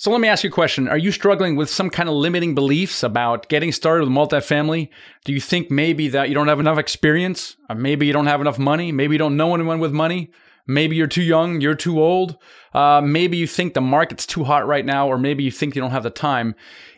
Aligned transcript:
So 0.00 0.10
let 0.10 0.22
me 0.22 0.28
ask 0.28 0.44
you 0.44 0.48
a 0.48 0.50
question. 0.50 0.88
Are 0.88 0.96
you 0.96 1.12
struggling 1.12 1.56
with 1.56 1.68
some 1.68 1.90
kind 1.90 2.08
of 2.08 2.14
limiting 2.14 2.54
beliefs 2.54 3.02
about 3.02 3.50
getting 3.50 3.70
started 3.70 4.08
with 4.08 4.10
multifamily? 4.16 4.88
Do 5.26 5.32
you 5.34 5.42
think 5.42 5.70
maybe 5.70 6.08
that 6.08 6.30
you 6.30 6.34
don't 6.34 6.48
have 6.48 6.58
enough 6.58 6.78
experience? 6.78 7.56
Or 7.68 7.74
maybe 7.74 8.06
you 8.06 8.14
don't 8.14 8.26
have 8.26 8.40
enough 8.40 8.58
money? 8.58 8.92
Maybe 8.92 9.16
you 9.16 9.18
don't 9.18 9.36
know 9.36 9.54
anyone 9.54 9.78
with 9.78 9.92
money? 9.92 10.30
Maybe 10.66 10.96
you're 10.96 11.06
too 11.06 11.22
young, 11.22 11.60
you're 11.60 11.74
too 11.74 12.00
old. 12.00 12.38
Uh, 12.72 13.02
maybe 13.04 13.36
you 13.36 13.46
think 13.46 13.74
the 13.74 13.82
market's 13.82 14.24
too 14.24 14.42
hot 14.42 14.66
right 14.66 14.86
now, 14.86 15.06
or 15.06 15.18
maybe 15.18 15.44
you 15.44 15.50
think 15.50 15.74
you 15.74 15.82
don't 15.82 15.90
have 15.90 16.04
the 16.04 16.08
time. 16.08 16.54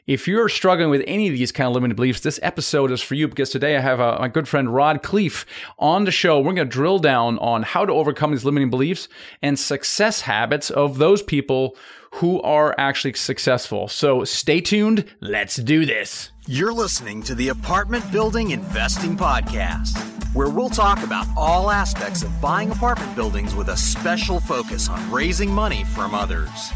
If 0.07 0.27
you're 0.27 0.49
struggling 0.49 0.91
with 0.91 1.05
any 1.07 1.29
of 1.29 1.35
these 1.35 1.53
kind 1.53 1.69
of 1.69 1.75
limited 1.75 1.95
beliefs, 1.95 2.19
this 2.19 2.41
episode 2.43 2.91
is 2.91 3.01
for 3.01 3.15
you 3.15 3.29
because 3.29 3.51
today 3.51 3.77
I 3.77 3.81
have 3.81 4.01
a, 4.01 4.17
uh, 4.17 4.19
my 4.23 4.29
good 4.29 4.49
friend 4.49 4.75
Rod 4.75 5.01
Khleif 5.01 5.45
on 5.79 6.07
the 6.07 6.11
show. 6.11 6.39
We're 6.41 6.55
going 6.55 6.57
to 6.57 6.65
drill 6.65 6.99
down 6.99 7.39
on 7.39 7.63
how 7.63 7.87
to 7.87 7.93
overcome 7.93 8.33
these 8.33 8.45
limiting 8.45 8.69
beliefs 8.69 9.07
and 9.43 9.57
success 9.57 10.23
habits 10.23 10.71
of 10.71 10.99
those 10.99 11.23
people 11.23 11.77
who 12.15 12.43
are 12.43 12.75
actually 12.79 13.13
successful. 13.13 13.87
So 13.87 14.25
stay 14.25 14.61
tuned. 14.61 15.05
Let's 15.21 15.55
do 15.55 15.87
this. 15.87 16.33
You're 16.49 16.73
listening 16.73 17.23
to 17.23 17.37
the 17.37 17.51
Apartment 17.51 18.11
Building 18.11 18.51
Investing 18.51 19.17
Podcast, 19.17 19.97
where 20.35 20.49
we'll 20.51 20.69
talk 20.69 21.05
about 21.05 21.29
all 21.37 21.71
aspects 21.71 22.25
of 22.25 22.41
buying 22.41 22.73
apartment 22.73 23.15
buildings 23.15 23.55
with 23.55 23.69
a 23.69 23.77
special 23.77 24.41
focus 24.41 24.89
on 24.89 25.13
raising 25.13 25.53
money 25.53 25.85
from 25.85 26.13
others. 26.13 26.73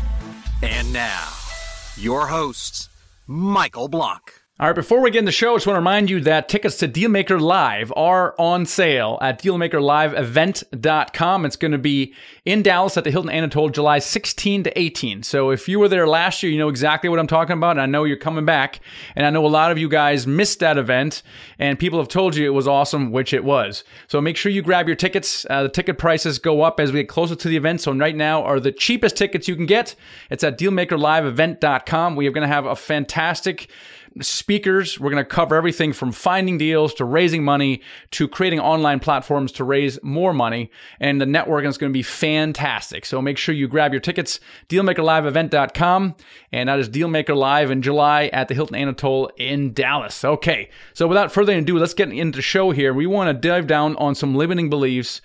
And 0.63 0.93
now, 0.93 1.27
your 1.97 2.29
hosts, 2.29 2.89
Michael 3.29 3.89
Blank. 3.89 4.36
All 4.59 4.69
right, 4.69 4.75
before 4.75 5.03
we 5.03 5.11
get 5.11 5.19
in 5.19 5.27
the 5.27 5.33
show, 5.33 5.53
I 5.53 5.57
just 5.57 5.67
want 5.67 5.75
to 5.75 5.81
remind 5.81 6.09
you 6.09 6.19
that 6.23 6.49
tickets 6.49 6.79
to 6.79 6.89
Dealmaker 6.89 7.39
Live 7.39 7.93
are 7.95 8.35
on 8.39 8.65
sale 8.65 9.19
at 9.21 9.39
dealmakerliveevent.com. 9.43 11.45
It's 11.45 11.57
going 11.57 11.73
to 11.73 11.79
be 11.79 12.15
in 12.47 12.63
Dallas 12.63 12.97
at 12.97 13.05
the 13.05 13.11
Hilton 13.11 13.31
Anatole 13.31 13.69
July 13.69 13.99
16 13.99 14.63
to 14.63 14.81
18. 14.81 15.25
So 15.25 15.51
if 15.51 15.69
you 15.69 15.79
were 15.79 15.91
there 15.91 16.09
last 16.09 16.43
year, 16.43 16.51
you 16.51 16.57
know 16.57 16.71
exactly 16.71 17.11
what 17.11 17.19
I'm 17.19 17.27
talking 17.27 17.53
about. 17.53 17.73
And 17.73 17.83
I 17.83 17.85
know 17.85 18.05
you're 18.05 18.17
coming 18.17 18.47
back. 18.47 18.81
And 19.15 19.27
I 19.27 19.31
know 19.31 19.45
a 19.45 19.49
lot 19.49 19.73
of 19.73 19.77
you 19.77 19.91
guys 19.91 20.27
missed 20.27 20.61
that 20.61 20.79
event 20.79 21.23
and 21.59 21.79
people 21.79 21.99
have 21.99 22.09
told 22.09 22.35
you 22.35 22.47
it 22.47 22.55
was 22.55 22.67
awesome, 22.67 23.13
which 23.13 23.35
it 23.35 23.45
was. 23.45 23.85
So 24.09 24.23
make 24.23 24.39
sure 24.39 24.51
you 24.51 24.63
grab 24.63 24.87
your 24.87 24.97
tickets. 24.97 25.45
Uh, 25.51 25.65
the 25.65 25.69
ticket 25.69 25.99
prices 25.99 26.39
go 26.39 26.63
up 26.63 26.81
as 26.81 26.93
we 26.93 27.01
get 27.01 27.11
closer 27.11 27.37
to 27.37 27.49
the 27.49 27.59
event. 27.59 27.83
So 27.83 27.93
right 27.93 28.17
now 28.17 28.43
are 28.43 28.59
the 28.59 28.73
cheapest 28.73 29.19
tickets 29.19 29.49
you 29.49 29.55
can 29.55 29.67
get. 29.67 29.95
It's 30.31 30.43
at 30.43 30.59
dealmakerliveevent.com. 30.59 32.17
We 32.17 32.27
are 32.27 32.33
going 32.33 32.49
to 32.49 32.55
have 32.55 32.65
a 32.65 32.75
fantastic 32.75 33.69
speakers. 34.21 34.99
We're 34.99 35.11
going 35.11 35.23
to 35.23 35.29
cover 35.29 35.55
everything 35.57 35.93
from 35.93 36.13
finding 36.13 36.59
deals 36.59 36.95
to 36.95 37.05
raising 37.05 37.45
money 37.45 37.83
to 38.13 38.29
creating 38.29 38.61
online 38.61 39.01
platforms 39.01 39.53
to 39.53 39.65
raise 39.65 40.03
more 40.03 40.33
money. 40.33 40.71
And 41.01 41.21
the 41.21 41.27
networking 41.27 41.69
is 41.69 41.79
going 41.79 41.93
to 41.93 41.97
be 41.97 42.03
fantastic. 42.03 43.05
So 43.05 43.21
make 43.21 43.39
sure 43.39 43.55
you 43.55 43.69
grab 43.69 43.93
your 43.93 44.01
tickets, 44.01 44.41
dealmakerliveevent.com. 44.69 46.15
And 46.53 46.69
that 46.69 46.79
is 46.79 46.89
Dealmaker 46.89 47.37
Live 47.37 47.71
in 47.71 47.83
July 47.83 48.27
at 48.33 48.49
the 48.49 48.55
Hilton 48.55 48.77
Anatole 48.77 49.31
in 49.37 49.73
Dallas. 49.73 50.25
Okay. 50.25 50.71
So 50.95 51.07
without 51.07 51.33
further 51.33 51.53
ado, 51.53 51.79
let's 51.79 51.95
get 51.95 52.11
into 52.11 52.37
the 52.37 52.43
show 52.43 52.71
here. 52.71 52.95
We 52.95 53.07
want 53.07 53.29
to 53.29 53.49
dive 53.49 53.67
down 53.67 53.97
on 53.97 54.15
some 54.15 54.35
limiting 54.35 54.71
beliefs 54.71 55.21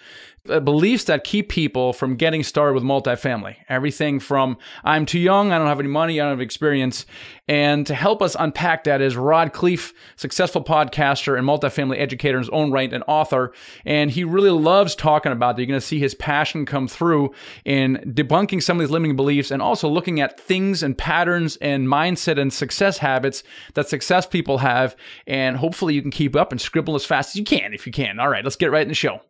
uh, 0.50 0.60
beliefs 0.60 1.04
that 1.04 1.24
keep 1.24 1.50
people 1.50 1.94
from 1.94 2.16
getting 2.16 2.44
started 2.44 2.74
with 2.74 2.84
multifamily. 2.84 3.58
Everything 3.70 4.20
from 4.20 4.58
I'm 4.84 5.06
too 5.06 5.20
young, 5.20 5.52
I 5.52 5.58
don't 5.58 5.68
have 5.68 5.80
any 5.80 5.90
money, 5.90 6.20
I 6.20 6.24
don't 6.24 6.34
have 6.34 6.42
experience. 6.42 7.06
And 7.48 7.86
to 7.86 7.94
help 7.94 8.22
us 8.22 8.36
unpack 8.40 8.86
that 8.86 9.02
is 9.02 9.16
Rod 9.16 9.54
Khleif, 9.54 9.94
successful 10.16 10.64
podcaster 10.64 11.38
and 11.38 11.48
multifamily 11.48 12.00
educator 12.00 12.38
in 12.38 12.44
his 12.44 12.50
own 12.50 12.72
right 12.72 12.92
and 12.92 13.04
author. 13.08 13.54
And 13.86 14.10
he 14.10 14.24
really 14.24 14.50
loves 14.50 14.96
talking 14.96 15.32
about 15.32 15.56
that. 15.56 15.62
You're 15.62 15.68
going 15.68 15.80
to 15.80 15.86
see 15.86 16.00
his 16.00 16.16
passion 16.16 16.66
come 16.66 16.88
through 16.88 17.34
in 17.66 17.98
debunking 18.08 18.64
some 18.64 18.78
of 18.78 18.82
these 18.82 18.92
limiting 18.92 19.16
beliefs 19.16 19.52
and 19.52 19.62
also 19.62 19.88
looking 19.90 20.22
at 20.22 20.40
things 20.40 20.82
and 20.82 20.98
patterns 20.98 21.58
and 21.58 21.88
mindset 21.88 22.40
and 22.40 22.52
success 22.52 22.98
habits 22.98 23.44
that 23.76 23.90
success 23.90 24.26
people 24.26 24.60
have. 24.60 24.96
And 25.28 25.58
hopefully 25.58 25.94
you 25.94 26.02
can 26.02 26.12
keep 26.12 26.36
up 26.36 26.52
and 26.52 26.60
scribble 26.60 26.96
as 26.96 27.06
fast 27.06 27.32
as 27.32 27.36
you 27.36 27.44
can 27.44 27.74
if 27.74 27.86
you 27.86 27.92
can. 27.92 28.20
All 28.20 28.30
right, 28.30 28.44
let's 28.44 28.56
get 28.56 28.72
right 28.72 28.84
in 28.84 28.88
the 28.88 28.96
show. 28.96 29.22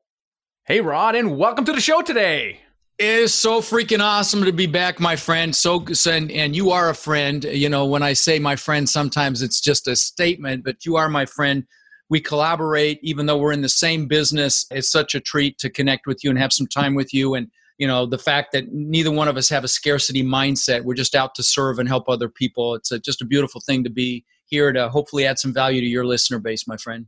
Hey, 0.65 0.79
Rod, 0.79 1.15
and 1.15 1.39
welcome 1.39 1.65
to 1.65 1.73
the 1.73 1.81
show 1.81 2.03
today. 2.03 2.59
It 2.99 3.05
is 3.05 3.33
so 3.33 3.61
freaking 3.61 3.99
awesome 3.99 4.45
to 4.45 4.53
be 4.53 4.67
back, 4.67 4.99
my 4.99 5.15
friend. 5.15 5.55
So, 5.55 5.83
and, 6.07 6.31
and 6.31 6.55
you 6.55 6.69
are 6.69 6.91
a 6.91 6.93
friend. 6.93 7.43
You 7.43 7.67
know, 7.67 7.87
when 7.87 8.03
I 8.03 8.13
say 8.13 8.37
my 8.37 8.55
friend, 8.55 8.87
sometimes 8.87 9.41
it's 9.41 9.59
just 9.59 9.87
a 9.87 9.95
statement, 9.95 10.63
but 10.63 10.85
you 10.85 10.97
are 10.97 11.09
my 11.09 11.25
friend. 11.25 11.65
We 12.09 12.21
collaborate, 12.21 12.99
even 13.01 13.25
though 13.25 13.39
we're 13.39 13.53
in 13.53 13.61
the 13.61 13.69
same 13.69 14.05
business. 14.07 14.67
It's 14.69 14.91
such 14.91 15.15
a 15.15 15.19
treat 15.19 15.57
to 15.57 15.69
connect 15.69 16.05
with 16.05 16.23
you 16.23 16.29
and 16.29 16.37
have 16.37 16.53
some 16.53 16.67
time 16.67 16.93
with 16.93 17.11
you. 17.11 17.33
And, 17.33 17.47
you 17.79 17.87
know, 17.87 18.05
the 18.05 18.19
fact 18.19 18.51
that 18.51 18.71
neither 18.71 19.09
one 19.09 19.27
of 19.27 19.37
us 19.37 19.49
have 19.49 19.63
a 19.63 19.67
scarcity 19.67 20.21
mindset. 20.21 20.83
We're 20.83 20.93
just 20.93 21.15
out 21.15 21.33
to 21.35 21.43
serve 21.43 21.79
and 21.79 21.89
help 21.89 22.07
other 22.07 22.29
people. 22.29 22.75
It's 22.75 22.91
a, 22.91 22.99
just 22.99 23.23
a 23.23 23.25
beautiful 23.25 23.61
thing 23.61 23.83
to 23.83 23.89
be 23.89 24.25
here 24.45 24.71
to 24.71 24.89
hopefully 24.89 25.25
add 25.25 25.39
some 25.39 25.55
value 25.55 25.81
to 25.81 25.87
your 25.87 26.05
listener 26.05 26.37
base, 26.37 26.67
my 26.67 26.77
friend. 26.77 27.07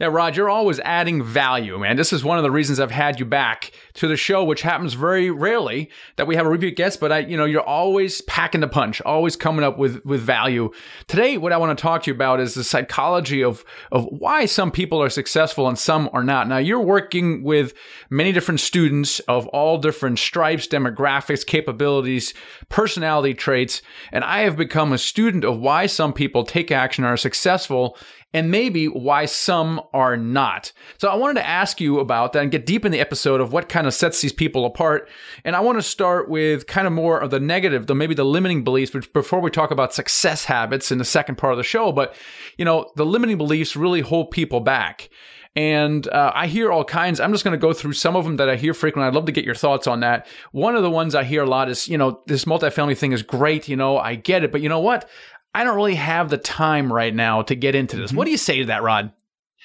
Yeah, 0.00 0.06
Rod, 0.06 0.34
you're 0.34 0.48
always 0.48 0.80
adding 0.80 1.22
value, 1.22 1.78
man. 1.78 1.96
This 1.96 2.10
is 2.10 2.24
one 2.24 2.38
of 2.38 2.42
the 2.42 2.50
reasons 2.50 2.80
I've 2.80 2.90
had 2.90 3.20
you 3.20 3.26
back 3.26 3.70
to 3.92 4.08
the 4.08 4.16
show, 4.16 4.42
which 4.42 4.62
happens 4.62 4.94
very 4.94 5.30
rarely 5.30 5.90
that 6.16 6.26
we 6.26 6.36
have 6.36 6.46
a 6.46 6.48
repeat 6.48 6.74
guest, 6.74 7.00
but 7.00 7.12
I, 7.12 7.18
you 7.18 7.36
know, 7.36 7.44
you're 7.44 7.60
always 7.60 8.22
packing 8.22 8.62
the 8.62 8.66
punch, 8.66 9.02
always 9.02 9.36
coming 9.36 9.62
up 9.62 9.76
with, 9.76 10.02
with 10.06 10.22
value. 10.22 10.70
Today, 11.06 11.36
what 11.36 11.52
I 11.52 11.58
want 11.58 11.76
to 11.76 11.82
talk 11.82 12.04
to 12.04 12.10
you 12.10 12.14
about 12.14 12.40
is 12.40 12.54
the 12.54 12.64
psychology 12.64 13.44
of, 13.44 13.62
of 13.92 14.06
why 14.06 14.46
some 14.46 14.70
people 14.70 15.02
are 15.02 15.10
successful 15.10 15.68
and 15.68 15.78
some 15.78 16.08
are 16.14 16.24
not. 16.24 16.48
Now, 16.48 16.56
you're 16.56 16.80
working 16.80 17.42
with 17.42 17.74
many 18.08 18.32
different 18.32 18.60
students 18.60 19.18
of 19.20 19.48
all 19.48 19.76
different 19.76 20.18
stripes, 20.18 20.66
demographics, 20.66 21.44
capabilities, 21.44 22.32
personality 22.70 23.34
traits, 23.34 23.82
and 24.12 24.24
I 24.24 24.40
have 24.40 24.56
become 24.56 24.94
a 24.94 24.98
student 24.98 25.44
of 25.44 25.58
why 25.58 25.84
some 25.84 26.14
people 26.14 26.44
take 26.44 26.72
action 26.72 27.04
and 27.04 27.12
are 27.12 27.18
successful 27.18 27.98
and 28.32 28.50
maybe 28.50 28.86
why 28.86 29.24
some 29.24 29.80
are 29.92 30.16
not. 30.16 30.72
So 30.98 31.08
I 31.08 31.16
wanted 31.16 31.34
to 31.34 31.48
ask 31.48 31.80
you 31.80 31.98
about 31.98 32.32
that 32.32 32.42
and 32.42 32.50
get 32.50 32.66
deep 32.66 32.84
in 32.84 32.92
the 32.92 33.00
episode 33.00 33.40
of 33.40 33.52
what 33.52 33.68
kind 33.68 33.86
of 33.86 33.94
sets 33.94 34.20
these 34.20 34.32
people 34.32 34.64
apart. 34.64 35.08
And 35.44 35.56
I 35.56 35.60
want 35.60 35.78
to 35.78 35.82
start 35.82 36.28
with 36.28 36.66
kind 36.66 36.86
of 36.86 36.92
more 36.92 37.18
of 37.18 37.30
the 37.30 37.40
negative, 37.40 37.86
the 37.86 37.94
maybe 37.94 38.14
the 38.14 38.24
limiting 38.24 38.62
beliefs, 38.62 38.92
but 38.92 39.12
before 39.12 39.40
we 39.40 39.50
talk 39.50 39.70
about 39.70 39.94
success 39.94 40.44
habits 40.44 40.92
in 40.92 40.98
the 40.98 41.04
second 41.04 41.38
part 41.38 41.52
of 41.52 41.56
the 41.56 41.64
show. 41.64 41.92
But, 41.92 42.14
you 42.56 42.64
know, 42.64 42.90
the 42.96 43.06
limiting 43.06 43.38
beliefs 43.38 43.76
really 43.76 44.00
hold 44.00 44.30
people 44.30 44.60
back. 44.60 45.10
And 45.56 46.06
uh, 46.08 46.30
I 46.32 46.46
hear 46.46 46.70
all 46.70 46.84
kinds. 46.84 47.18
I'm 47.18 47.32
just 47.32 47.42
going 47.42 47.58
to 47.58 47.58
go 47.58 47.72
through 47.72 47.94
some 47.94 48.14
of 48.14 48.24
them 48.24 48.36
that 48.36 48.48
I 48.48 48.54
hear 48.54 48.72
frequently. 48.72 49.08
I'd 49.08 49.14
love 49.14 49.26
to 49.26 49.32
get 49.32 49.44
your 49.44 49.56
thoughts 49.56 49.88
on 49.88 50.00
that. 50.00 50.28
One 50.52 50.76
of 50.76 50.84
the 50.84 50.90
ones 50.90 51.16
I 51.16 51.24
hear 51.24 51.42
a 51.42 51.48
lot 51.48 51.68
is, 51.68 51.88
you 51.88 51.98
know, 51.98 52.22
this 52.26 52.44
multifamily 52.44 52.96
thing 52.96 53.10
is 53.10 53.22
great. 53.22 53.66
You 53.66 53.74
know, 53.74 53.98
I 53.98 54.14
get 54.14 54.44
it. 54.44 54.52
But 54.52 54.60
you 54.60 54.68
know 54.68 54.78
what? 54.78 55.08
I 55.54 55.64
don't 55.64 55.76
really 55.76 55.96
have 55.96 56.30
the 56.30 56.38
time 56.38 56.92
right 56.92 57.14
now 57.14 57.42
to 57.42 57.54
get 57.54 57.74
into 57.74 57.96
this. 57.96 58.08
Mm-hmm. 58.08 58.16
What 58.16 58.24
do 58.26 58.30
you 58.30 58.36
say 58.36 58.58
to 58.60 58.66
that, 58.66 58.82
Rod? 58.82 59.12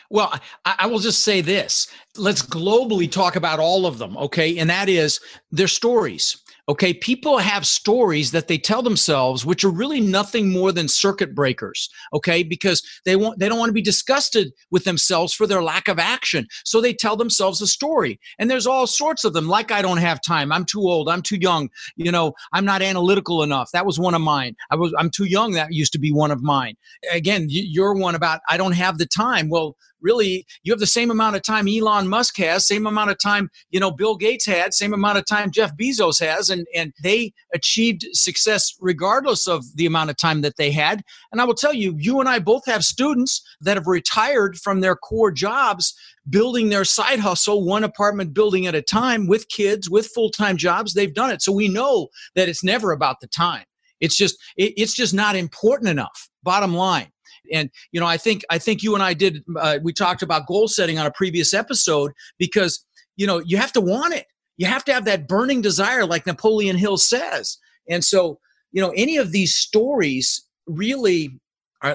Well, 0.10 0.34
I, 0.66 0.76
I, 0.80 0.88
will 0.88 1.00
just 1.00 1.24
say 1.24 1.42
this. 1.42 1.88
Let's 2.16 2.42
globally 2.42 3.12
talk 3.12 3.36
about 3.36 3.60
all 3.60 3.86
of 3.86 3.98
them, 3.98 4.16
okay? 4.18 4.58
And 4.58 4.70
that 4.70 4.88
is 4.88 5.20
their 5.52 5.68
stories. 5.68 6.38
Okay, 6.68 6.96
people 6.96 7.38
have 7.38 7.68
stories 7.68 8.32
that 8.32 8.48
they 8.48 8.58
tell 8.58 8.82
themselves, 8.82 9.46
which 9.46 9.64
are 9.64 9.70
really 9.70 10.02
nothing 10.02 10.52
more 10.52 10.72
than 10.72 10.88
circuit 10.88 11.36
breakers. 11.36 11.90
Okay, 12.12 12.42
because 12.42 12.82
they 13.06 13.16
want 13.16 13.38
they 13.38 13.48
don't 13.48 13.60
want 13.60 13.70
to 13.70 13.74
be 13.74 13.84
disgusted 13.84 14.52
with 14.72 14.84
themselves 14.84 15.32
for 15.32 15.46
their 15.46 15.62
lack 15.62 15.88
of 15.88 16.00
action, 16.00 16.48
so 16.64 16.82
they 16.82 16.94
tell 16.94 17.16
themselves 17.16 17.62
a 17.62 17.68
story. 17.68 18.20
And 18.40 18.50
there's 18.50 18.66
all 18.66 18.88
sorts 18.88 19.24
of 19.24 19.34
them. 19.34 19.48
Like 19.48 19.72
I 19.72 19.84
don't 19.84 19.98
have 19.98 20.22
time. 20.24 20.52
I'm 20.52 20.66
too 20.66 20.82
old. 20.82 21.08
I'm 21.08 21.22
too 21.22 21.38
young. 21.38 21.70
You 21.98 22.12
know, 22.12 22.34
I'm 22.52 22.66
not 22.66 22.82
analytical 22.82 23.44
enough. 23.44 23.70
That 23.72 23.86
was 23.86 24.00
one 24.00 24.16
of 24.16 24.22
mine. 24.22 24.56
I 24.72 24.76
was 24.76 24.92
I'm 24.98 25.12
too 25.12 25.26
young. 25.26 25.52
That 25.52 25.72
used 25.72 25.94
to 25.94 26.00
be 26.00 26.12
one 26.12 26.32
of 26.32 26.42
mine. 26.42 26.76
Again, 27.12 27.46
you're 27.48 27.94
one 27.94 28.16
about 28.16 28.42
I 28.50 28.58
don't 28.58 28.74
have 28.74 28.98
the 28.98 29.06
time. 29.06 29.50
Well, 29.50 29.76
really 30.06 30.46
you 30.64 30.72
have 30.72 30.80
the 30.80 30.86
same 30.86 31.12
amount 31.12 31.36
of 31.36 31.42
time 31.42 31.68
Elon 31.68 32.08
Musk 32.08 32.38
has, 32.38 32.68
same 32.68 32.86
amount 32.86 33.12
of 33.12 33.18
time, 33.20 33.50
you 33.72 33.80
know, 33.80 33.92
Bill 33.92 34.16
Gates 34.16 34.46
had, 34.46 34.74
same 34.74 34.94
amount 34.94 35.18
of 35.18 35.26
time 35.26 35.52
Jeff 35.52 35.76
Bezos 35.76 36.20
has, 36.20 36.50
and, 36.60 36.68
and 36.76 36.94
they 37.04 37.34
achieved 37.54 38.06
success 38.14 38.74
regardless 38.80 39.48
of 39.48 39.64
the 39.76 39.86
amount 39.86 40.10
of 40.10 40.18
time 40.18 40.42
that 40.42 40.58
they 40.58 40.72
had. 40.72 41.02
And 41.32 41.42
I 41.42 41.46
will 41.46 41.54
tell 41.54 41.74
you, 41.74 41.96
you 41.98 42.20
and 42.20 42.30
I 42.30 42.40
both 42.40 42.66
have 42.66 42.84
students 42.84 43.42
that 43.62 43.78
have 43.78 43.88
retired 43.88 44.58
from 44.58 44.82
their 44.82 44.96
core 44.96 45.32
jobs 45.32 45.94
building 46.28 46.70
their 46.70 46.86
side 46.86 47.20
hustle 47.20 47.64
one 47.64 47.84
apartment 47.84 48.34
building 48.34 48.66
at 48.66 48.76
a 48.76 48.82
time 48.82 49.28
with 49.28 49.48
kids 49.50 49.90
with 49.90 50.08
full-time 50.08 50.58
jobs 50.58 50.96
they've 50.96 51.14
done 51.14 51.30
it 51.30 51.40
so 51.40 51.52
we 51.52 51.68
know 51.68 52.08
that 52.34 52.50
it's 52.50 52.64
never 52.64 52.92
about 52.92 53.20
the 53.22 53.28
time 53.28 53.64
it's 54.00 54.18
just 54.18 54.36
it, 54.58 54.74
it's 54.76 54.96
just 54.96 55.14
not 55.14 55.36
important 55.36 55.88
enough 55.88 56.28
bottom 56.42 56.74
line 56.74 57.12
and 57.52 57.70
you 57.92 58.00
know, 58.00 58.06
I 58.06 58.18
think 58.18 58.44
I 58.50 58.58
think 58.58 58.84
you 58.84 58.94
and 58.94 59.04
I 59.04 59.14
did. 59.14 59.44
Uh, 59.58 59.80
we 59.84 59.94
talked 59.94 60.22
about 60.22 60.48
goal 60.48 60.68
setting 60.68 60.98
on 61.00 61.06
a 61.06 61.12
previous 61.12 61.54
episode 61.54 62.12
because 62.38 62.86
you 63.16 63.28
know 63.28 63.40
you 63.40 63.58
have 63.58 63.72
to 63.74 63.82
want 63.82 64.14
it. 64.14 64.26
You 64.58 64.68
have 64.68 64.86
to 64.86 64.94
have 64.94 65.06
that 65.06 65.28
burning 65.28 65.62
desire, 65.62 66.06
like 66.06 66.26
Napoleon 66.26 66.78
Hill 66.78 66.98
says. 66.98 67.58
And 67.90 68.04
so, 68.04 68.40
you 68.72 68.82
know, 68.82 68.94
any 68.96 69.18
of 69.18 69.32
these 69.32 69.56
stories 69.56 70.46
really 70.68 71.40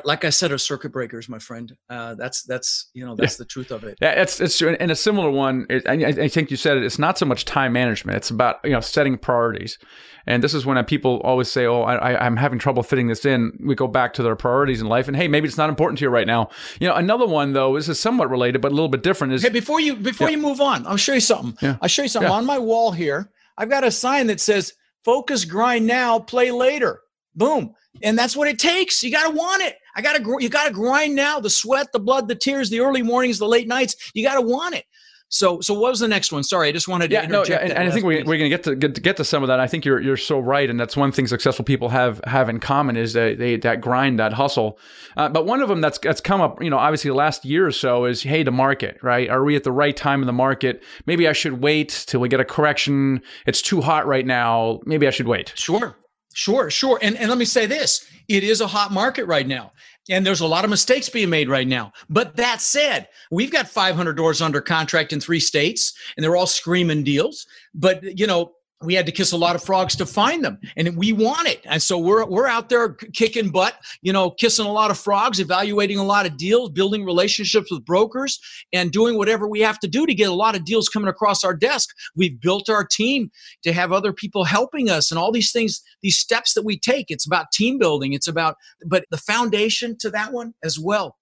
like 0.05 0.25
I 0.25 0.31
said, 0.31 0.53
are 0.53 0.59
circuit 0.59 0.93
breakers, 0.93 1.29
my 1.29 1.39
friend. 1.39 1.77
Uh, 1.89 2.15
that's 2.15 2.43
that's 2.43 2.91
you 2.93 3.05
know 3.05 3.17
that's 3.17 3.35
yeah. 3.35 3.39
the 3.39 3.45
truth 3.47 3.71
of 3.71 3.85
it. 3.85 3.99
Yeah, 4.01 4.13
it's 4.13 4.41
it's 4.41 4.61
and 4.63 4.91
a 4.91 4.97
similar 4.97 5.31
one. 5.31 5.67
It, 5.69 5.87
I, 5.87 6.25
I, 6.25 6.29
think 6.29 6.51
you 6.51 6.57
said 6.57 6.77
it. 6.77 6.85
It's 6.85 6.99
not 6.99 7.19
so 7.19 7.27
much 7.27 7.45
time 7.45 7.73
management. 7.73 8.17
It's 8.17 8.31
about 8.31 8.61
you 8.65 8.71
know 8.71 8.81
setting 8.81 9.19
priorities. 9.19 9.79
And 10.27 10.45
this 10.45 10.55
is 10.55 10.67
when 10.67 10.83
people 10.85 11.21
always 11.25 11.51
say, 11.51 11.67
"Oh, 11.67 11.83
I, 11.83 12.25
I'm 12.25 12.37
having 12.37 12.59
trouble 12.59 12.83
fitting 12.83 13.09
this 13.09 13.25
in." 13.25 13.59
We 13.65 13.75
go 13.75 13.87
back 13.87 14.13
to 14.15 14.23
their 14.23 14.37
priorities 14.37 14.81
in 14.81 14.87
life, 14.87 15.09
and 15.09 15.17
hey, 15.17 15.29
maybe 15.29 15.49
it's 15.49 15.57
not 15.57 15.71
important 15.71 15.99
to 15.99 16.05
you 16.05 16.11
right 16.11 16.27
now. 16.27 16.51
You 16.79 16.89
know, 16.89 16.95
another 16.95 17.27
one 17.27 17.53
though, 17.53 17.77
this 17.77 17.89
is 17.89 17.99
somewhat 17.99 18.31
related 18.31 18.61
but 18.61 18.71
a 18.71 18.75
little 18.75 18.89
bit 18.89 19.03
different. 19.03 19.33
Is 19.33 19.43
hey, 19.43 19.49
before 19.49 19.81
you 19.81 19.97
before 19.97 20.29
yeah. 20.29 20.37
you 20.37 20.43
move 20.43 20.61
on, 20.61 20.87
I'll 20.87 20.97
show 20.97 21.15
you 21.15 21.21
something. 21.21 21.57
Yeah. 21.61 21.77
I'll 21.81 21.89
show 21.89 22.03
you 22.03 22.09
something 22.09 22.31
on 22.31 22.47
my 22.47 22.59
wall 22.59 22.93
here. 22.93 23.31
I've 23.57 23.71
got 23.71 23.85
a 23.85 23.91
sign 23.91 24.27
that 24.29 24.41
says 24.41 24.75
"Focus, 25.05 25.45
grind 25.45 25.87
now, 25.87 26.19
play 26.19 26.51
later." 26.51 27.01
Boom. 27.35 27.75
And 28.03 28.19
that's 28.19 28.37
what 28.37 28.49
it 28.49 28.59
takes. 28.59 29.03
You 29.03 29.11
got 29.11 29.31
to 29.31 29.37
want 29.37 29.63
it. 29.63 29.77
I 29.95 30.03
got 30.03 30.17
to, 30.17 30.37
you 30.41 30.49
got 30.49 30.69
to 30.69 30.73
grind 30.73 31.15
now 31.15 31.41
the 31.41 31.51
sweat, 31.51 31.93
the 31.93 31.99
blood, 31.99 32.29
the 32.29 32.35
tears, 32.35 32.71
the 32.71 32.81
early 32.81 33.03
mornings, 33.03 33.39
the 33.39 33.49
late 33.49 33.69
nights. 33.69 33.97
You 34.15 34.25
got 34.25 34.35
to 34.35 34.43
want 34.43 34.75
it. 34.75 34.85
So, 35.33 35.61
so 35.61 35.75
what 35.75 35.91
was 35.91 36.01
the 36.01 36.09
next 36.09 36.33
one? 36.33 36.43
Sorry, 36.43 36.69
I 36.69 36.73
just 36.73 36.89
wanted 36.89 37.09
to 37.09 37.15
yeah, 37.15 37.27
no, 37.27 37.45
yeah, 37.45 37.59
and, 37.59 37.73
and 37.73 37.89
I 37.89 37.93
think 37.93 38.05
we, 38.05 38.19
are 38.19 38.25
going 38.25 38.41
to 38.41 38.49
get 38.49 38.65
to 38.65 38.75
get 38.75 38.97
to 38.97 39.01
get 39.01 39.17
to 39.19 39.25
some 39.25 39.45
of 39.45 39.47
that. 39.47 39.61
I 39.61 39.69
think 39.69 39.85
you're 39.85 40.01
you're 40.01 40.17
so 40.17 40.41
right, 40.41 40.69
and 40.69 40.79
that's 40.79 40.97
one 40.97 41.13
thing 41.13 41.29
successful 41.29 41.65
people 41.65 41.89
have 41.89 42.21
have 42.25 42.49
in 42.49 42.59
common 42.59 42.97
is 42.97 43.13
that 43.13 43.39
they 43.39 43.55
that 43.59 43.81
grind, 43.81 44.19
that 44.19 44.33
hustle. 44.33 44.77
Uh, 45.17 45.29
but 45.29 45.47
one 45.47 45.63
of 45.63 45.69
them 45.69 45.81
that's 45.81 45.99
that's 45.99 46.21
come 46.21 46.41
up, 46.41 46.61
you 46.61 46.69
know, 46.69 46.79
obviously 46.79 47.11
the 47.11 47.15
last 47.15 47.45
year 47.45 47.65
or 47.65 47.71
so 47.71 48.07
is 48.07 48.25
hey, 48.25 48.43
the 48.43 48.51
market, 48.51 48.99
right? 49.03 49.31
Are 49.31 49.45
we 49.45 49.55
at 49.55 49.63
the 49.63 49.71
right 49.71 49.97
time 49.97 50.21
in 50.21 50.27
the 50.27 50.33
market? 50.33 50.83
Maybe 51.07 51.29
I 51.29 51.33
should 51.33 51.63
wait 51.63 52.05
till 52.09 52.19
we 52.19 52.29
get 52.29 52.41
a 52.41 52.45
correction. 52.45 53.23
It's 53.47 53.63
too 53.63 53.81
hot 53.81 54.09
right 54.09 54.27
now. 54.27 54.81
Maybe 54.85 55.07
I 55.07 55.11
should 55.11 55.29
wait. 55.29 55.53
Sure. 55.55 55.97
Sure, 56.35 56.71
sure. 56.71 56.99
And, 57.03 57.17
and 57.17 57.29
let 57.29 57.39
me 57.39 57.45
say 57.45 57.67
this 57.67 58.07
it 58.29 58.45
is 58.45 58.61
a 58.61 58.67
hot 58.67 58.93
market 58.93 59.25
right 59.25 59.47
now. 59.47 59.73
And 60.09 60.27
there's 60.27 60.41
a 60.41 60.47
lot 60.47 60.65
of 60.65 60.71
mistakes 60.71 61.09
being 61.09 61.31
made 61.31 61.49
right 61.49 61.69
now. 61.69 61.93
But 62.09 62.37
that 62.37 62.61
said, 62.61 63.09
we've 63.31 63.51
got 63.51 63.69
500 63.69 64.17
doors 64.17 64.41
under 64.41 64.61
contract 64.61 65.13
in 65.13 65.21
three 65.21 65.41
states, 65.41 65.95
and 66.17 66.25
they're 66.25 66.37
all 66.37 66.47
screaming 66.47 67.05
deals. 67.05 67.47
But, 67.75 68.19
you 68.19 68.27
know, 68.27 68.53
we 68.83 68.95
had 68.95 69.05
to 69.07 69.13
kiss 69.13 69.33
a 69.33 69.37
lot 69.37 69.55
of 69.55 69.63
frogs 69.63 69.95
to 69.97 70.07
find 70.07 70.45
them 70.45 70.59
and 70.77 70.97
we 70.97 71.13
want 71.13 71.47
it. 71.47 71.61
And 71.65 71.83
so 71.83 71.99
we're 71.99 72.25
we're 72.25 72.47
out 72.47 72.69
there 72.69 72.95
kicking 72.95 73.51
butt 73.51 73.75
you 74.03 74.13
know 74.13 74.31
kissing 74.31 74.67
a 74.67 74.73
lot 74.73 74.91
of 74.91 74.99
frogs 74.99 75.39
evaluating 75.39 75.99
a 75.99 76.05
lot 76.05 76.27
of 76.27 76.37
deals 76.37 76.71
building 76.71 77.05
relationships 77.05 77.71
with 77.71 77.85
brokers 77.85 78.39
and 78.73 78.91
doing 78.91 79.17
whatever 79.17 79.47
we 79.47 79.61
have 79.61 79.79
to 79.81 79.89
do 79.89 80.07
to 80.07 80.15
get 80.15 80.31
a 80.31 80.35
lot 80.35 80.57
of 80.57 80.65
deals 80.65 80.89
coming 80.89 81.09
across 81.09 81.45
our 81.45 81.55
desk. 81.55 81.91
We've 82.17 82.41
built 82.41 82.69
our 82.69 82.85
team 82.85 83.31
to 83.65 83.73
have 83.73 83.93
other 83.93 84.13
people 84.13 84.45
helping 84.45 84.89
us 84.89 85.11
and 85.11 85.19
all 85.19 85.33
these 85.33 85.53
things 85.53 85.83
these 86.03 86.19
steps 86.19 86.55
that 86.55 86.65
we 86.65 86.79
take. 86.79 87.07
It's 87.11 87.27
about 87.27 87.53
team 87.53 87.79
building. 87.79 88.13
It's 88.13 88.29
about 88.29 88.57
but 88.87 89.05
the 89.11 89.19
foundation 89.19 89.97
to 89.99 90.11
that 90.11 90.33
one 90.33 90.55
as 90.65 90.79
well 90.79 91.17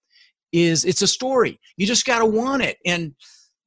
is 0.52 0.84
it's 0.84 1.02
a 1.02 1.08
story. 1.08 1.61
You 1.76 1.87
just 1.87 2.06
got 2.06 2.20
to 2.20 2.26
want 2.26 2.62
it. 2.62 2.78
And 2.87 3.14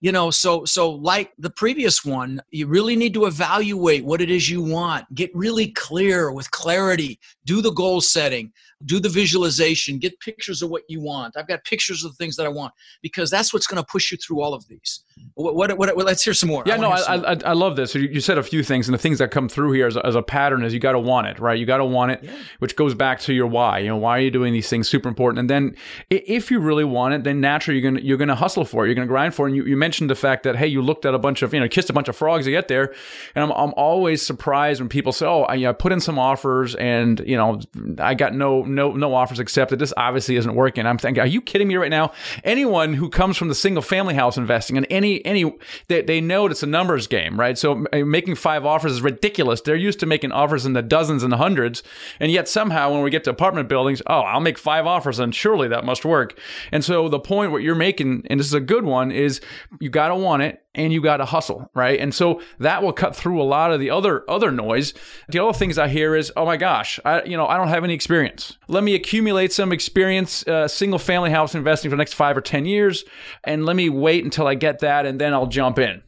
you 0.02 0.12
know 0.12 0.32
so 0.32 0.66
so 0.66 0.90
like 0.90 1.32
the 1.38 1.50
previous 1.50 2.04
one 2.04 2.42
you 2.50 2.68
really 2.68 2.96
need 2.96 3.14
to 3.14 3.26
evaluate 3.26 4.04
what 4.04 4.20
it 4.20 4.30
is 4.30 4.50
you 4.50 4.62
want. 4.62 5.06
Get 5.16 5.32
really 5.34 5.68
clear 5.68 6.32
with 6.32 6.52
clarity. 6.52 7.20
Do 7.46 7.62
the 7.62 7.72
goal 7.72 8.02
setting. 8.02 8.52
Do 8.84 9.00
the 9.00 9.10
visualization. 9.10 10.00
Get 10.00 10.20
pictures 10.20 10.62
of 10.62 10.70
what 10.70 10.84
you 10.90 11.02
want. 11.02 11.38
I've 11.38 11.48
got 11.48 11.64
pictures 11.64 12.04
of 12.04 12.12
the 12.12 12.18
things 12.18 12.36
that 12.36 12.46
i 12.46 12.50
want 12.50 12.74
because 13.02 13.30
that's 13.30 13.54
what's 13.54 13.68
going 13.68 13.82
to 13.82 13.88
push 13.90 14.12
you 14.12 14.18
through 14.18 14.42
all 14.42 14.54
of 14.54 14.68
these 14.68 15.04
what, 15.36 15.56
what, 15.56 15.78
what, 15.78 15.96
what 15.96 16.06
let's 16.06 16.24
hear 16.24 16.34
some 16.34 16.50
more. 16.50 16.64
Yeah 16.66 16.76
I 16.76 16.78
no 16.78 16.90
I, 16.92 17.16
I, 17.16 17.38
I, 17.46 17.54
love 17.54 17.76
this. 17.76 17.96
You, 17.96 18.02
you, 18.02 18.22
said 18.22 18.38
a 18.38 18.44
few 18.44 18.64
things 18.64 18.88
and 18.88 18.94
the 18.94 19.00
things 19.00 19.20
that 19.20 19.32
come 19.32 19.48
through 19.48 19.72
here 19.72 19.88
as 19.88 19.96
a, 19.96 20.06
as 20.06 20.16
a 20.16 20.22
pattern 20.22 20.64
is 20.64 20.74
you 20.74 20.80
got 20.80 20.92
to 20.92 21.00
want 21.00 21.28
it 21.28 21.40
right? 21.40 21.58
You 21.58 21.66
got 21.66 21.78
to 21.78 21.86
want 21.86 22.12
it 22.12 22.24
yeah. 22.24 22.36
which 22.60 22.76
goes 22.76 22.94
back 22.94 23.20
to 23.22 23.34
your 23.34 23.48
why. 23.48 23.80
You 23.80 23.88
know 23.90 23.98
why 23.98 24.18
are 24.18 24.22
you 24.22 24.32
doing 24.32 24.54
these 24.54 24.70
things 24.70 24.90
super 24.90 25.10
important? 25.10 25.40
And 25.40 25.50
then 25.50 25.76
if 26.10 26.52
you 26.52 26.60
really 26.60 26.84
want 26.84 27.14
it 27.14 27.24
then 27.24 27.40
naturally 27.42 27.80
you're 27.80 27.92
gonna 27.92 28.04
you're 28.04 28.18
gonna 28.18 28.36
hustle 28.36 28.66
for 28.66 28.84
it. 28.84 28.88
You're 28.88 28.96
gonna 28.96 29.08
grind 29.08 29.34
for 29.34 29.48
it. 29.48 29.52
And 29.52 29.58
you, 29.58 29.66
you 29.66 29.78
mentioned 29.78 30.10
the 30.10 30.16
fact 30.16 30.44
that 30.44 30.56
hey 30.56 30.68
you 30.68 30.82
looked 30.82 31.06
at 31.06 31.14
a 31.14 31.20
bunch 31.20 31.42
of 31.42 31.54
you 31.54 31.60
know 31.60 31.68
kissed 31.68 31.90
a 31.90 31.94
bunch 31.94 32.08
of 32.08 32.16
frogs 32.16 32.46
to 32.46 32.52
get 32.52 32.68
there. 32.68 32.94
And 33.36 33.44
i'm, 33.44 33.52
I'm 33.52 33.74
always 33.76 34.22
surprised 34.22 34.82
when 34.82 34.90
people 34.90 35.12
say 35.12 35.26
oh 35.26 35.44
I, 35.44 35.56
you 35.56 35.64
know, 35.64 35.70
I 35.70 35.74
put 35.74 35.92
in 35.92 36.00
some 36.00 36.20
offers 36.20 36.76
and 36.76 37.20
you 37.26 37.38
know 37.38 37.60
i 38.00 38.14
got 38.14 38.34
no 38.34 38.64
no 38.64 38.92
no 38.92 39.14
offers 39.14 39.40
accepted. 39.40 39.80
This 39.80 39.94
obviously 39.98 40.36
isn't 40.36 40.54
working. 40.54 40.86
I'm 40.86 40.98
thinking, 40.98 41.22
are 41.22 41.28
you 41.28 41.42
kidding 41.42 41.68
me 41.68 41.76
right 41.76 41.90
now? 41.90 42.12
Anyone 42.44 42.94
who 42.94 43.10
comes 43.10 43.38
from 43.38 43.48
the 43.48 43.56
single 43.56 43.82
family 43.82 44.14
house 44.14 44.38
investing 44.38 44.78
and 44.78 44.88
any 44.90 45.11
any 45.20 45.54
they, 45.88 46.02
they 46.02 46.22
know 46.22 46.46
it's 46.46 46.64
a 46.64 46.68
numbers 46.68 47.08
game, 47.08 47.40
right? 47.40 47.58
So 47.58 47.86
uh, 47.92 48.00
making 48.00 48.36
five 48.36 48.66
offers 48.66 48.94
is 48.94 49.02
ridiculous. 49.02 49.62
They're 49.62 49.76
used 49.76 50.00
to 50.00 50.06
making 50.06 50.32
offers 50.32 50.66
in 50.66 50.74
the 50.74 50.82
dozens 50.82 51.24
and 51.24 51.32
the 51.32 51.38
hundreds, 51.38 51.84
and 52.20 52.32
yet 52.32 52.48
somehow 52.48 52.92
when 52.92 53.02
we 53.02 53.10
get 53.10 53.24
to 53.26 53.30
apartment 53.30 53.70
buildings, 53.70 54.02
oh, 54.08 54.22
I'll 54.22 54.40
make 54.40 54.58
five 54.58 54.86
offers 54.86 55.20
and 55.20 55.36
surely 55.36 55.68
that 55.68 55.86
must 55.86 56.06
work. 56.06 56.40
And 56.72 56.84
so 56.84 57.10
the 57.10 57.20
point 57.20 57.52
what 57.52 57.64
you're 57.64 57.76
making, 57.76 58.24
and 58.30 58.40
this 58.40 58.48
is 58.48 58.54
a 58.54 58.62
good 58.62 58.86
one, 58.86 59.12
is 59.12 59.42
you 59.80 59.90
got 59.90 60.08
to 60.08 60.16
want 60.16 60.44
it 60.44 60.64
and 60.74 60.94
you 60.94 61.02
got 61.02 61.18
to 61.18 61.26
hustle, 61.26 61.70
right? 61.74 62.00
And 62.00 62.14
so 62.14 62.42
that 62.60 62.82
will 62.82 62.94
cut 62.94 63.16
through 63.16 63.42
a 63.42 63.44
lot 63.44 63.72
of 63.72 63.80
the 63.80 63.90
other 63.90 64.30
other 64.30 64.52
noise. 64.52 64.94
The 65.28 65.44
other 65.44 65.58
things 65.58 65.78
I 65.78 65.88
hear 65.88 66.16
is, 66.16 66.32
oh 66.38 66.46
my 66.46 66.58
gosh, 66.58 67.00
I 67.04 67.24
you 67.24 67.38
know 67.38 67.48
I 67.48 67.58
don't 67.58 67.68
have 67.68 67.84
any 67.84 67.94
experience. 67.94 68.58
Let 68.68 68.84
me 68.84 68.96
accumulate 68.96 69.52
some 69.52 69.72
experience, 69.72 70.48
uh, 70.48 70.68
single 70.68 71.00
family 71.00 71.32
house 71.32 71.56
investing 71.56 71.90
for 71.90 71.96
the 71.96 72.02
next 72.02 72.14
five 72.14 72.38
or 72.38 72.42
ten 72.42 72.66
years, 72.66 73.04
and 73.44 73.66
let 73.66 73.76
me 73.76 73.90
wait 73.90 74.24
until 74.24 74.48
I 74.48 74.56
get 74.56 74.80
that, 74.80 75.06
and 75.06 75.20
then 75.20 75.34
I'll 75.34 75.48
jump 75.48 75.80
in. 75.80 76.02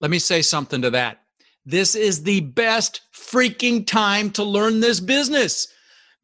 Let 0.00 0.10
me 0.10 0.18
say 0.18 0.42
something 0.42 0.82
to 0.82 0.90
that. 0.90 1.18
This 1.64 1.94
is 1.94 2.24
the 2.24 2.40
best 2.40 3.02
freaking 3.14 3.86
time 3.86 4.30
to 4.32 4.42
learn 4.42 4.80
this 4.80 4.98
business 4.98 5.68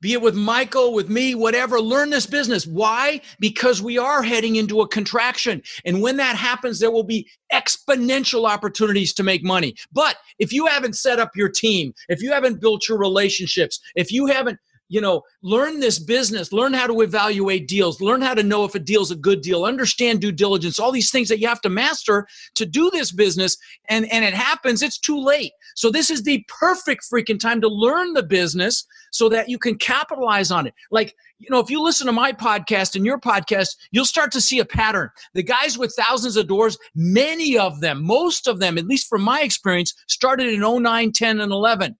be 0.00 0.12
it 0.12 0.22
with 0.22 0.34
Michael, 0.34 0.92
with 0.92 1.08
me, 1.08 1.34
whatever, 1.34 1.80
learn 1.80 2.10
this 2.10 2.26
business. 2.26 2.66
Why? 2.66 3.20
Because 3.40 3.82
we 3.82 3.98
are 3.98 4.22
heading 4.22 4.56
into 4.56 4.80
a 4.80 4.88
contraction. 4.88 5.62
And 5.84 6.02
when 6.02 6.16
that 6.18 6.36
happens, 6.36 6.78
there 6.78 6.90
will 6.90 7.04
be 7.04 7.28
exponential 7.52 8.48
opportunities 8.48 9.12
to 9.14 9.22
make 9.22 9.42
money. 9.42 9.74
But 9.92 10.16
if 10.38 10.52
you 10.52 10.66
haven't 10.66 10.96
set 10.96 11.18
up 11.18 11.34
your 11.34 11.48
team, 11.48 11.94
if 12.08 12.22
you 12.22 12.32
haven't 12.32 12.60
built 12.60 12.88
your 12.88 12.98
relationships, 12.98 13.80
if 13.94 14.12
you 14.12 14.26
haven't 14.26 14.58
you 14.88 15.00
know, 15.00 15.22
learn 15.42 15.80
this 15.80 15.98
business, 15.98 16.52
learn 16.52 16.72
how 16.72 16.86
to 16.86 17.00
evaluate 17.02 17.68
deals, 17.68 18.00
learn 18.00 18.22
how 18.22 18.34
to 18.34 18.42
know 18.42 18.64
if 18.64 18.74
a 18.74 18.78
deal's 18.78 19.10
a 19.10 19.16
good 19.16 19.42
deal, 19.42 19.64
understand 19.64 20.20
due 20.20 20.32
diligence, 20.32 20.78
all 20.78 20.92
these 20.92 21.10
things 21.10 21.28
that 21.28 21.38
you 21.38 21.46
have 21.46 21.60
to 21.60 21.68
master 21.68 22.26
to 22.54 22.64
do 22.64 22.90
this 22.90 23.12
business. 23.12 23.56
And, 23.88 24.10
and 24.10 24.24
it 24.24 24.34
happens, 24.34 24.82
it's 24.82 24.98
too 24.98 25.18
late. 25.18 25.52
So 25.76 25.90
this 25.90 26.10
is 26.10 26.22
the 26.22 26.44
perfect 26.48 27.04
freaking 27.12 27.38
time 27.38 27.60
to 27.60 27.68
learn 27.68 28.14
the 28.14 28.22
business 28.22 28.86
so 29.12 29.28
that 29.28 29.48
you 29.48 29.58
can 29.58 29.76
capitalize 29.76 30.50
on 30.50 30.66
it. 30.66 30.74
Like, 30.90 31.14
you 31.38 31.48
know, 31.50 31.60
if 31.60 31.70
you 31.70 31.82
listen 31.82 32.06
to 32.06 32.12
my 32.12 32.32
podcast 32.32 32.96
and 32.96 33.06
your 33.06 33.20
podcast, 33.20 33.76
you'll 33.92 34.04
start 34.04 34.32
to 34.32 34.40
see 34.40 34.58
a 34.58 34.64
pattern. 34.64 35.10
The 35.34 35.42
guys 35.42 35.78
with 35.78 35.94
thousands 35.96 36.36
of 36.36 36.48
doors, 36.48 36.76
many 36.94 37.56
of 37.56 37.80
them, 37.80 38.02
most 38.04 38.48
of 38.48 38.58
them, 38.58 38.76
at 38.78 38.86
least 38.86 39.08
from 39.08 39.22
my 39.22 39.42
experience, 39.42 39.94
started 40.08 40.48
in 40.48 40.60
09, 40.60 41.12
10, 41.12 41.40
and 41.40 41.52
11. 41.52 41.96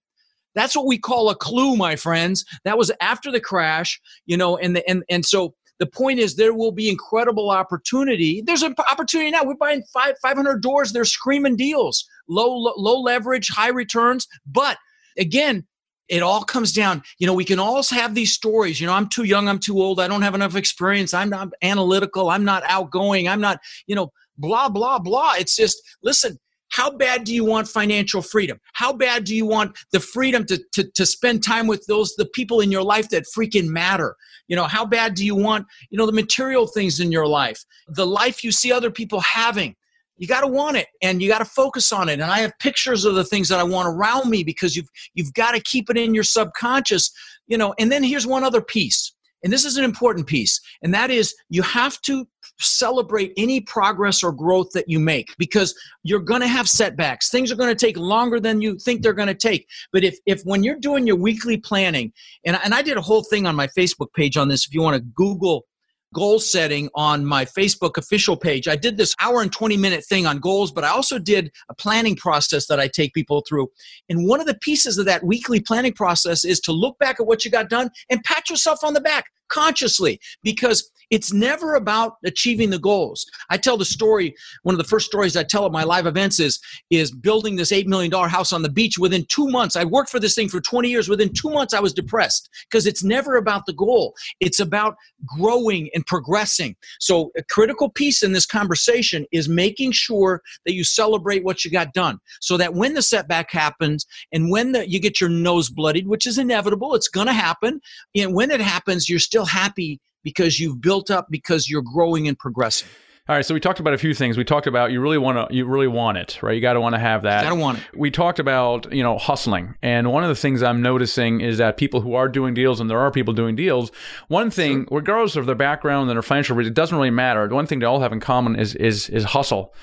That's 0.58 0.74
what 0.74 0.86
we 0.86 0.98
call 0.98 1.30
a 1.30 1.36
clue, 1.36 1.76
my 1.76 1.94
friends. 1.94 2.44
That 2.64 2.76
was 2.76 2.90
after 3.00 3.30
the 3.30 3.40
crash, 3.40 4.00
you 4.26 4.36
know, 4.36 4.56
and 4.56 4.74
the, 4.74 4.88
and 4.90 5.04
and 5.08 5.24
so 5.24 5.54
the 5.78 5.86
point 5.86 6.18
is 6.18 6.34
there 6.34 6.52
will 6.52 6.72
be 6.72 6.88
incredible 6.88 7.50
opportunity. 7.50 8.42
There's 8.44 8.64
an 8.64 8.74
opportunity 8.90 9.30
now. 9.30 9.44
We're 9.44 9.54
buying 9.54 9.84
five 9.92 10.16
500 10.20 10.60
doors. 10.60 10.92
They're 10.92 11.04
screaming 11.04 11.54
deals, 11.54 12.04
low, 12.28 12.52
low 12.52 12.74
low 12.76 13.00
leverage, 13.00 13.48
high 13.48 13.68
returns. 13.68 14.26
But 14.44 14.78
again, 15.16 15.64
it 16.08 16.22
all 16.22 16.42
comes 16.42 16.72
down 16.72 17.02
you 17.18 17.26
know 17.26 17.34
we 17.34 17.44
can 17.44 17.58
all 17.58 17.82
have 17.82 18.14
these 18.14 18.32
stories 18.32 18.80
you 18.80 18.86
know 18.86 18.94
i'm 18.94 19.08
too 19.08 19.24
young 19.24 19.46
i'm 19.46 19.58
too 19.58 19.78
old 19.78 20.00
i 20.00 20.08
don't 20.08 20.22
have 20.22 20.34
enough 20.34 20.56
experience 20.56 21.12
i'm 21.12 21.28
not 21.28 21.48
analytical 21.60 22.30
i'm 22.30 22.44
not 22.44 22.62
outgoing 22.66 23.28
i'm 23.28 23.42
not 23.42 23.60
you 23.86 23.94
know 23.94 24.10
blah 24.38 24.70
blah 24.70 24.98
blah 24.98 25.34
it's 25.38 25.54
just 25.54 25.76
listen 26.02 26.38
how 26.70 26.90
bad 26.90 27.24
do 27.24 27.34
you 27.34 27.44
want 27.44 27.68
financial 27.68 28.22
freedom? 28.22 28.60
How 28.74 28.92
bad 28.92 29.24
do 29.24 29.34
you 29.34 29.46
want 29.46 29.76
the 29.92 30.00
freedom 30.00 30.44
to, 30.46 30.62
to, 30.72 30.84
to 30.92 31.06
spend 31.06 31.42
time 31.42 31.66
with 31.66 31.84
those, 31.86 32.14
the 32.16 32.26
people 32.26 32.60
in 32.60 32.70
your 32.70 32.82
life 32.82 33.08
that 33.10 33.24
freaking 33.36 33.68
matter? 33.68 34.16
You 34.48 34.56
know, 34.56 34.64
how 34.64 34.84
bad 34.84 35.14
do 35.14 35.24
you 35.24 35.34
want, 35.34 35.66
you 35.90 35.98
know, 35.98 36.06
the 36.06 36.12
material 36.12 36.66
things 36.66 37.00
in 37.00 37.12
your 37.12 37.26
life, 37.26 37.64
the 37.88 38.06
life 38.06 38.44
you 38.44 38.52
see 38.52 38.72
other 38.72 38.90
people 38.90 39.20
having? 39.20 39.74
You 40.16 40.26
got 40.26 40.40
to 40.40 40.48
want 40.48 40.76
it 40.76 40.88
and 41.00 41.22
you 41.22 41.28
got 41.28 41.38
to 41.38 41.44
focus 41.44 41.92
on 41.92 42.08
it. 42.08 42.14
And 42.14 42.24
I 42.24 42.40
have 42.40 42.52
pictures 42.58 43.04
of 43.04 43.14
the 43.14 43.24
things 43.24 43.48
that 43.48 43.60
I 43.60 43.62
want 43.62 43.88
around 43.88 44.28
me 44.28 44.42
because 44.42 44.74
you've, 44.74 44.88
you've 45.14 45.32
got 45.34 45.52
to 45.52 45.60
keep 45.60 45.88
it 45.90 45.96
in 45.96 46.12
your 46.12 46.24
subconscious, 46.24 47.12
you 47.46 47.56
know. 47.56 47.72
And 47.78 47.90
then 47.90 48.02
here's 48.02 48.26
one 48.26 48.42
other 48.42 48.60
piece 48.60 49.12
and 49.42 49.52
this 49.52 49.64
is 49.64 49.76
an 49.76 49.84
important 49.84 50.26
piece, 50.26 50.60
and 50.82 50.92
that 50.94 51.10
is 51.10 51.34
you 51.48 51.62
have 51.62 52.00
to 52.02 52.26
celebrate 52.60 53.32
any 53.36 53.60
progress 53.60 54.22
or 54.22 54.32
growth 54.32 54.70
that 54.72 54.88
you 54.88 54.98
make 54.98 55.28
because 55.38 55.74
you're 56.02 56.20
going 56.20 56.40
to 56.40 56.48
have 56.48 56.68
setbacks. 56.68 57.30
Things 57.30 57.52
are 57.52 57.56
going 57.56 57.74
to 57.74 57.86
take 57.86 57.96
longer 57.96 58.40
than 58.40 58.60
you 58.60 58.78
think 58.78 59.02
they're 59.02 59.12
going 59.12 59.28
to 59.28 59.34
take. 59.34 59.66
But 59.92 60.04
if, 60.04 60.18
if 60.26 60.42
when 60.42 60.64
you're 60.64 60.78
doing 60.78 61.06
your 61.06 61.16
weekly 61.16 61.56
planning, 61.56 62.12
and, 62.44 62.58
and 62.64 62.74
I 62.74 62.82
did 62.82 62.96
a 62.96 63.02
whole 63.02 63.22
thing 63.22 63.46
on 63.46 63.54
my 63.54 63.68
Facebook 63.68 64.12
page 64.14 64.36
on 64.36 64.48
this, 64.48 64.66
if 64.66 64.74
you 64.74 64.82
want 64.82 64.96
to 64.96 65.02
Google 65.14 65.66
goal 66.14 66.38
setting 66.38 66.88
on 66.94 67.24
my 67.24 67.44
Facebook 67.44 67.96
official 67.96 68.36
page. 68.36 68.68
I 68.68 68.76
did 68.76 68.96
this 68.96 69.14
hour 69.20 69.42
and 69.42 69.52
20 69.52 69.76
minute 69.76 70.04
thing 70.04 70.26
on 70.26 70.38
goals, 70.38 70.72
but 70.72 70.84
I 70.84 70.88
also 70.88 71.18
did 71.18 71.50
a 71.68 71.74
planning 71.74 72.16
process 72.16 72.66
that 72.66 72.80
I 72.80 72.88
take 72.88 73.14
people 73.14 73.42
through. 73.48 73.68
And 74.08 74.26
one 74.26 74.40
of 74.40 74.46
the 74.46 74.58
pieces 74.60 74.98
of 74.98 75.06
that 75.06 75.24
weekly 75.24 75.60
planning 75.60 75.92
process 75.92 76.44
is 76.44 76.60
to 76.60 76.72
look 76.72 76.98
back 76.98 77.20
at 77.20 77.26
what 77.26 77.44
you 77.44 77.50
got 77.50 77.68
done 77.68 77.90
and 78.10 78.22
pat 78.24 78.48
yourself 78.50 78.82
on 78.82 78.94
the 78.94 79.00
back. 79.00 79.26
Consciously 79.48 80.20
because 80.42 80.90
it's 81.10 81.32
never 81.32 81.74
about 81.74 82.16
achieving 82.24 82.70
the 82.70 82.78
goals. 82.78 83.26
I 83.50 83.56
tell 83.56 83.76
the 83.76 83.84
story, 83.84 84.34
one 84.62 84.74
of 84.74 84.78
the 84.78 84.84
first 84.84 85.06
stories 85.06 85.36
I 85.36 85.42
tell 85.42 85.64
at 85.64 85.72
my 85.72 85.84
live 85.84 86.06
events 86.06 86.38
is, 86.38 86.60
is 86.90 87.10
building 87.10 87.56
this 87.56 87.72
$8 87.72 87.86
million 87.86 88.12
house 88.12 88.52
on 88.52 88.62
the 88.62 88.68
beach. 88.68 88.98
Within 88.98 89.24
two 89.28 89.48
months, 89.48 89.76
I 89.76 89.84
worked 89.84 90.10
for 90.10 90.20
this 90.20 90.34
thing 90.34 90.48
for 90.48 90.60
20 90.60 90.88
years. 90.88 91.08
Within 91.08 91.32
two 91.32 91.50
months, 91.50 91.72
I 91.72 91.80
was 91.80 91.94
depressed 91.94 92.50
because 92.70 92.86
it's 92.86 93.02
never 93.02 93.36
about 93.36 93.64
the 93.66 93.72
goal. 93.72 94.14
It's 94.40 94.60
about 94.60 94.96
growing 95.26 95.88
and 95.94 96.04
progressing. 96.04 96.76
So 97.00 97.30
a 97.36 97.42
critical 97.44 97.90
piece 97.90 98.22
in 98.22 98.32
this 98.32 98.46
conversation 98.46 99.24
is 99.32 99.48
making 99.48 99.92
sure 99.92 100.42
that 100.66 100.74
you 100.74 100.84
celebrate 100.84 101.44
what 101.44 101.64
you 101.64 101.70
got 101.70 101.94
done 101.94 102.18
so 102.40 102.56
that 102.58 102.74
when 102.74 102.94
the 102.94 103.02
setback 103.02 103.50
happens 103.50 104.06
and 104.32 104.50
when 104.50 104.72
the, 104.72 104.88
you 104.88 105.00
get 105.00 105.20
your 105.20 105.30
nose 105.30 105.70
bloodied, 105.70 106.06
which 106.06 106.26
is 106.26 106.36
inevitable, 106.36 106.94
it's 106.94 107.08
going 107.08 107.26
to 107.26 107.32
happen. 107.32 107.80
And 108.14 108.34
when 108.34 108.50
it 108.50 108.60
happens, 108.60 109.08
you're 109.08 109.18
still 109.18 109.37
happy 109.44 110.00
because 110.22 110.60
you've 110.60 110.80
built 110.80 111.10
up 111.10 111.28
because 111.30 111.68
you're 111.68 111.82
growing 111.82 112.28
and 112.28 112.38
progressing. 112.38 112.88
All 113.28 113.36
right, 113.36 113.44
so 113.44 113.52
we 113.52 113.60
talked 113.60 113.78
about 113.78 113.92
a 113.92 113.98
few 113.98 114.14
things. 114.14 114.38
We 114.38 114.44
talked 114.44 114.66
about 114.66 114.90
you 114.90 115.02
really 115.02 115.18
want 115.18 115.50
to 115.50 115.54
you 115.54 115.66
really 115.66 115.86
want 115.86 116.16
it, 116.16 116.42
right? 116.42 116.54
You 116.54 116.62
got 116.62 116.72
to 116.72 116.80
want 116.80 116.94
to 116.94 116.98
have 116.98 117.24
that. 117.24 117.44
I 117.44 117.50
don't 117.50 117.58
want 117.58 117.76
it. 117.76 117.84
We 117.94 118.10
talked 118.10 118.38
about, 118.38 118.90
you 118.90 119.02
know, 119.02 119.18
hustling. 119.18 119.74
And 119.82 120.10
one 120.10 120.22
of 120.22 120.30
the 120.30 120.34
things 120.34 120.62
I'm 120.62 120.80
noticing 120.80 121.42
is 121.42 121.58
that 121.58 121.76
people 121.76 122.00
who 122.00 122.14
are 122.14 122.26
doing 122.26 122.54
deals 122.54 122.80
and 122.80 122.88
there 122.88 122.98
are 122.98 123.10
people 123.10 123.34
doing 123.34 123.54
deals, 123.54 123.92
one 124.28 124.50
thing, 124.50 124.86
sure. 124.88 124.98
regardless 125.00 125.36
of 125.36 125.44
their 125.44 125.54
background 125.54 126.08
and 126.08 126.16
their 126.16 126.22
financial 126.22 126.58
it 126.58 126.72
doesn't 126.72 126.96
really 126.96 127.10
matter. 127.10 127.46
One 127.48 127.66
thing 127.66 127.80
they 127.80 127.86
all 127.86 128.00
have 128.00 128.14
in 128.14 128.20
common 128.20 128.56
is 128.56 128.74
is 128.74 129.10
is 129.10 129.24
hustle. 129.24 129.74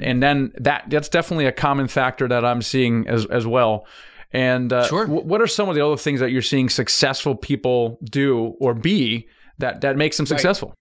And 0.00 0.20
then 0.20 0.52
that 0.58 0.86
that's 0.88 1.08
definitely 1.08 1.46
a 1.46 1.52
common 1.52 1.86
factor 1.86 2.26
that 2.26 2.44
I'm 2.44 2.62
seeing 2.62 3.06
as 3.06 3.26
as 3.26 3.46
well. 3.46 3.86
And 4.30 4.72
uh, 4.72 4.86
sure. 4.86 5.06
w- 5.06 5.24
what 5.24 5.40
are 5.40 5.46
some 5.46 5.68
of 5.68 5.74
the 5.74 5.84
other 5.84 5.96
things 5.96 6.20
that 6.20 6.30
you're 6.30 6.42
seeing 6.42 6.68
successful 6.68 7.34
people 7.34 7.98
do 8.04 8.56
or 8.60 8.74
be 8.74 9.28
that 9.58 9.80
that 9.80 9.96
makes 9.96 10.16
them 10.16 10.26
successful? 10.26 10.68
Right. 10.68 10.74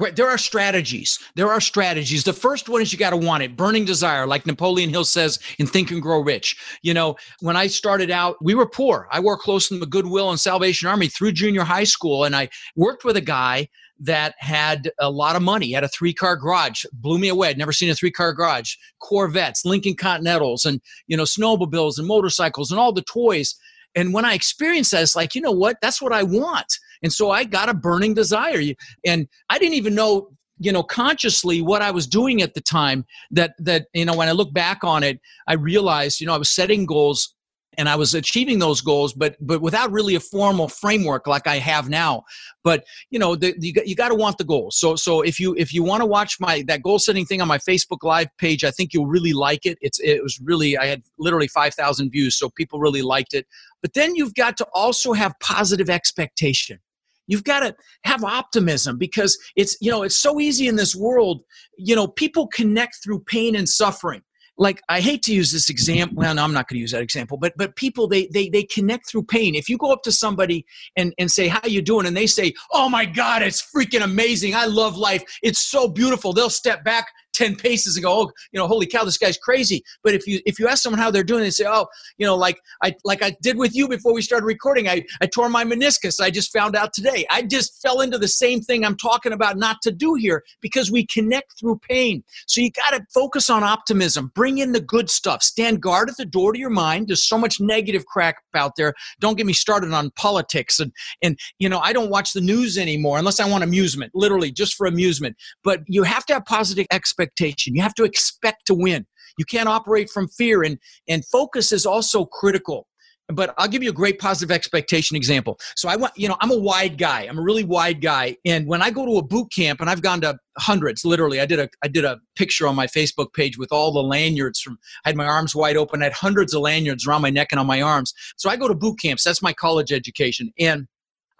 Great. 0.00 0.16
There 0.16 0.30
are 0.30 0.38
strategies. 0.38 1.18
There 1.36 1.52
are 1.52 1.60
strategies. 1.60 2.24
The 2.24 2.32
first 2.32 2.70
one 2.70 2.80
is 2.80 2.90
you 2.90 2.98
got 2.98 3.10
to 3.10 3.18
want 3.18 3.42
it. 3.42 3.54
Burning 3.54 3.84
desire, 3.84 4.26
like 4.26 4.46
Napoleon 4.46 4.88
Hill 4.88 5.04
says 5.04 5.38
in 5.58 5.66
Think 5.66 5.90
and 5.90 6.00
Grow 6.00 6.20
Rich. 6.20 6.56
You 6.80 6.94
know, 6.94 7.16
when 7.40 7.54
I 7.54 7.66
started 7.66 8.10
out, 8.10 8.36
we 8.40 8.54
were 8.54 8.64
poor. 8.64 9.08
I 9.12 9.20
worked 9.20 9.42
close 9.42 9.70
in 9.70 9.78
the 9.78 9.84
Goodwill 9.84 10.30
and 10.30 10.40
Salvation 10.40 10.88
Army 10.88 11.08
through 11.08 11.32
junior 11.32 11.64
high 11.64 11.84
school, 11.84 12.24
and 12.24 12.34
I 12.34 12.48
worked 12.76 13.04
with 13.04 13.18
a 13.18 13.20
guy 13.20 13.68
that 14.00 14.34
had 14.38 14.90
a 14.98 15.10
lot 15.10 15.36
of 15.36 15.42
money, 15.42 15.72
had 15.72 15.84
a 15.84 15.88
three 15.88 16.14
car 16.14 16.36
garage, 16.36 16.84
blew 16.92 17.18
me 17.18 17.28
away. 17.28 17.48
I'd 17.48 17.58
never 17.58 17.72
seen 17.72 17.90
a 17.90 17.94
three 17.94 18.10
car 18.10 18.32
garage, 18.32 18.74
Corvettes, 18.98 19.64
Lincoln 19.64 19.94
Continentals, 19.94 20.64
and, 20.64 20.80
you 21.06 21.16
know, 21.16 21.24
snowmobiles 21.24 21.98
and 21.98 22.08
motorcycles 22.08 22.70
and 22.70 22.80
all 22.80 22.92
the 22.92 23.02
toys. 23.02 23.54
And 23.94 24.14
when 24.14 24.24
I 24.24 24.34
experienced 24.34 24.92
that, 24.92 25.02
it's 25.02 25.16
like, 25.16 25.34
you 25.34 25.40
know 25.40 25.52
what? 25.52 25.76
That's 25.82 26.00
what 26.00 26.12
I 26.12 26.22
want. 26.22 26.72
And 27.02 27.12
so 27.12 27.30
I 27.30 27.44
got 27.44 27.68
a 27.68 27.74
burning 27.74 28.14
desire. 28.14 28.62
And 29.04 29.28
I 29.50 29.58
didn't 29.58 29.74
even 29.74 29.94
know 29.94 30.30
you 30.62 30.70
know 30.70 30.82
consciously 30.82 31.62
what 31.62 31.80
i 31.80 31.90
was 31.90 32.06
doing 32.06 32.42
at 32.42 32.52
the 32.52 32.60
time 32.60 33.06
that 33.30 33.54
that 33.58 33.86
you 33.94 34.04
know 34.04 34.14
when 34.14 34.28
i 34.28 34.32
look 34.32 34.52
back 34.52 34.84
on 34.84 35.02
it 35.02 35.18
i 35.48 35.54
realized 35.54 36.20
you 36.20 36.26
know 36.26 36.34
i 36.34 36.36
was 36.36 36.50
setting 36.50 36.84
goals 36.84 37.34
and 37.78 37.88
I 37.88 37.96
was 37.96 38.14
achieving 38.14 38.58
those 38.58 38.80
goals, 38.80 39.12
but 39.12 39.36
but 39.40 39.60
without 39.60 39.92
really 39.92 40.14
a 40.14 40.20
formal 40.20 40.68
framework 40.68 41.26
like 41.26 41.46
I 41.46 41.56
have 41.58 41.88
now. 41.88 42.24
But 42.64 42.84
you 43.10 43.18
know, 43.18 43.36
the, 43.36 43.54
you, 43.58 43.72
you 43.84 43.94
got 43.94 44.08
to 44.08 44.14
want 44.14 44.38
the 44.38 44.44
goals. 44.44 44.78
So 44.78 44.96
so 44.96 45.22
if 45.22 45.38
you 45.38 45.54
if 45.56 45.72
you 45.72 45.82
want 45.82 46.00
to 46.00 46.06
watch 46.06 46.38
my 46.40 46.62
that 46.66 46.82
goal 46.82 46.98
setting 46.98 47.24
thing 47.24 47.40
on 47.40 47.48
my 47.48 47.58
Facebook 47.58 48.02
Live 48.02 48.28
page, 48.38 48.64
I 48.64 48.70
think 48.70 48.92
you'll 48.92 49.06
really 49.06 49.32
like 49.32 49.66
it. 49.66 49.78
It's 49.80 50.00
it 50.00 50.22
was 50.22 50.40
really 50.42 50.76
I 50.76 50.86
had 50.86 51.02
literally 51.18 51.48
five 51.48 51.74
thousand 51.74 52.10
views, 52.10 52.36
so 52.36 52.50
people 52.50 52.80
really 52.80 53.02
liked 53.02 53.34
it. 53.34 53.46
But 53.82 53.94
then 53.94 54.14
you've 54.14 54.34
got 54.34 54.56
to 54.58 54.66
also 54.74 55.12
have 55.12 55.32
positive 55.40 55.88
expectation 55.88 56.78
you've 57.26 57.44
got 57.44 57.60
to 57.60 57.74
have 58.02 58.24
optimism 58.24 58.98
because 58.98 59.38
it's 59.54 59.76
you 59.80 59.90
know 59.90 60.02
it's 60.02 60.16
so 60.16 60.40
easy 60.40 60.66
in 60.66 60.74
this 60.74 60.96
world 60.96 61.42
you 61.78 61.94
know 61.94 62.08
people 62.08 62.48
connect 62.48 62.96
through 63.04 63.20
pain 63.20 63.54
and 63.54 63.68
suffering 63.68 64.20
like 64.60 64.80
i 64.88 65.00
hate 65.00 65.22
to 65.22 65.34
use 65.34 65.50
this 65.50 65.68
example 65.68 66.16
well 66.16 66.34
no, 66.34 66.44
i'm 66.44 66.52
not 66.52 66.68
going 66.68 66.76
to 66.76 66.80
use 66.80 66.92
that 66.92 67.02
example 67.02 67.36
but 67.36 67.52
but 67.56 67.74
people 67.74 68.06
they 68.06 68.28
they 68.32 68.48
they 68.48 68.62
connect 68.62 69.08
through 69.08 69.24
pain. 69.24 69.54
If 69.54 69.68
you 69.68 69.78
go 69.78 69.92
up 69.92 70.02
to 70.04 70.12
somebody 70.12 70.64
and 70.96 71.12
and 71.18 71.30
say 71.30 71.48
how 71.48 71.66
you 71.66 71.82
doing? 71.82 72.06
and 72.06 72.16
they 72.16 72.26
say 72.26 72.52
oh 72.72 72.88
my 72.88 73.04
god 73.04 73.42
it's 73.42 73.62
freaking 73.74 74.02
amazing. 74.02 74.54
I 74.54 74.66
love 74.66 74.96
life. 74.96 75.22
It's 75.42 75.62
so 75.62 75.88
beautiful. 75.88 76.32
They'll 76.32 76.50
step 76.50 76.84
back 76.84 77.08
10 77.32 77.56
paces 77.56 77.96
and 77.96 78.04
go, 78.04 78.22
oh, 78.22 78.32
you 78.52 78.58
know, 78.58 78.66
holy 78.66 78.86
cow, 78.86 79.04
this 79.04 79.18
guy's 79.18 79.38
crazy. 79.38 79.82
But 80.02 80.14
if 80.14 80.26
you 80.26 80.40
if 80.46 80.58
you 80.58 80.68
ask 80.68 80.82
someone 80.82 81.00
how 81.00 81.10
they're 81.10 81.22
doing, 81.22 81.42
they 81.42 81.50
say, 81.50 81.66
oh, 81.66 81.86
you 82.18 82.26
know, 82.26 82.36
like 82.36 82.60
I 82.82 82.94
like 83.04 83.22
I 83.22 83.36
did 83.42 83.56
with 83.56 83.74
you 83.74 83.88
before 83.88 84.12
we 84.12 84.22
started 84.22 84.46
recording, 84.46 84.88
I, 84.88 85.04
I 85.20 85.26
tore 85.26 85.48
my 85.48 85.64
meniscus. 85.64 86.20
I 86.20 86.30
just 86.30 86.52
found 86.52 86.76
out 86.76 86.92
today. 86.92 87.26
I 87.30 87.42
just 87.42 87.80
fell 87.80 88.00
into 88.00 88.18
the 88.18 88.28
same 88.28 88.60
thing 88.60 88.84
I'm 88.84 88.96
talking 88.96 89.32
about 89.32 89.56
not 89.56 89.80
to 89.82 89.92
do 89.92 90.14
here 90.14 90.42
because 90.60 90.90
we 90.90 91.06
connect 91.06 91.58
through 91.58 91.80
pain. 91.88 92.22
So 92.46 92.60
you 92.60 92.70
got 92.72 92.96
to 92.96 93.04
focus 93.12 93.48
on 93.48 93.62
optimism. 93.62 94.32
Bring 94.34 94.58
in 94.58 94.72
the 94.72 94.80
good 94.80 95.08
stuff. 95.08 95.42
Stand 95.42 95.80
guard 95.80 96.10
at 96.10 96.16
the 96.16 96.24
door 96.24 96.52
to 96.52 96.58
your 96.58 96.70
mind. 96.70 97.08
There's 97.08 97.26
so 97.26 97.38
much 97.38 97.60
negative 97.60 98.06
crap 98.06 98.36
out 98.54 98.76
there. 98.76 98.94
Don't 99.20 99.36
get 99.36 99.46
me 99.46 99.52
started 99.52 99.92
on 99.92 100.10
politics 100.16 100.80
and 100.80 100.92
and 101.22 101.38
you 101.58 101.68
know, 101.68 101.78
I 101.78 101.92
don't 101.92 102.10
watch 102.10 102.32
the 102.32 102.40
news 102.40 102.76
anymore 102.76 103.18
unless 103.18 103.40
I 103.40 103.48
want 103.48 103.64
amusement, 103.64 104.12
literally 104.14 104.50
just 104.50 104.74
for 104.74 104.86
amusement. 104.86 105.36
But 105.62 105.80
you 105.86 106.02
have 106.02 106.26
to 106.26 106.34
have 106.34 106.44
positive 106.44 106.86
expectations 106.90 107.19
expectation. 107.20 107.74
You 107.74 107.82
have 107.82 107.94
to 107.94 108.04
expect 108.04 108.66
to 108.66 108.74
win. 108.74 109.06
You 109.38 109.44
can't 109.44 109.68
operate 109.68 110.10
from 110.10 110.28
fear, 110.28 110.62
and, 110.62 110.78
and 111.08 111.24
focus 111.26 111.72
is 111.72 111.86
also 111.86 112.24
critical. 112.24 112.86
But 113.32 113.54
I'll 113.58 113.68
give 113.68 113.84
you 113.84 113.90
a 113.90 113.94
great 113.94 114.18
positive 114.18 114.50
expectation 114.50 115.16
example. 115.16 115.56
So 115.76 115.88
I 115.88 115.94
want, 115.94 116.12
you 116.16 116.26
know, 116.26 116.36
I'm 116.40 116.50
a 116.50 116.58
wide 116.58 116.98
guy. 116.98 117.28
I'm 117.28 117.38
a 117.38 117.42
really 117.42 117.62
wide 117.62 118.00
guy. 118.00 118.36
And 118.44 118.66
when 118.66 118.82
I 118.82 118.90
go 118.90 119.06
to 119.06 119.18
a 119.18 119.22
boot 119.22 119.52
camp, 119.54 119.80
and 119.80 119.88
I've 119.88 120.02
gone 120.02 120.20
to 120.22 120.36
hundreds, 120.58 121.04
literally, 121.04 121.40
I 121.40 121.46
did 121.46 121.60
a 121.60 121.68
I 121.84 121.88
did 121.88 122.04
a 122.04 122.18
picture 122.34 122.66
on 122.66 122.74
my 122.74 122.88
Facebook 122.88 123.32
page 123.32 123.56
with 123.56 123.70
all 123.70 123.92
the 123.92 124.02
lanyards 124.02 124.60
from 124.60 124.78
I 125.04 125.10
had 125.10 125.16
my 125.16 125.26
arms 125.26 125.54
wide 125.54 125.76
open. 125.76 126.02
I 126.02 126.06
had 126.06 126.12
hundreds 126.12 126.54
of 126.54 126.62
lanyards 126.62 127.06
around 127.06 127.22
my 127.22 127.30
neck 127.30 127.48
and 127.52 127.60
on 127.60 127.68
my 127.68 127.80
arms. 127.80 128.12
So 128.36 128.50
I 128.50 128.56
go 128.56 128.66
to 128.66 128.74
boot 128.74 128.98
camps. 128.98 129.22
That's 129.22 129.42
my 129.42 129.52
college 129.52 129.92
education. 129.92 130.52
And 130.58 130.88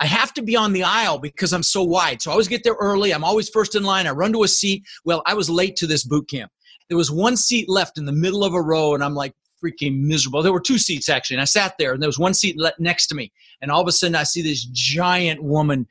I 0.00 0.06
have 0.06 0.32
to 0.34 0.42
be 0.42 0.56
on 0.56 0.72
the 0.72 0.82
aisle 0.82 1.18
because 1.18 1.52
I'm 1.52 1.62
so 1.62 1.82
wide. 1.82 2.22
So 2.22 2.30
I 2.30 2.32
always 2.32 2.48
get 2.48 2.64
there 2.64 2.76
early. 2.80 3.12
I'm 3.12 3.22
always 3.22 3.50
first 3.50 3.74
in 3.74 3.82
line. 3.82 4.06
I 4.06 4.12
run 4.12 4.32
to 4.32 4.44
a 4.44 4.48
seat. 4.48 4.82
Well, 5.04 5.22
I 5.26 5.34
was 5.34 5.50
late 5.50 5.76
to 5.76 5.86
this 5.86 6.04
boot 6.04 6.28
camp. 6.28 6.50
There 6.88 6.96
was 6.96 7.10
one 7.10 7.36
seat 7.36 7.68
left 7.68 7.98
in 7.98 8.06
the 8.06 8.12
middle 8.12 8.42
of 8.42 8.54
a 8.54 8.62
row, 8.62 8.94
and 8.94 9.04
I'm 9.04 9.14
like 9.14 9.34
freaking 9.62 10.00
miserable. 10.00 10.42
There 10.42 10.54
were 10.54 10.60
two 10.60 10.78
seats 10.78 11.08
actually, 11.08 11.36
and 11.36 11.42
I 11.42 11.44
sat 11.44 11.74
there, 11.78 11.92
and 11.92 12.02
there 12.02 12.08
was 12.08 12.18
one 12.18 12.34
seat 12.34 12.58
next 12.78 13.08
to 13.08 13.14
me. 13.14 13.30
And 13.60 13.70
all 13.70 13.82
of 13.82 13.86
a 13.88 13.92
sudden, 13.92 14.16
I 14.16 14.22
see 14.22 14.42
this 14.42 14.64
giant 14.64 15.42
woman 15.42 15.86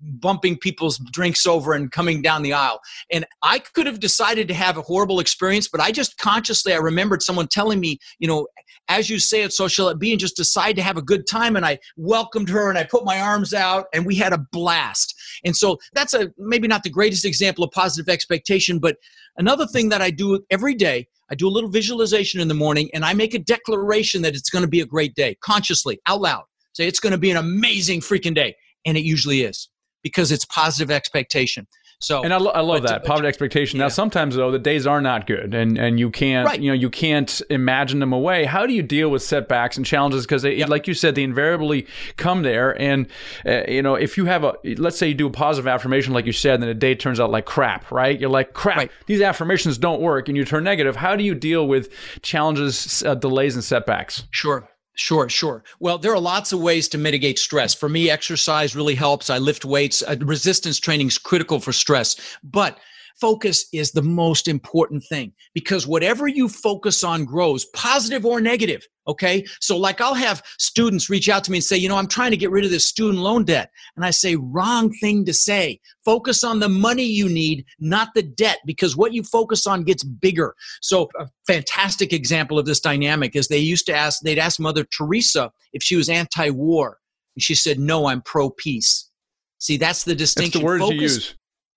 bumping 0.00 0.56
people's 0.58 0.98
drinks 1.12 1.46
over 1.46 1.72
and 1.72 1.90
coming 1.92 2.22
down 2.22 2.42
the 2.42 2.52
aisle. 2.52 2.80
And 3.10 3.26
I 3.42 3.58
could 3.58 3.86
have 3.86 4.00
decided 4.00 4.48
to 4.48 4.54
have 4.54 4.76
a 4.76 4.82
horrible 4.82 5.20
experience, 5.20 5.68
but 5.68 5.80
I 5.80 5.92
just 5.92 6.18
consciously 6.18 6.72
I 6.72 6.78
remembered 6.78 7.22
someone 7.22 7.48
telling 7.48 7.80
me, 7.80 7.98
you 8.18 8.28
know, 8.28 8.46
as 8.88 9.10
you 9.10 9.18
say 9.18 9.42
it, 9.42 9.52
so 9.52 9.68
shall 9.68 9.88
it 9.88 9.98
be, 9.98 10.12
and 10.12 10.20
just 10.20 10.36
decide 10.36 10.76
to 10.76 10.82
have 10.82 10.96
a 10.96 11.02
good 11.02 11.26
time. 11.26 11.56
And 11.56 11.66
I 11.66 11.78
welcomed 11.96 12.48
her 12.48 12.68
and 12.68 12.78
I 12.78 12.84
put 12.84 13.04
my 13.04 13.20
arms 13.20 13.52
out 13.52 13.86
and 13.92 14.06
we 14.06 14.14
had 14.14 14.32
a 14.32 14.38
blast. 14.52 15.14
And 15.44 15.56
so 15.56 15.78
that's 15.92 16.14
a 16.14 16.30
maybe 16.38 16.68
not 16.68 16.82
the 16.82 16.90
greatest 16.90 17.24
example 17.24 17.64
of 17.64 17.70
positive 17.72 18.08
expectation, 18.08 18.78
but 18.78 18.96
another 19.36 19.66
thing 19.66 19.88
that 19.90 20.02
I 20.02 20.10
do 20.10 20.44
every 20.50 20.74
day. 20.74 21.08
I 21.28 21.34
do 21.34 21.48
a 21.48 21.50
little 21.50 21.70
visualization 21.70 22.40
in 22.40 22.46
the 22.46 22.54
morning 22.54 22.88
and 22.94 23.04
I 23.04 23.12
make 23.12 23.34
a 23.34 23.40
declaration 23.40 24.22
that 24.22 24.36
it's 24.36 24.48
going 24.48 24.62
to 24.62 24.68
be 24.68 24.80
a 24.80 24.86
great 24.86 25.14
day 25.16 25.36
consciously, 25.42 26.00
out 26.06 26.20
loud. 26.20 26.44
Say 26.72 26.86
it's 26.86 27.00
going 27.00 27.12
to 27.12 27.18
be 27.18 27.30
an 27.30 27.36
amazing 27.36 28.00
freaking 28.00 28.34
day. 28.34 28.54
And 28.86 28.96
it 28.96 29.04
usually 29.04 29.42
is 29.42 29.68
because 30.02 30.32
it's 30.32 30.44
positive 30.46 30.90
expectation. 30.90 31.66
So, 31.98 32.22
and 32.22 32.34
I, 32.34 32.36
lo- 32.36 32.50
I 32.50 32.60
love 32.60 32.82
that 32.82 33.04
positive 33.04 33.26
expectation. 33.26 33.78
Yeah. 33.78 33.86
Now, 33.86 33.88
sometimes 33.88 34.36
though, 34.36 34.50
the 34.50 34.58
days 34.58 34.86
are 34.86 35.00
not 35.00 35.26
good, 35.26 35.54
and 35.54 35.78
and 35.78 35.98
you 35.98 36.10
can't, 36.10 36.46
right. 36.46 36.60
you 36.60 36.70
know, 36.70 36.74
you 36.74 36.90
can't 36.90 37.40
imagine 37.48 38.00
them 38.00 38.12
away. 38.12 38.44
How 38.44 38.66
do 38.66 38.74
you 38.74 38.82
deal 38.82 39.08
with 39.08 39.22
setbacks 39.22 39.78
and 39.78 39.86
challenges? 39.86 40.26
Because 40.26 40.44
yep. 40.44 40.68
like 40.68 40.86
you 40.86 40.92
said, 40.92 41.14
they 41.14 41.22
invariably 41.22 41.86
come 42.18 42.42
there. 42.42 42.78
And 42.78 43.06
uh, 43.46 43.62
you 43.66 43.80
know, 43.80 43.94
if 43.94 44.18
you 44.18 44.26
have 44.26 44.44
a, 44.44 44.54
let's 44.76 44.98
say 44.98 45.08
you 45.08 45.14
do 45.14 45.26
a 45.26 45.30
positive 45.30 45.66
affirmation, 45.66 46.12
like 46.12 46.26
you 46.26 46.32
said, 46.32 46.54
and 46.54 46.64
then 46.64 46.68
the 46.68 46.74
day 46.74 46.94
turns 46.94 47.18
out 47.18 47.30
like 47.30 47.46
crap, 47.46 47.90
right? 47.90 48.20
You're 48.20 48.28
like 48.28 48.52
crap. 48.52 48.76
Right. 48.76 48.90
These 49.06 49.22
affirmations 49.22 49.78
don't 49.78 50.02
work, 50.02 50.28
and 50.28 50.36
you 50.36 50.44
turn 50.44 50.64
negative. 50.64 50.96
How 50.96 51.16
do 51.16 51.24
you 51.24 51.34
deal 51.34 51.66
with 51.66 51.90
challenges, 52.20 53.02
uh, 53.04 53.14
delays, 53.14 53.54
and 53.54 53.64
setbacks? 53.64 54.24
Sure. 54.30 54.68
Sure, 54.96 55.28
sure. 55.28 55.62
Well, 55.78 55.98
there 55.98 56.12
are 56.12 56.18
lots 56.18 56.52
of 56.52 56.60
ways 56.60 56.88
to 56.88 56.98
mitigate 56.98 57.38
stress. 57.38 57.74
For 57.74 57.88
me, 57.88 58.08
exercise 58.10 58.74
really 58.74 58.94
helps. 58.94 59.28
I 59.28 59.36
lift 59.36 59.64
weights. 59.64 60.02
Uh, 60.02 60.16
resistance 60.20 60.80
training 60.80 61.08
is 61.08 61.18
critical 61.18 61.60
for 61.60 61.72
stress. 61.72 62.16
But 62.42 62.78
focus 63.20 63.66
is 63.74 63.92
the 63.92 64.02
most 64.02 64.48
important 64.48 65.04
thing 65.04 65.32
because 65.52 65.86
whatever 65.86 66.26
you 66.26 66.48
focus 66.48 67.04
on 67.04 67.26
grows, 67.26 67.66
positive 67.66 68.24
or 68.24 68.40
negative. 68.40 68.86
Okay. 69.08 69.44
So, 69.60 69.76
like, 69.76 70.00
I'll 70.00 70.14
have 70.14 70.42
students 70.58 71.08
reach 71.08 71.28
out 71.28 71.44
to 71.44 71.50
me 71.50 71.58
and 71.58 71.64
say, 71.64 71.76
you 71.76 71.88
know, 71.88 71.96
I'm 71.96 72.08
trying 72.08 72.32
to 72.32 72.36
get 72.36 72.50
rid 72.50 72.64
of 72.64 72.70
this 72.70 72.86
student 72.86 73.22
loan 73.22 73.44
debt. 73.44 73.70
And 73.94 74.04
I 74.04 74.10
say, 74.10 74.36
wrong 74.36 74.92
thing 74.92 75.24
to 75.26 75.32
say. 75.32 75.80
Focus 76.04 76.42
on 76.42 76.58
the 76.58 76.68
money 76.68 77.04
you 77.04 77.28
need, 77.28 77.64
not 77.78 78.08
the 78.14 78.22
debt, 78.22 78.58
because 78.66 78.96
what 78.96 79.12
you 79.12 79.22
focus 79.22 79.66
on 79.66 79.84
gets 79.84 80.02
bigger. 80.02 80.54
So, 80.82 81.08
a 81.18 81.26
fantastic 81.46 82.12
example 82.12 82.58
of 82.58 82.66
this 82.66 82.80
dynamic 82.80 83.36
is 83.36 83.48
they 83.48 83.58
used 83.58 83.86
to 83.86 83.94
ask, 83.94 84.22
they'd 84.22 84.38
ask 84.38 84.58
Mother 84.58 84.84
Teresa 84.84 85.52
if 85.72 85.82
she 85.82 85.96
was 85.96 86.08
anti 86.08 86.50
war. 86.50 86.98
And 87.36 87.42
she 87.42 87.54
said, 87.54 87.78
no, 87.78 88.08
I'm 88.08 88.22
pro 88.22 88.50
peace. 88.50 89.10
See, 89.58 89.76
that's 89.76 90.04
the 90.04 90.14
distinction. 90.14 90.60
It's 90.60 90.60
the 90.60 90.64
words 90.64 90.82
focus, 90.82 90.96
you 90.96 91.02
use. 91.02 91.34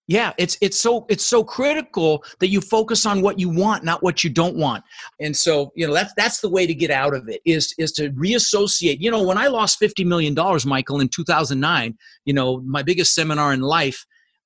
Yeah, 0.10 0.34
it's 0.40 0.58
it's 0.60 0.80
so 0.80 1.06
it's 1.08 1.24
so 1.24 1.44
critical 1.44 2.24
that 2.40 2.48
you 2.48 2.62
focus 2.62 3.06
on 3.06 3.22
what 3.22 3.38
you 3.38 3.48
want, 3.48 3.84
not 3.84 4.02
what 4.02 4.24
you 4.24 4.32
don't 4.32 4.56
want. 4.56 4.84
And 5.20 5.38
so, 5.38 5.72
you 5.76 5.86
know, 5.86 5.94
that's 5.94 6.12
that's 6.18 6.42
the 6.42 6.50
way 6.50 6.66
to 6.66 6.74
get 6.74 6.90
out 6.90 7.14
of 7.14 7.30
it 7.30 7.42
is 7.46 7.76
is 7.78 7.92
to 7.92 8.10
reassociate. 8.14 9.00
You 9.02 9.12
know, 9.12 9.22
when 9.22 9.38
I 9.38 9.46
lost 9.46 9.78
50 9.78 10.04
million 10.06 10.34
dollars, 10.34 10.66
Michael, 10.66 11.00
in 11.00 11.10
2009, 11.10 11.96
you 12.26 12.34
know, 12.34 12.60
my 12.62 12.82
biggest 12.82 13.14
seminar 13.14 13.54
in 13.54 13.62
life, 13.62 14.04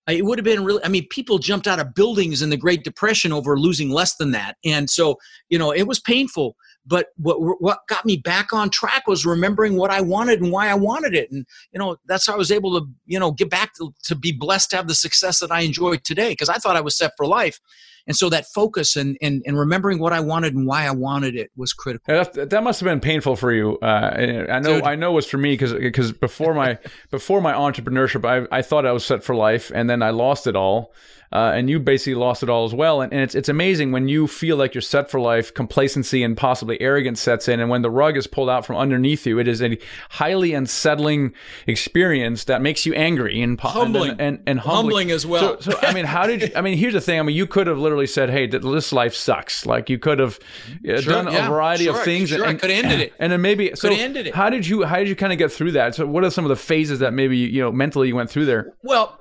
it 0.09 0.25
would 0.25 0.37
have 0.37 0.43
been 0.43 0.65
really 0.65 0.83
i 0.83 0.89
mean 0.89 1.07
people 1.09 1.39
jumped 1.39 1.65
out 1.65 1.79
of 1.79 1.93
buildings 1.93 2.41
in 2.41 2.49
the 2.49 2.57
great 2.57 2.83
depression 2.83 3.31
over 3.31 3.57
losing 3.57 3.89
less 3.89 4.17
than 4.17 4.31
that 4.31 4.57
and 4.65 4.89
so 4.89 5.15
you 5.49 5.57
know 5.57 5.71
it 5.71 5.83
was 5.83 6.01
painful 6.01 6.57
but 6.85 7.07
what 7.17 7.37
what 7.61 7.79
got 7.87 8.05
me 8.05 8.17
back 8.17 8.51
on 8.53 8.69
track 8.69 9.07
was 9.07 9.25
remembering 9.25 9.75
what 9.75 9.91
I 9.91 10.01
wanted 10.01 10.41
and 10.41 10.51
why 10.51 10.69
I 10.69 10.75
wanted 10.75 11.15
it, 11.15 11.31
and 11.31 11.45
you 11.71 11.79
know 11.79 11.97
that's 12.07 12.27
how 12.27 12.33
I 12.33 12.37
was 12.37 12.51
able 12.51 12.79
to 12.79 12.87
you 13.05 13.19
know 13.19 13.31
get 13.31 13.49
back 13.49 13.73
to, 13.75 13.93
to 14.03 14.15
be 14.15 14.31
blessed 14.31 14.71
to 14.71 14.75
have 14.77 14.87
the 14.87 14.95
success 14.95 15.39
that 15.39 15.51
I 15.51 15.61
enjoy 15.61 15.97
today 15.97 16.29
because 16.29 16.49
I 16.49 16.55
thought 16.55 16.75
I 16.75 16.81
was 16.81 16.97
set 16.97 17.11
for 17.17 17.25
life, 17.25 17.59
and 18.07 18.15
so 18.15 18.29
that 18.29 18.45
focus 18.53 18.95
and 18.95 19.17
and, 19.21 19.41
and 19.45 19.57
remembering 19.57 19.99
what 19.99 20.13
I 20.13 20.19
wanted 20.19 20.55
and 20.55 20.65
why 20.65 20.85
I 20.85 20.91
wanted 20.91 21.35
it 21.35 21.51
was 21.55 21.73
critical. 21.73 22.13
Yeah, 22.13 22.23
that, 22.23 22.49
that 22.49 22.63
must 22.63 22.79
have 22.79 22.87
been 22.87 22.99
painful 22.99 23.35
for 23.35 23.51
you. 23.51 23.77
Uh, 23.81 24.45
I 24.49 24.59
know 24.59 24.75
Dude. 24.75 24.83
I 24.83 24.95
know 24.95 25.11
it 25.11 25.15
was 25.15 25.25
for 25.27 25.37
me 25.37 25.53
because 25.53 25.73
because 25.73 26.11
before 26.11 26.53
my 26.53 26.77
before 27.11 27.41
my 27.41 27.53
entrepreneurship, 27.53 28.25
I 28.25 28.47
I 28.55 28.61
thought 28.61 28.85
I 28.85 28.91
was 28.91 29.05
set 29.05 29.23
for 29.23 29.35
life, 29.35 29.71
and 29.73 29.89
then 29.89 30.01
I 30.01 30.09
lost 30.11 30.47
it 30.47 30.55
all 30.55 30.93
uh, 31.33 31.51
and 31.55 31.67
you 31.67 31.79
basically 31.79 32.13
lost 32.13 32.43
it 32.43 32.49
all 32.49 32.63
as 32.63 32.75
well. 32.75 33.01
And, 33.01 33.11
and, 33.11 33.21
it's 33.23 33.33
it's 33.33 33.49
amazing 33.49 33.91
when 33.91 34.07
you 34.07 34.27
feel 34.27 34.55
like 34.55 34.75
you're 34.75 34.83
set 34.83 35.09
for 35.09 35.19
life, 35.19 35.51
complacency 35.51 36.21
and 36.23 36.37
possibly 36.37 36.79
arrogance 36.79 37.19
sets 37.19 37.47
in, 37.47 37.59
and 37.59 37.71
when 37.71 37.81
the 37.81 37.89
rug 37.89 38.15
is 38.15 38.27
pulled 38.27 38.51
out 38.51 38.65
from 38.65 38.75
underneath 38.75 39.25
you, 39.25 39.39
it 39.39 39.47
is 39.47 39.61
a 39.61 39.77
highly 40.11 40.53
unsettling 40.53 41.33
experience 41.65 42.43
that 42.43 42.61
makes 42.61 42.85
you 42.85 42.93
angry 42.93 43.41
and 43.41 43.59
humbling 43.59 44.11
and 44.11 44.21
and, 44.21 44.39
and 44.45 44.59
humbling. 44.59 45.07
humbling. 45.07 45.11
as 45.11 45.25
well. 45.25 45.59
So, 45.59 45.71
so 45.71 45.79
I 45.81 45.91
mean, 45.91 46.05
how 46.05 46.27
did 46.27 46.43
you? 46.43 46.49
I 46.55 46.61
mean, 46.61 46.77
here's 46.77 46.93
the 46.93 47.01
thing. 47.01 47.19
I 47.19 47.23
mean, 47.23 47.35
you 47.35 47.47
could 47.47 47.65
have 47.65 47.79
literally 47.79 47.92
said, 48.07 48.29
"Hey, 48.29 48.47
this 48.47 48.91
life 48.91 49.13
sucks." 49.13 49.65
Like 49.65 49.89
you 49.89 49.99
could 49.99 50.19
have 50.19 50.39
uh, 50.87 51.01
sure, 51.01 51.13
done 51.13 51.31
yeah, 51.31 51.47
a 51.47 51.49
variety 51.49 51.85
sure, 51.85 51.95
of 51.95 52.03
things. 52.03 52.29
Sure, 52.29 52.45
and, 52.45 52.59
could 52.59 52.69
have 52.69 52.85
ended 52.85 52.99
it. 52.99 53.13
And 53.19 53.31
then 53.31 53.41
maybe 53.41 53.71
so. 53.75 53.89
ended 53.91 54.27
it. 54.27 54.35
How 54.35 54.49
did 54.49 54.67
you? 54.67 54.83
How 54.83 54.97
did 54.97 55.07
you 55.07 55.15
kind 55.15 55.31
of 55.31 55.39
get 55.39 55.51
through 55.51 55.71
that? 55.73 55.95
So, 55.95 56.05
what 56.05 56.23
are 56.23 56.29
some 56.29 56.45
of 56.45 56.49
the 56.49 56.55
phases 56.55 56.99
that 56.99 57.13
maybe 57.13 57.37
you 57.37 57.61
know 57.61 57.71
mentally 57.71 58.07
you 58.07 58.15
went 58.15 58.29
through 58.29 58.45
there? 58.45 58.73
Well, 58.83 59.19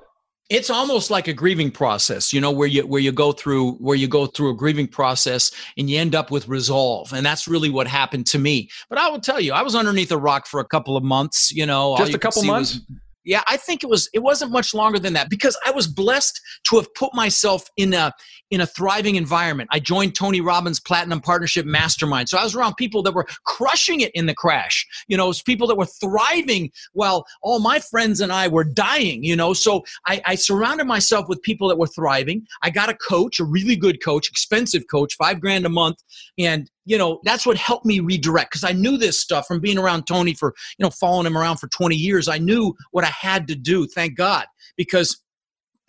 it's 0.49 0.69
almost 0.69 1.09
like 1.09 1.27
a 1.27 1.33
grieving 1.33 1.71
process 1.71 2.33
you 2.33 2.41
know 2.41 2.51
where 2.51 2.67
you 2.67 2.85
where 2.85 3.01
you 3.01 3.11
go 3.11 3.31
through 3.31 3.73
where 3.75 3.95
you 3.95 4.07
go 4.07 4.25
through 4.25 4.49
a 4.49 4.53
grieving 4.53 4.87
process 4.87 5.51
and 5.77 5.89
you 5.89 5.97
end 5.97 6.13
up 6.13 6.31
with 6.31 6.47
resolve 6.47 7.11
and 7.13 7.25
that's 7.25 7.47
really 7.47 7.69
what 7.69 7.87
happened 7.87 8.25
to 8.25 8.37
me 8.37 8.69
but 8.89 8.99
i 8.99 9.09
will 9.09 9.19
tell 9.19 9.39
you 9.39 9.53
i 9.53 9.61
was 9.61 9.73
underneath 9.73 10.11
a 10.11 10.17
rock 10.17 10.45
for 10.45 10.59
a 10.59 10.65
couple 10.65 10.97
of 10.97 11.03
months 11.03 11.51
you 11.51 11.65
know 11.65 11.95
just 11.97 12.13
a 12.13 12.19
couple 12.19 12.43
months 12.43 12.75
was, 12.75 12.81
yeah 13.23 13.41
i 13.47 13.57
think 13.57 13.83
it 13.83 13.87
was 13.87 14.09
it 14.13 14.19
wasn't 14.19 14.51
much 14.51 14.73
longer 14.73 14.99
than 14.99 15.13
that 15.13 15.29
because 15.29 15.57
i 15.65 15.71
was 15.71 15.87
blessed 15.87 16.39
to 16.63 16.75
have 16.75 16.93
put 16.95 17.13
myself 17.13 17.69
in 17.77 17.93
a 17.93 18.11
in 18.51 18.61
a 18.61 18.67
thriving 18.67 19.15
environment. 19.15 19.67
I 19.71 19.79
joined 19.79 20.13
tony 20.15 20.39
robbins 20.39 20.79
platinum 20.79 21.21
partnership 21.21 21.65
mastermind. 21.65 22.29
So 22.29 22.37
i 22.37 22.43
was 22.43 22.55
around 22.55 22.75
people 22.75 23.01
that 23.03 23.13
were 23.13 23.25
crushing 23.45 24.01
it 24.01 24.11
in 24.13 24.27
the 24.27 24.35
crash. 24.35 24.85
You 25.07 25.17
know 25.17 25.33
people 25.45 25.67
that 25.67 25.75
were 25.75 25.87
thriving 25.87 26.71
while 26.93 27.25
all 27.41 27.59
my 27.59 27.79
friends 27.79 28.21
and 28.21 28.31
i 28.31 28.47
were 28.47 28.63
dying 28.63 29.23
you 29.23 29.35
know? 29.35 29.53
So 29.53 29.83
I, 30.05 30.21
I 30.25 30.35
surrounded 30.35 30.85
myself 30.85 31.27
with 31.27 31.41
people 31.41 31.67
that 31.69 31.77
were 31.77 31.87
thriving. 31.87 32.45
I 32.61 32.69
got 32.69 32.89
a 32.89 32.93
coach 32.93 33.39
a 33.39 33.43
really 33.43 33.75
good 33.75 34.03
coach 34.03 34.29
expensive 34.29 34.83
coach 34.89 35.15
five 35.15 35.39
grand 35.41 35.65
a 35.65 35.69
month. 35.69 35.97
And 36.37 36.69
you 36.85 36.97
know 36.97 37.19
that's 37.23 37.45
what 37.45 37.57
helped 37.57 37.85
me 37.85 37.99
redirect 37.99 38.51
because 38.51 38.63
i 38.63 38.71
knew 38.71 38.97
this 38.97 39.19
stuff 39.19 39.47
from 39.47 39.59
being 39.59 39.77
around 39.77 40.05
tony 40.05 40.33
for 40.33 40.53
you 40.77 40.83
know 40.83 40.89
following 40.89 41.25
him 41.25 41.37
around 41.37 41.57
for 41.57 41.67
20 41.67 41.95
years. 41.95 42.27
I 42.27 42.37
knew 42.37 42.73
what 42.91 43.03
i 43.03 43.07
had 43.07 43.47
to 43.47 43.55
do 43.55 43.87
thank 43.87 44.17
god. 44.17 44.45
Because 44.77 45.21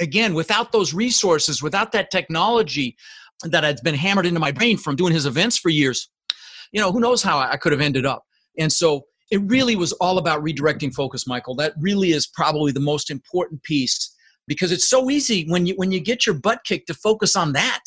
again 0.00 0.34
without 0.34 0.72
those 0.72 0.92
resources 0.92 1.62
without 1.62 1.92
that 1.92 2.10
technology 2.10 2.96
that 3.44 3.64
had 3.64 3.78
been 3.82 3.94
hammered 3.94 4.26
into 4.26 4.40
my 4.40 4.52
brain 4.52 4.76
from 4.76 4.96
doing 4.96 5.12
his 5.12 5.26
events 5.26 5.58
for 5.58 5.68
years 5.68 6.10
you 6.72 6.80
know 6.80 6.92
who 6.92 7.00
knows 7.00 7.22
how 7.22 7.38
i 7.38 7.56
could 7.56 7.72
have 7.72 7.80
ended 7.80 8.04
up. 8.04 8.24
And 8.58 8.72
so 8.72 9.06
it 9.30 9.40
really 9.46 9.74
was 9.74 9.92
all 9.94 10.18
about 10.18 10.44
redirecting 10.44 10.94
focus 10.94 11.26
michael. 11.26 11.54
That 11.54 11.74
really 11.78 12.10
is 12.10 12.26
probably 12.26 12.72
the 12.72 12.80
most 12.80 13.10
important 13.10 13.62
piece 13.62 14.14
because 14.46 14.72
it's 14.72 14.88
so 14.88 15.10
easy 15.10 15.46
when 15.48 15.66
you 15.66 15.74
when 15.76 15.90
you 15.90 16.00
get 16.00 16.26
your 16.26 16.34
butt 16.34 16.60
kicked 16.64 16.88
to 16.88 16.94
focus 16.94 17.36
on 17.36 17.52
that 17.52 17.82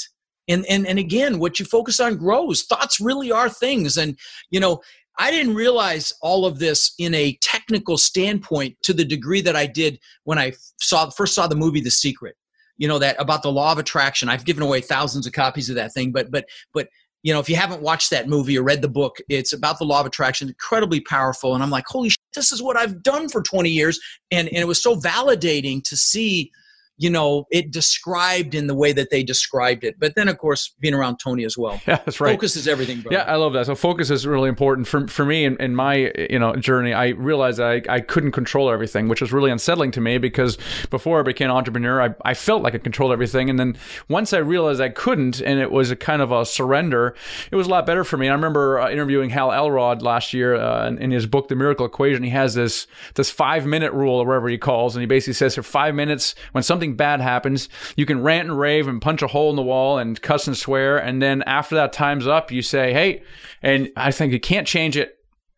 and 0.48 0.66
and 0.68 0.88
and 0.88 1.00
again 1.00 1.40
what 1.40 1.60
you 1.60 1.66
focus 1.66 2.00
on 2.00 2.18
grows 2.18 2.64
thoughts 2.64 3.00
really 3.00 3.32
are 3.32 3.50
things 3.50 3.98
and 3.98 4.18
you 4.50 4.60
know 4.60 4.82
I 5.20 5.32
didn't 5.32 5.56
realize 5.56 6.14
all 6.22 6.46
of 6.46 6.60
this 6.60 6.94
in 7.00 7.16
a 7.16 7.38
technical 7.42 7.98
standpoint 7.98 8.78
to 8.84 8.94
the 8.94 9.06
degree 9.06 9.42
that 9.42 9.56
I 9.56 9.66
did 9.66 10.00
when 10.26 10.38
I 10.38 10.54
saw 10.80 11.10
first 11.10 11.34
saw 11.34 11.48
the 11.48 11.56
movie 11.56 11.82
The 11.82 11.92
Secret. 11.92 12.36
You 12.78 12.88
know 12.88 13.00
that 13.00 13.16
about 13.20 13.42
the 13.42 13.52
law 13.52 13.72
of 13.72 13.80
attraction. 13.80 14.30
I've 14.30 14.46
given 14.46 14.64
away 14.64 14.82
thousands 14.82 15.26
of 15.26 15.34
copies 15.34 15.70
of 15.70 15.76
that 15.76 15.94
thing, 15.94 16.12
but 16.12 16.30
but 16.30 16.46
but 16.74 16.88
you 17.24 17.34
know 17.34 17.40
if 17.40 17.50
you 17.50 17.56
haven't 17.56 17.82
watched 17.82 18.12
that 18.12 18.30
movie 18.30 18.58
or 18.58 18.64
read 18.64 18.84
the 18.84 18.88
book, 18.88 19.18
it's 19.30 19.54
about 19.54 19.80
the 19.80 19.86
law 19.86 20.00
of 20.02 20.06
attraction, 20.06 20.48
incredibly 20.48 21.00
powerful. 21.02 21.56
And 21.56 21.64
I'm 21.64 21.72
like, 21.72 21.86
holy 21.88 22.10
shit, 22.10 22.20
this 22.36 22.52
is 22.52 22.62
what 22.62 22.78
I've 22.78 23.02
done 23.02 23.30
for 23.30 23.42
20 23.42 23.70
years, 23.70 24.00
and 24.30 24.48
and 24.50 24.58
it 24.58 24.68
was 24.68 24.82
so 24.82 24.96
validating 24.96 25.84
to 25.86 25.98
see 25.98 26.52
you 26.98 27.10
know, 27.10 27.46
it 27.52 27.72
described 27.72 28.56
in 28.56 28.66
the 28.68 28.76
way 28.76 28.92
that 28.92 29.12
they 29.12 29.22
described 29.22 29.84
it. 29.84 30.00
But 30.00 30.16
then, 30.16 30.28
of 30.28 30.40
course, 30.40 30.74
being 30.80 30.96
around 30.96 31.18
Tony 31.18 31.46
as 31.46 31.58
well. 31.58 31.80
Yeah, 31.88 32.02
that's 32.04 32.20
right. 32.20 32.34
Focus 32.34 32.58
is 32.58 32.68
everything, 32.68 33.00
brother. 33.00 33.16
Yeah, 33.16 33.24
I 33.32 33.38
love 33.38 33.54
that. 33.54 33.66
So 33.68 33.76
focus 33.76 34.10
is 34.10 34.28
really 34.28 34.50
important 34.50 34.88
for 34.88 35.08
for 35.08 35.24
me 35.24 35.46
in, 35.46 35.56
in 35.58 35.74
my 35.74 36.12
you 36.30 36.38
know 36.38 36.54
journey. 36.56 36.92
I 36.92 37.10
realized 37.10 37.62
I, 37.62 37.82
I 37.88 38.02
couldn't 38.02 38.34
control 38.34 38.70
everything, 38.70 39.08
which 39.08 39.22
was 39.22 39.32
really 39.32 39.52
unsettling 39.52 39.92
to 39.92 40.02
me 40.02 40.18
because 40.18 40.58
before 40.90 41.20
I 41.20 41.24
became 41.24 41.50
an 41.50 41.56
entrepreneur, 41.56 42.02
I, 42.02 42.16
I 42.26 42.34
felt 42.34 42.62
like 42.62 42.76
I 42.76 42.80
controlled 42.80 43.14
everything, 43.14 43.50
and 43.50 43.58
then 43.58 43.78
once 44.10 44.34
I 44.34 44.40
realized 44.40 44.82
I 44.82 44.90
couldn't, 44.90 45.40
and 45.40 45.62
it 45.62 45.72
was 45.72 45.90
a 45.90 45.96
kind 45.96 46.22
of 46.22 46.32
a 46.32 46.46
surrender, 46.46 47.16
it 47.52 47.56
was 47.56 47.68
a 47.68 47.70
lot 47.70 47.86
better 47.86 48.04
for 48.04 48.18
me. 48.18 48.28
And 48.28 48.34
I 48.34 48.36
remember 48.36 48.82
uh, 48.82 48.90
interviewing 48.90 49.30
Hal 49.30 49.54
Elrod 49.54 50.02
last 50.02 50.34
year 50.34 50.56
uh, 50.56 50.88
in, 50.88 50.98
in 50.98 51.12
his 51.12 51.26
book, 51.26 51.48
The 51.48 51.56
Miracle 51.56 51.86
Equation. 51.86 52.24
He 52.24 52.32
has 52.32 52.54
this 52.54 52.86
this 53.16 53.30
five 53.30 53.66
minute 53.66 53.94
rule 53.94 54.16
or 54.16 54.26
whatever 54.26 54.50
he 54.50 54.58
calls, 54.58 54.96
and 54.96 55.02
he 55.02 55.08
basically 55.08 55.34
says 55.34 55.56
for 55.56 55.64
five 55.64 55.96
minutes 55.96 56.36
when 56.52 56.64
something 56.64 56.87
bad 56.96 57.22
happens, 57.22 57.70
you 57.96 58.06
can 58.06 58.22
rant 58.22 58.48
and 58.50 58.60
rave 58.60 58.88
and 58.88 59.02
punch 59.02 59.22
a 59.22 59.28
hole 59.28 59.50
in 59.50 59.56
the 59.56 59.62
wall 59.62 59.98
and 59.98 60.22
cuss 60.22 60.48
and 60.48 60.58
swear. 60.58 60.98
And 60.98 61.22
then 61.22 61.44
after 61.44 61.76
that 61.76 61.94
time's 61.94 62.28
up, 62.28 62.52
you 62.52 62.62
say, 62.62 62.94
hey, 62.94 63.24
and 63.62 63.90
I 63.96 64.12
think 64.12 64.34
you 64.34 64.40
can't 64.40 64.68
change 64.68 64.98
it 64.98 65.17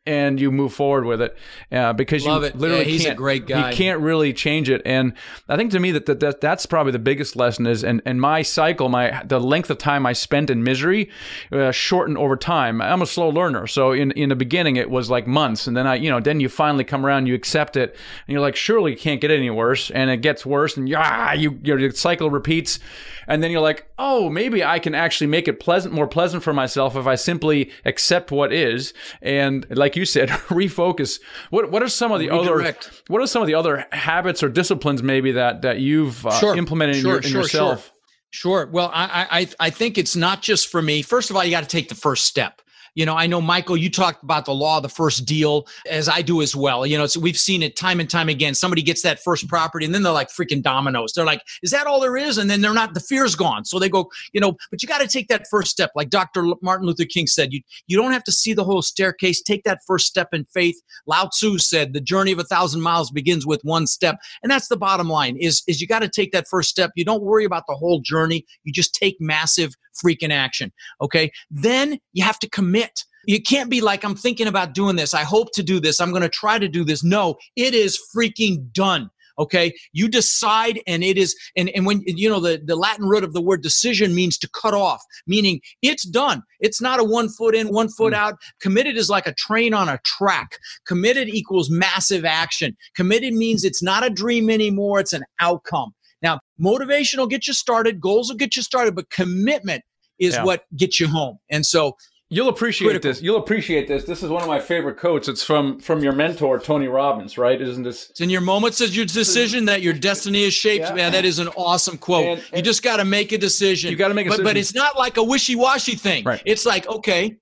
and 0.09 0.41
you 0.41 0.51
move 0.51 0.73
forward 0.73 1.05
with 1.05 1.21
it 1.21 1.37
uh, 1.71 1.93
because 1.93 2.25
Love 2.25 2.41
you 2.41 2.47
it. 2.47 2.55
literally 2.57 2.83
yeah, 2.83 2.89
he's 2.89 3.03
can't, 3.03 3.13
a 3.13 3.17
great 3.17 3.45
guy. 3.45 3.69
You 3.69 3.75
can't 3.75 4.01
really 4.01 4.33
change 4.33 4.67
it, 4.67 4.81
and 4.83 5.13
I 5.47 5.55
think 5.55 5.71
to 5.71 5.79
me 5.79 5.91
that, 5.91 6.07
that, 6.07 6.19
that 6.19 6.41
that's 6.41 6.65
probably 6.65 6.91
the 6.91 6.99
biggest 6.99 7.35
lesson 7.35 7.67
is 7.67 7.83
and 7.83 8.01
and 8.05 8.19
my 8.19 8.41
cycle, 8.41 8.89
my 8.89 9.21
the 9.23 9.39
length 9.39 9.69
of 9.69 9.77
time 9.77 10.07
I 10.07 10.13
spent 10.13 10.49
in 10.49 10.63
misery, 10.63 11.11
uh, 11.51 11.71
shortened 11.71 12.17
over 12.17 12.35
time. 12.35 12.81
I'm 12.81 13.03
a 13.03 13.05
slow 13.05 13.29
learner, 13.29 13.67
so 13.67 13.91
in 13.91 14.11
in 14.11 14.29
the 14.29 14.35
beginning 14.35 14.77
it 14.77 14.89
was 14.89 15.11
like 15.11 15.27
months, 15.27 15.67
and 15.67 15.77
then 15.77 15.85
I 15.85 15.95
you 15.95 16.09
know 16.09 16.19
then 16.19 16.39
you 16.39 16.49
finally 16.49 16.83
come 16.83 17.05
around, 17.05 17.27
you 17.27 17.35
accept 17.35 17.77
it, 17.77 17.95
and 18.27 18.33
you're 18.33 18.41
like 18.41 18.55
surely 18.55 18.93
it 18.93 18.99
can't 18.99 19.21
get 19.21 19.29
any 19.29 19.51
worse, 19.51 19.91
and 19.91 20.09
it 20.09 20.17
gets 20.17 20.43
worse, 20.43 20.75
and 20.75 20.89
yeah 20.89 21.33
you 21.33 21.59
your 21.63 21.91
cycle 21.91 22.31
repeats, 22.31 22.79
and 23.27 23.43
then 23.43 23.51
you're 23.51 23.61
like 23.61 23.85
oh 23.99 24.27
maybe 24.29 24.63
I 24.63 24.79
can 24.79 24.95
actually 24.95 25.27
make 25.27 25.47
it 25.47 25.59
pleasant 25.59 25.93
more 25.93 26.07
pleasant 26.07 26.41
for 26.41 26.53
myself 26.53 26.95
if 26.95 27.05
I 27.05 27.13
simply 27.13 27.69
accept 27.85 28.31
what 28.31 28.51
is, 28.51 28.93
and 29.21 29.67
like 29.69 29.95
you 29.95 29.98
said, 30.05 30.29
refocus. 30.49 31.19
What 31.49 31.71
what 31.71 31.83
are 31.83 31.89
some 31.89 32.11
of 32.11 32.19
the 32.19 32.29
Redirect. 32.29 32.87
other 32.87 32.95
what 33.07 33.21
are 33.21 33.27
some 33.27 33.41
of 33.41 33.47
the 33.47 33.55
other 33.55 33.85
habits 33.91 34.43
or 34.43 34.49
disciplines 34.49 35.03
maybe 35.03 35.31
that 35.33 35.61
that 35.61 35.79
you've 35.79 36.25
uh, 36.25 36.31
sure. 36.39 36.55
implemented 36.55 36.97
sure, 36.97 37.01
in, 37.01 37.07
your, 37.09 37.17
in 37.17 37.29
sure, 37.29 37.41
yourself? 37.41 37.91
Sure. 38.31 38.67
Well, 38.71 38.91
I, 38.93 39.27
I 39.59 39.67
I 39.67 39.69
think 39.69 39.97
it's 39.97 40.15
not 40.15 40.41
just 40.41 40.67
for 40.67 40.81
me. 40.81 41.01
First 41.01 41.29
of 41.29 41.35
all, 41.35 41.43
you 41.43 41.51
got 41.51 41.63
to 41.63 41.69
take 41.69 41.89
the 41.89 41.95
first 41.95 42.25
step. 42.25 42.61
You 42.95 43.05
know, 43.05 43.15
I 43.15 43.27
know 43.27 43.41
Michael, 43.41 43.77
you 43.77 43.89
talked 43.89 44.23
about 44.23 44.45
the 44.45 44.53
law 44.53 44.77
of 44.77 44.83
the 44.83 44.89
first 44.89 45.25
deal, 45.25 45.67
as 45.89 46.09
I 46.09 46.21
do 46.21 46.41
as 46.41 46.55
well. 46.55 46.85
You 46.85 46.97
know, 46.97 47.05
so 47.05 47.19
we've 47.19 47.37
seen 47.37 47.63
it 47.63 47.75
time 47.75 47.99
and 47.99 48.09
time 48.09 48.29
again. 48.29 48.53
Somebody 48.53 48.81
gets 48.81 49.01
that 49.03 49.19
first 49.23 49.47
property, 49.47 49.85
and 49.85 49.93
then 49.93 50.03
they're 50.03 50.13
like 50.13 50.29
freaking 50.29 50.61
dominoes. 50.61 51.13
They're 51.13 51.25
like, 51.25 51.41
"Is 51.63 51.71
that 51.71 51.87
all 51.87 51.99
there 51.99 52.17
is?" 52.17 52.37
And 52.37 52.49
then 52.49 52.61
they're 52.61 52.73
not. 52.73 52.93
The 52.93 52.99
fear's 52.99 53.35
gone. 53.35 53.65
So 53.65 53.79
they 53.79 53.89
go, 53.89 54.09
you 54.33 54.41
know. 54.41 54.57
But 54.71 54.81
you 54.81 54.87
got 54.87 55.01
to 55.01 55.07
take 55.07 55.27
that 55.27 55.45
first 55.49 55.71
step, 55.71 55.91
like 55.95 56.09
Dr. 56.09 56.45
Martin 56.61 56.87
Luther 56.87 57.05
King 57.05 57.27
said. 57.27 57.53
You 57.53 57.61
you 57.87 57.97
don't 57.97 58.11
have 58.11 58.23
to 58.25 58.31
see 58.31 58.53
the 58.53 58.63
whole 58.63 58.81
staircase. 58.81 59.41
Take 59.41 59.63
that 59.63 59.79
first 59.85 60.05
step 60.05 60.29
in 60.33 60.45
faith. 60.45 60.81
Lao 61.07 61.25
Tzu 61.25 61.57
said, 61.57 61.93
"The 61.93 62.01
journey 62.01 62.31
of 62.31 62.39
a 62.39 62.43
thousand 62.43 62.81
miles 62.81 63.11
begins 63.11 63.45
with 63.45 63.61
one 63.63 63.87
step," 63.87 64.17
and 64.43 64.51
that's 64.51 64.67
the 64.67 64.77
bottom 64.77 65.09
line. 65.09 65.37
Is 65.37 65.63
is 65.67 65.81
you 65.81 65.87
got 65.87 65.99
to 65.99 66.09
take 66.09 66.31
that 66.31 66.47
first 66.47 66.69
step. 66.69 66.91
You 66.95 67.05
don't 67.05 67.23
worry 67.23 67.45
about 67.45 67.63
the 67.67 67.75
whole 67.75 67.99
journey. 67.99 68.45
You 68.63 68.73
just 68.73 68.93
take 68.95 69.17
massive 69.19 69.75
freaking 70.03 70.31
action. 70.31 70.71
Okay. 71.01 71.31
Then 71.51 71.99
you 72.13 72.23
have 72.23 72.39
to 72.39 72.49
commit. 72.49 72.78
You 73.25 73.41
can't 73.41 73.69
be 73.69 73.81
like, 73.81 74.03
I'm 74.03 74.15
thinking 74.15 74.47
about 74.47 74.73
doing 74.73 74.95
this. 74.95 75.13
I 75.13 75.23
hope 75.23 75.51
to 75.53 75.63
do 75.63 75.79
this. 75.79 75.99
I'm 75.99 76.11
going 76.11 76.23
to 76.23 76.29
try 76.29 76.57
to 76.57 76.67
do 76.67 76.83
this. 76.83 77.03
No, 77.03 77.35
it 77.55 77.73
is 77.73 77.99
freaking 78.15 78.71
done. 78.71 79.09
Okay. 79.39 79.73
You 79.93 80.09
decide, 80.09 80.81
and 80.85 81.01
it 81.03 81.17
is, 81.17 81.35
and, 81.55 81.69
and 81.69 81.85
when 81.85 82.01
you 82.05 82.29
know 82.29 82.41
the, 82.41 82.61
the 82.63 82.75
Latin 82.75 83.05
root 83.05 83.23
of 83.23 83.33
the 83.33 83.41
word 83.41 83.63
decision 83.63 84.13
means 84.13 84.37
to 84.39 84.49
cut 84.49 84.73
off, 84.73 85.01
meaning 85.27 85.61
it's 85.81 86.05
done. 86.05 86.43
It's 86.59 86.81
not 86.81 86.99
a 86.99 87.05
one 87.05 87.29
foot 87.29 87.55
in, 87.55 87.69
one 87.69 87.87
foot 87.89 88.13
mm. 88.13 88.17
out. 88.17 88.35
Committed 88.59 88.97
is 88.97 89.09
like 89.09 89.27
a 89.27 89.33
train 89.33 89.73
on 89.73 89.87
a 89.87 89.99
track. 90.03 90.57
Committed 90.85 91.29
equals 91.29 91.69
massive 91.69 92.25
action. 92.25 92.75
Committed 92.95 93.33
means 93.33 93.63
it's 93.63 93.81
not 93.81 94.05
a 94.05 94.09
dream 94.09 94.49
anymore, 94.49 94.99
it's 94.99 95.13
an 95.13 95.23
outcome. 95.39 95.93
Now, 96.21 96.41
motivation 96.57 97.19
will 97.19 97.27
get 97.27 97.47
you 97.47 97.53
started, 97.53 98.01
goals 98.01 98.29
will 98.29 98.37
get 98.37 98.57
you 98.57 98.61
started, 98.61 98.93
but 98.93 99.09
commitment 99.09 99.83
is 100.19 100.33
yeah. 100.33 100.43
what 100.43 100.63
gets 100.75 100.99
you 100.99 101.07
home. 101.07 101.39
And 101.49 101.65
so 101.65 101.95
You'll 102.31 102.49
appreciate 102.49 102.89
critical. 102.89 103.09
this. 103.09 103.21
You'll 103.23 103.37
appreciate 103.37 103.87
this. 103.87 104.03
This 104.03 104.21
is 104.21 104.29
one 104.29 104.43
of 104.43 104.47
my 104.47 104.59
favorite 104.59 104.97
quotes. 104.97 105.27
It's 105.27 105.43
from 105.43 105.79
from 105.79 106.03
your 106.03 106.13
mentor 106.13 106.59
Tony 106.59 106.87
Robbins, 106.87 107.39
right? 107.39 107.59
Isn't 107.59 107.81
this? 107.81 108.11
It's 108.11 108.21
in 108.21 108.29
your 108.29 108.41
moments 108.41 108.81
of 108.81 108.95
your 108.95 109.05
decision 109.05 109.65
that 109.65 109.81
your 109.81 109.93
destiny 109.93 110.43
is 110.43 110.53
shaped. 110.53 110.85
Yeah. 110.85 110.93
Man, 110.93 111.11
that 111.13 111.25
is 111.25 111.39
an 111.39 111.47
awesome 111.49 111.97
quote. 111.97 112.25
And, 112.25 112.43
and 112.53 112.57
you 112.57 112.61
just 112.61 112.83
got 112.83 112.97
to 112.97 113.05
make 113.05 113.31
a 113.31 113.37
decision. 113.39 113.89
You 113.89 113.97
got 113.97 114.09
to 114.09 114.13
make 114.13 114.27
a 114.27 114.29
but, 114.29 114.37
decision. 114.37 114.53
But 114.53 114.57
it's 114.57 114.75
not 114.75 114.95
like 114.95 115.17
a 115.17 115.23
wishy 115.23 115.55
washy 115.55 115.95
thing. 115.95 116.23
Right. 116.23 116.41
It's 116.45 116.67
like 116.67 116.87
okay, 116.87 117.35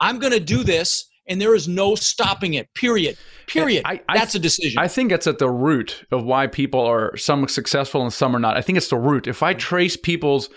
I'm 0.00 0.18
going 0.18 0.32
to 0.32 0.40
do 0.40 0.64
this, 0.64 1.06
and 1.26 1.38
there 1.38 1.54
is 1.54 1.68
no 1.68 1.94
stopping 1.94 2.54
it. 2.54 2.72
Period. 2.74 3.18
Period. 3.46 3.82
I, 3.84 4.00
I, 4.08 4.16
That's 4.16 4.34
a 4.36 4.38
decision. 4.38 4.78
I 4.78 4.88
think 4.88 5.12
it's 5.12 5.26
at 5.26 5.38
the 5.38 5.50
root 5.50 6.06
of 6.12 6.24
why 6.24 6.46
people 6.46 6.80
are 6.80 7.14
some 7.18 7.46
successful 7.46 8.00
and 8.02 8.12
some 8.12 8.34
are 8.34 8.38
not. 8.38 8.56
I 8.56 8.62
think 8.62 8.78
it's 8.78 8.88
the 8.88 8.96
root. 8.96 9.26
If 9.26 9.42
I 9.42 9.52
trace 9.52 9.98
people's 9.98 10.48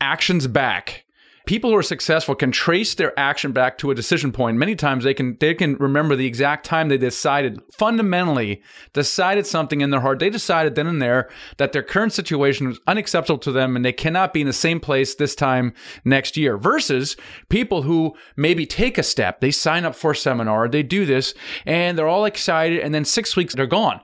actions 0.00 0.48
back 0.48 1.04
people 1.46 1.70
who 1.70 1.76
are 1.76 1.82
successful 1.82 2.34
can 2.34 2.52
trace 2.52 2.94
their 2.94 3.18
action 3.18 3.52
back 3.52 3.78
to 3.78 3.90
a 3.90 3.94
decision 3.94 4.32
point. 4.32 4.56
Many 4.56 4.74
times 4.74 5.04
they 5.04 5.14
can 5.14 5.36
they 5.40 5.54
can 5.54 5.76
remember 5.76 6.16
the 6.16 6.26
exact 6.26 6.64
time 6.64 6.88
they 6.88 6.98
decided 6.98 7.60
fundamentally 7.72 8.62
decided 8.92 9.46
something 9.46 9.80
in 9.80 9.90
their 9.90 10.00
heart. 10.00 10.18
They 10.18 10.30
decided 10.30 10.74
then 10.74 10.86
and 10.86 11.02
there 11.02 11.28
that 11.56 11.72
their 11.72 11.82
current 11.82 12.12
situation 12.12 12.68
was 12.68 12.80
unacceptable 12.86 13.38
to 13.38 13.52
them 13.52 13.76
and 13.76 13.84
they 13.84 13.92
cannot 13.92 14.32
be 14.32 14.40
in 14.40 14.46
the 14.46 14.52
same 14.52 14.80
place 14.80 15.14
this 15.14 15.34
time 15.34 15.74
next 16.04 16.36
year. 16.36 16.56
Versus 16.56 17.16
people 17.48 17.82
who 17.82 18.14
maybe 18.36 18.66
take 18.66 18.98
a 18.98 19.02
step, 19.02 19.40
they 19.40 19.50
sign 19.50 19.84
up 19.84 19.94
for 19.94 20.12
a 20.12 20.16
seminar, 20.16 20.68
they 20.68 20.82
do 20.82 21.06
this, 21.06 21.34
and 21.66 21.98
they're 21.98 22.08
all 22.08 22.24
excited, 22.24 22.80
and 22.80 22.94
then 22.94 23.04
six 23.04 23.36
weeks 23.36 23.54
they're 23.54 23.66
gone. 23.66 24.00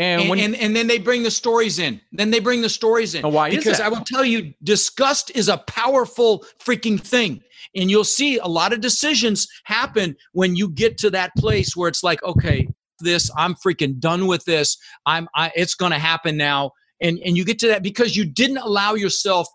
And, 0.00 0.22
and, 0.22 0.30
when, 0.30 0.38
and, 0.38 0.56
and, 0.56 0.74
then 0.74 0.86
they 0.86 0.98
bring 0.98 1.22
the 1.22 1.30
stories 1.30 1.78
in. 1.78 2.00
Then 2.10 2.30
they 2.30 2.40
bring 2.40 2.62
the 2.62 2.70
stories 2.70 3.14
in. 3.14 3.22
Why? 3.30 3.50
Because 3.50 3.80
I 3.80 3.88
will 3.88 4.00
tell 4.00 4.24
you, 4.24 4.54
disgust 4.62 5.30
is 5.34 5.50
a 5.50 5.58
powerful 5.58 6.42
freaking 6.58 6.98
thing. 6.98 7.42
And 7.76 7.90
you'll 7.90 8.04
see 8.04 8.38
a 8.38 8.46
lot 8.46 8.72
of 8.72 8.80
decisions 8.80 9.46
happen 9.64 10.16
when 10.32 10.56
you 10.56 10.70
get 10.70 10.96
to 10.98 11.10
that 11.10 11.32
place 11.36 11.76
where 11.76 11.86
it's 11.86 12.02
like, 12.02 12.22
okay, 12.22 12.66
this, 13.00 13.30
I'm 13.36 13.54
freaking 13.54 13.98
done 13.98 14.26
with 14.26 14.42
this. 14.46 14.78
I'm, 15.04 15.28
I, 15.34 15.52
it's 15.54 15.74
going 15.74 15.92
to 15.92 15.98
happen 15.98 16.34
now. 16.34 16.70
And, 17.02 17.18
and 17.18 17.36
you 17.36 17.44
get 17.44 17.58
to 17.58 17.68
that 17.68 17.82
because 17.82 18.16
you 18.16 18.24
didn't 18.24 18.58
allow 18.58 18.94
yourself 18.94 19.48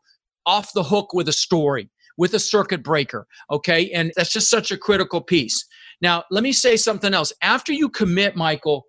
off 0.46 0.74
the 0.74 0.84
hook 0.84 1.12
with 1.16 1.28
a 1.28 1.34
story, 1.34 1.90
with 2.20 2.36
a 2.36 2.40
circuit 2.40 2.84
breaker. 2.84 3.26
Okay. 3.50 3.90
And 3.94 4.14
that's 4.16 4.32
just 4.32 4.52
such 4.52 4.72
a 4.72 4.78
critical 4.78 5.22
piece. 5.22 5.66
Now, 6.02 6.24
let 6.30 6.44
me 6.44 6.52
say 6.52 6.78
something 6.78 7.16
else. 7.16 7.34
After 7.42 7.74
you 7.74 7.90
commit, 7.90 8.36
Michael, 8.36 8.86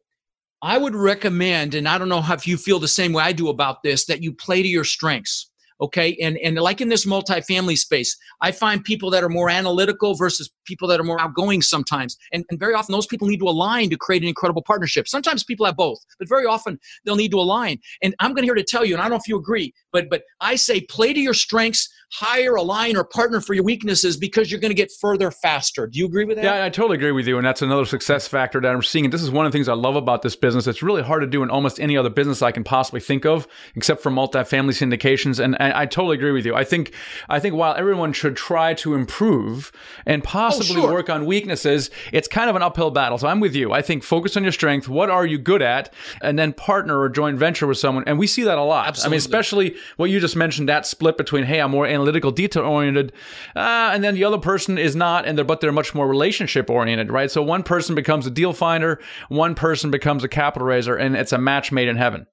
I 0.63 0.79
would 0.79 0.95
recommend, 0.95 1.75
and 1.75 1.87
I 1.89 1.99
don't 1.99 2.09
know 2.09 2.25
if 2.29 2.47
you 2.47 2.57
feel 2.57 2.79
the 2.79 2.89
same 2.89 3.13
way 3.13 3.23
I 3.23 3.33
do 3.33 3.49
about 3.49 3.83
this, 3.83 4.07
that 4.07 4.23
you 4.23 4.33
play 4.33 4.63
to 4.63 4.69
your 4.69 4.85
strengths. 4.85 5.51
Okay. 5.81 6.17
And, 6.23 6.39
and 6.39 6.57
like 6.57 6.81
in 6.81 6.89
this 6.89 7.05
multifamily 7.05 7.77
space, 7.77 8.17
I 8.41 8.51
find 8.51 8.83
people 8.83 9.11
that 9.11 9.23
are 9.23 9.29
more 9.29 9.51
analytical 9.51 10.15
versus 10.15 10.51
people 10.67 10.89
that 10.89 11.01
are 11.01 11.05
more 11.05 11.21
outgoing 11.21 11.63
sometimes. 11.63 12.17
And, 12.33 12.45
and 12.51 12.59
very 12.59 12.75
often 12.75 12.93
those 12.93 13.07
people 13.07 13.29
need 13.29 13.39
to 13.39 13.49
align 13.49 13.91
to 13.91 13.97
create 13.97 14.23
an 14.23 14.29
incredible 14.29 14.63
partnership. 14.63 15.09
Sometimes 15.09 15.45
people 15.45 15.67
have 15.67 15.77
both, 15.77 16.05
but 16.19 16.29
very 16.29 16.47
often 16.47 16.79
they'll 17.05 17.17
need 17.17 17.31
to 17.31 17.39
align. 17.39 17.79
And 18.03 18.15
I'm 18.21 18.33
going 18.33 18.43
to 18.43 18.47
here 18.47 18.55
to 18.55 18.65
tell 18.65 18.85
you, 18.85 18.95
and 18.95 19.01
I 19.01 19.05
don't 19.05 19.13
know 19.13 19.17
if 19.17 19.29
you 19.29 19.37
agree, 19.37 19.75
but, 19.93 20.09
but 20.11 20.23
I 20.41 20.57
say 20.57 20.81
play 20.83 21.13
to 21.13 21.21
your 21.21 21.35
strengths, 21.35 21.89
hire, 22.13 22.55
align, 22.55 22.97
or 22.97 23.05
partner 23.05 23.41
for 23.41 23.55
your 23.55 23.65
weaknesses 23.65 24.17
because 24.17 24.51
you're 24.51 24.61
going 24.61 24.71
to 24.71 24.75
get 24.75 24.91
further 25.01 25.31
faster. 25.31 25.87
Do 25.87 25.99
you 25.99 26.07
agree 26.07 26.25
with 26.25 26.37
that? 26.37 26.45
Yeah, 26.45 26.65
I 26.65 26.69
totally 26.69 26.97
agree 26.97 27.13
with 27.13 27.27
you. 27.27 27.37
And 27.39 27.47
that's 27.47 27.63
another 27.63 27.85
success 27.85 28.29
factor 28.29 28.61
that 28.61 28.73
I'm 28.73 28.83
seeing. 28.83 29.07
And 29.07 29.13
this 29.13 29.23
is 29.23 29.31
one 29.31 29.47
of 29.47 29.53
the 29.53 29.57
things 29.57 29.69
I 29.69 29.75
love 29.75 29.97
about 29.97 30.23
this 30.23 30.37
business. 30.37 30.67
It's 30.67 30.83
really 30.83 31.03
hard 31.03 31.23
to 31.23 31.27
do 31.27 31.43
in 31.43 31.51
almost 31.51 31.81
any 31.81 31.97
other 31.97 32.11
business 32.11 32.43
I 32.43 32.53
can 32.53 32.65
possibly 32.65 33.01
think 33.01 33.27
of, 33.27 33.49
except 33.75 34.03
for 34.03 34.11
multifamily 34.11 34.71
syndications. 34.71 35.43
And, 35.43 35.61
and 35.61 35.73
I 35.73 35.87
totally 35.87 36.17
agree 36.17 36.33
with 36.33 36.47
you. 36.47 36.55
I 36.55 36.65
think 36.65 36.93
I 37.29 37.41
think 37.41 37.55
while 37.55 37.75
everyone 37.75 38.13
should 38.13 38.37
try 38.37 38.75
to 38.75 38.95
improve 38.95 39.73
and 40.07 40.23
possibly 40.23 40.56
oh, 40.61 40.63
sure. 40.63 40.93
work 40.93 41.11
on 41.11 41.27
weaknesses, 41.27 41.91
it's 42.13 42.29
kind 42.29 42.51
of 42.51 42.57
an 42.57 42.63
uphill 42.63 42.91
battle. 42.91 43.19
So 43.19 43.29
I'm 43.29 43.41
with 43.41 43.55
you. 43.55 43.73
I 43.73 43.83
think 43.83 44.03
focus 44.03 44.37
on 44.37 44.43
your 44.43 44.53
strength. 44.53 44.89
What 44.89 45.11
are 45.11 45.27
you 45.27 45.39
good 45.39 45.63
at? 45.63 45.93
And 46.21 46.39
then 46.39 46.53
partner 46.53 47.01
or 47.01 47.09
joint 47.09 47.39
venture 47.39 47.67
with 47.67 47.79
someone. 47.79 48.05
And 48.07 48.19
we 48.19 48.27
see 48.27 48.43
that 48.43 48.59
a 48.59 48.63
lot. 48.63 48.89
Absolutely. 48.89 49.09
I 49.09 49.11
mean, 49.11 49.19
especially 49.19 49.77
what 49.97 50.11
you 50.11 50.21
just 50.21 50.37
mentioned, 50.37 50.69
that 50.69 50.87
split 50.87 51.17
between, 51.17 51.45
hey, 51.45 51.61
I'm 51.61 51.71
more 51.71 51.87
analytical, 51.87 52.31
detail 52.31 52.65
oriented, 52.65 53.13
uh, 53.55 53.91
and 53.93 54.05
then 54.05 54.15
the 54.15 54.25
other 54.25 54.39
person 54.39 54.79
is 54.79 54.95
not, 54.95 55.27
and 55.27 55.37
they're 55.37 55.45
but 55.45 55.61
they're 55.61 55.73
much 55.73 55.95
more 55.95 56.07
relationship 56.07 56.69
oriented, 56.69 57.11
right? 57.11 57.31
So 57.31 57.43
one 57.43 57.63
person 57.63 57.95
becomes 57.95 58.27
a 58.27 58.31
deal 58.31 58.53
finder, 58.53 59.01
one 59.29 59.55
person 59.55 59.91
becomes 59.91 60.25
a 60.25 60.29
capital 60.29 60.67
raiser, 60.67 60.97
and 60.97 61.17
it's 61.17 61.33
a 61.33 61.39
match 61.39 61.73
made 61.73 61.89
in 61.89 61.97
heaven. 61.97 62.27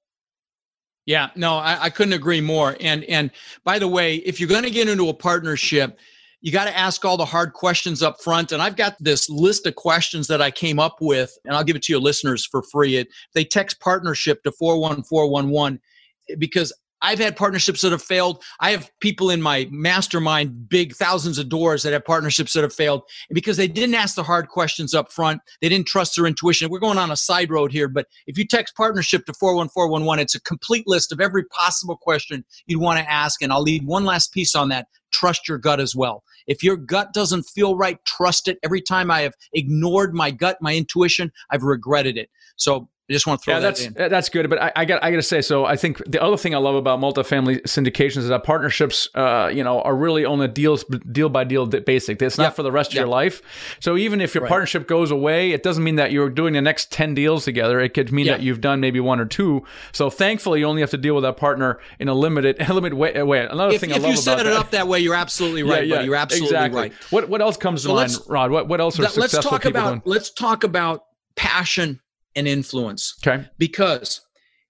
Yeah, 1.06 1.30
no, 1.36 1.56
I, 1.56 1.84
I 1.84 1.90
couldn't 1.90 2.14
agree 2.14 2.40
more. 2.40 2.76
And 2.80 3.04
and 3.04 3.30
by 3.62 3.78
the 3.78 3.88
way, 3.88 4.16
if 4.16 4.40
you're 4.40 4.48
going 4.48 4.64
to 4.64 4.70
get 4.70 4.88
into 4.88 5.08
a 5.08 5.14
partnership, 5.14 5.98
you 6.44 6.52
got 6.52 6.66
to 6.66 6.76
ask 6.76 7.06
all 7.06 7.16
the 7.16 7.24
hard 7.24 7.54
questions 7.54 8.02
up 8.02 8.20
front. 8.22 8.52
And 8.52 8.60
I've 8.60 8.76
got 8.76 8.96
this 9.00 9.30
list 9.30 9.66
of 9.66 9.76
questions 9.76 10.26
that 10.26 10.42
I 10.42 10.50
came 10.50 10.78
up 10.78 10.98
with, 11.00 11.38
and 11.46 11.56
I'll 11.56 11.64
give 11.64 11.74
it 11.74 11.82
to 11.84 11.92
your 11.92 12.02
listeners 12.02 12.44
for 12.44 12.62
free. 12.62 12.96
It, 12.96 13.08
they 13.32 13.46
text 13.46 13.80
partnership 13.80 14.42
to 14.42 14.52
41411 14.52 15.80
because 16.38 16.70
I've 17.00 17.18
had 17.18 17.36
partnerships 17.36 17.80
that 17.80 17.92
have 17.92 18.02
failed. 18.02 18.42
I 18.60 18.72
have 18.72 18.90
people 19.00 19.30
in 19.30 19.40
my 19.40 19.68
mastermind, 19.70 20.68
big 20.68 20.94
thousands 20.94 21.38
of 21.38 21.48
doors 21.48 21.82
that 21.82 21.94
have 21.94 22.04
partnerships 22.04 22.52
that 22.52 22.62
have 22.62 22.74
failed 22.74 23.04
because 23.30 23.56
they 23.56 23.68
didn't 23.68 23.94
ask 23.94 24.14
the 24.14 24.22
hard 24.22 24.48
questions 24.48 24.92
up 24.92 25.12
front. 25.12 25.40
They 25.62 25.70
didn't 25.70 25.86
trust 25.86 26.14
their 26.14 26.26
intuition. 26.26 26.70
We're 26.70 26.78
going 26.78 26.98
on 26.98 27.10
a 27.10 27.16
side 27.16 27.50
road 27.50 27.72
here, 27.72 27.88
but 27.88 28.06
if 28.26 28.36
you 28.36 28.46
text 28.46 28.76
partnership 28.76 29.24
to 29.26 29.32
41411, 29.32 30.22
it's 30.22 30.34
a 30.34 30.40
complete 30.42 30.86
list 30.86 31.10
of 31.10 31.22
every 31.22 31.44
possible 31.46 31.96
question 31.96 32.44
you'd 32.66 32.80
want 32.80 32.98
to 32.98 33.10
ask. 33.10 33.40
And 33.40 33.50
I'll 33.50 33.62
leave 33.62 33.84
one 33.84 34.04
last 34.04 34.32
piece 34.32 34.54
on 34.54 34.68
that. 34.68 34.86
Trust 35.14 35.48
your 35.48 35.58
gut 35.58 35.78
as 35.78 35.94
well. 35.94 36.24
If 36.48 36.64
your 36.64 36.76
gut 36.76 37.12
doesn't 37.12 37.44
feel 37.44 37.76
right, 37.76 38.04
trust 38.04 38.48
it. 38.48 38.58
Every 38.64 38.80
time 38.80 39.12
I 39.12 39.20
have 39.20 39.34
ignored 39.52 40.12
my 40.12 40.32
gut, 40.32 40.58
my 40.60 40.74
intuition, 40.74 41.30
I've 41.50 41.62
regretted 41.62 42.18
it. 42.18 42.28
So 42.56 42.88
I 43.06 43.12
just 43.12 43.26
want 43.26 43.42
to 43.42 43.44
throw 43.44 43.54
yeah, 43.54 43.60
that 43.60 43.66
that's, 43.66 43.84
in. 43.84 43.92
That's 43.94 44.28
good, 44.30 44.48
but 44.48 44.62
I, 44.62 44.72
I, 44.76 44.84
got 44.86 45.04
I 45.04 45.10
got 45.10 45.16
to 45.16 45.22
say, 45.22 45.42
so 45.42 45.66
I 45.66 45.76
think 45.76 46.02
the 46.10 46.22
other 46.22 46.38
thing 46.38 46.54
I 46.54 46.58
love 46.58 46.74
about 46.74 47.00
multifamily 47.00 47.60
syndications 47.64 48.18
is 48.18 48.28
that 48.28 48.44
partnerships, 48.44 49.10
uh, 49.14 49.50
you 49.52 49.62
know, 49.62 49.82
are 49.82 49.94
really 49.94 50.24
on 50.24 50.40
a 50.40 50.48
deal 50.48 50.78
deal 51.12 51.28
by 51.28 51.44
deal 51.44 51.66
basic. 51.66 52.22
It's 52.22 52.38
not 52.38 52.56
for 52.56 52.62
the 52.62 52.72
rest 52.72 52.92
of 52.92 52.94
your 52.94 53.06
life. 53.06 53.42
So 53.78 53.98
even 53.98 54.22
if 54.22 54.34
your 54.34 54.44
right. 54.44 54.48
partnership 54.48 54.88
goes 54.88 55.10
away, 55.10 55.50
it 55.50 55.62
doesn't 55.62 55.84
mean 55.84 55.96
that 55.96 56.12
you're 56.12 56.30
doing 56.30 56.54
the 56.54 56.62
next 56.62 56.92
ten 56.92 57.12
deals 57.12 57.44
together. 57.44 57.78
It 57.78 57.92
could 57.92 58.10
mean 58.10 58.26
that 58.26 58.40
you've 58.40 58.62
done 58.62 58.80
maybe 58.80 59.00
one 59.00 59.20
or 59.20 59.26
two. 59.26 59.64
So 59.92 60.08
thankfully, 60.08 60.60
you 60.60 60.66
only 60.66 60.80
have 60.80 60.90
to 60.92 60.96
deal 60.96 61.14
with 61.14 61.24
that 61.24 61.36
partner 61.36 61.80
in 61.98 62.08
a 62.08 62.14
limited 62.14 62.56
limited 62.70 62.96
way. 62.96 63.22
way. 63.22 63.44
Another 63.44 63.74
if, 63.74 63.82
thing 63.82 63.92
I 63.92 63.98
love 63.98 64.12
you 64.12 64.16
set 64.16 64.40
it 64.40 64.44
that, 64.44 64.54
up 64.54 64.70
that 64.70 64.88
way, 64.88 65.00
you're 65.00 65.14
absolutely 65.14 65.62
right. 65.62 65.86
Yeah, 65.86 65.96
yeah, 65.96 66.02
you're 66.04 66.16
absolutely 66.16 66.56
exactly. 66.56 66.80
right. 66.80 66.92
What 67.10 67.28
what 67.28 67.42
else 67.42 67.58
comes 67.58 67.82
so 67.82 67.90
to 67.90 67.94
mind, 67.96 68.12
Rod? 68.28 68.50
What 68.50 68.66
what 68.66 68.80
else 68.80 68.98
are 68.98 69.02
successful 69.02 69.20
let's 69.20 69.34
talk 69.34 69.62
people 69.62 69.78
about 69.78 69.90
doing? 69.90 70.02
let's 70.06 70.30
talk 70.30 70.64
about 70.64 71.04
passion 71.36 72.00
and 72.36 72.48
influence. 72.48 73.14
Okay. 73.26 73.46
Because 73.58 74.20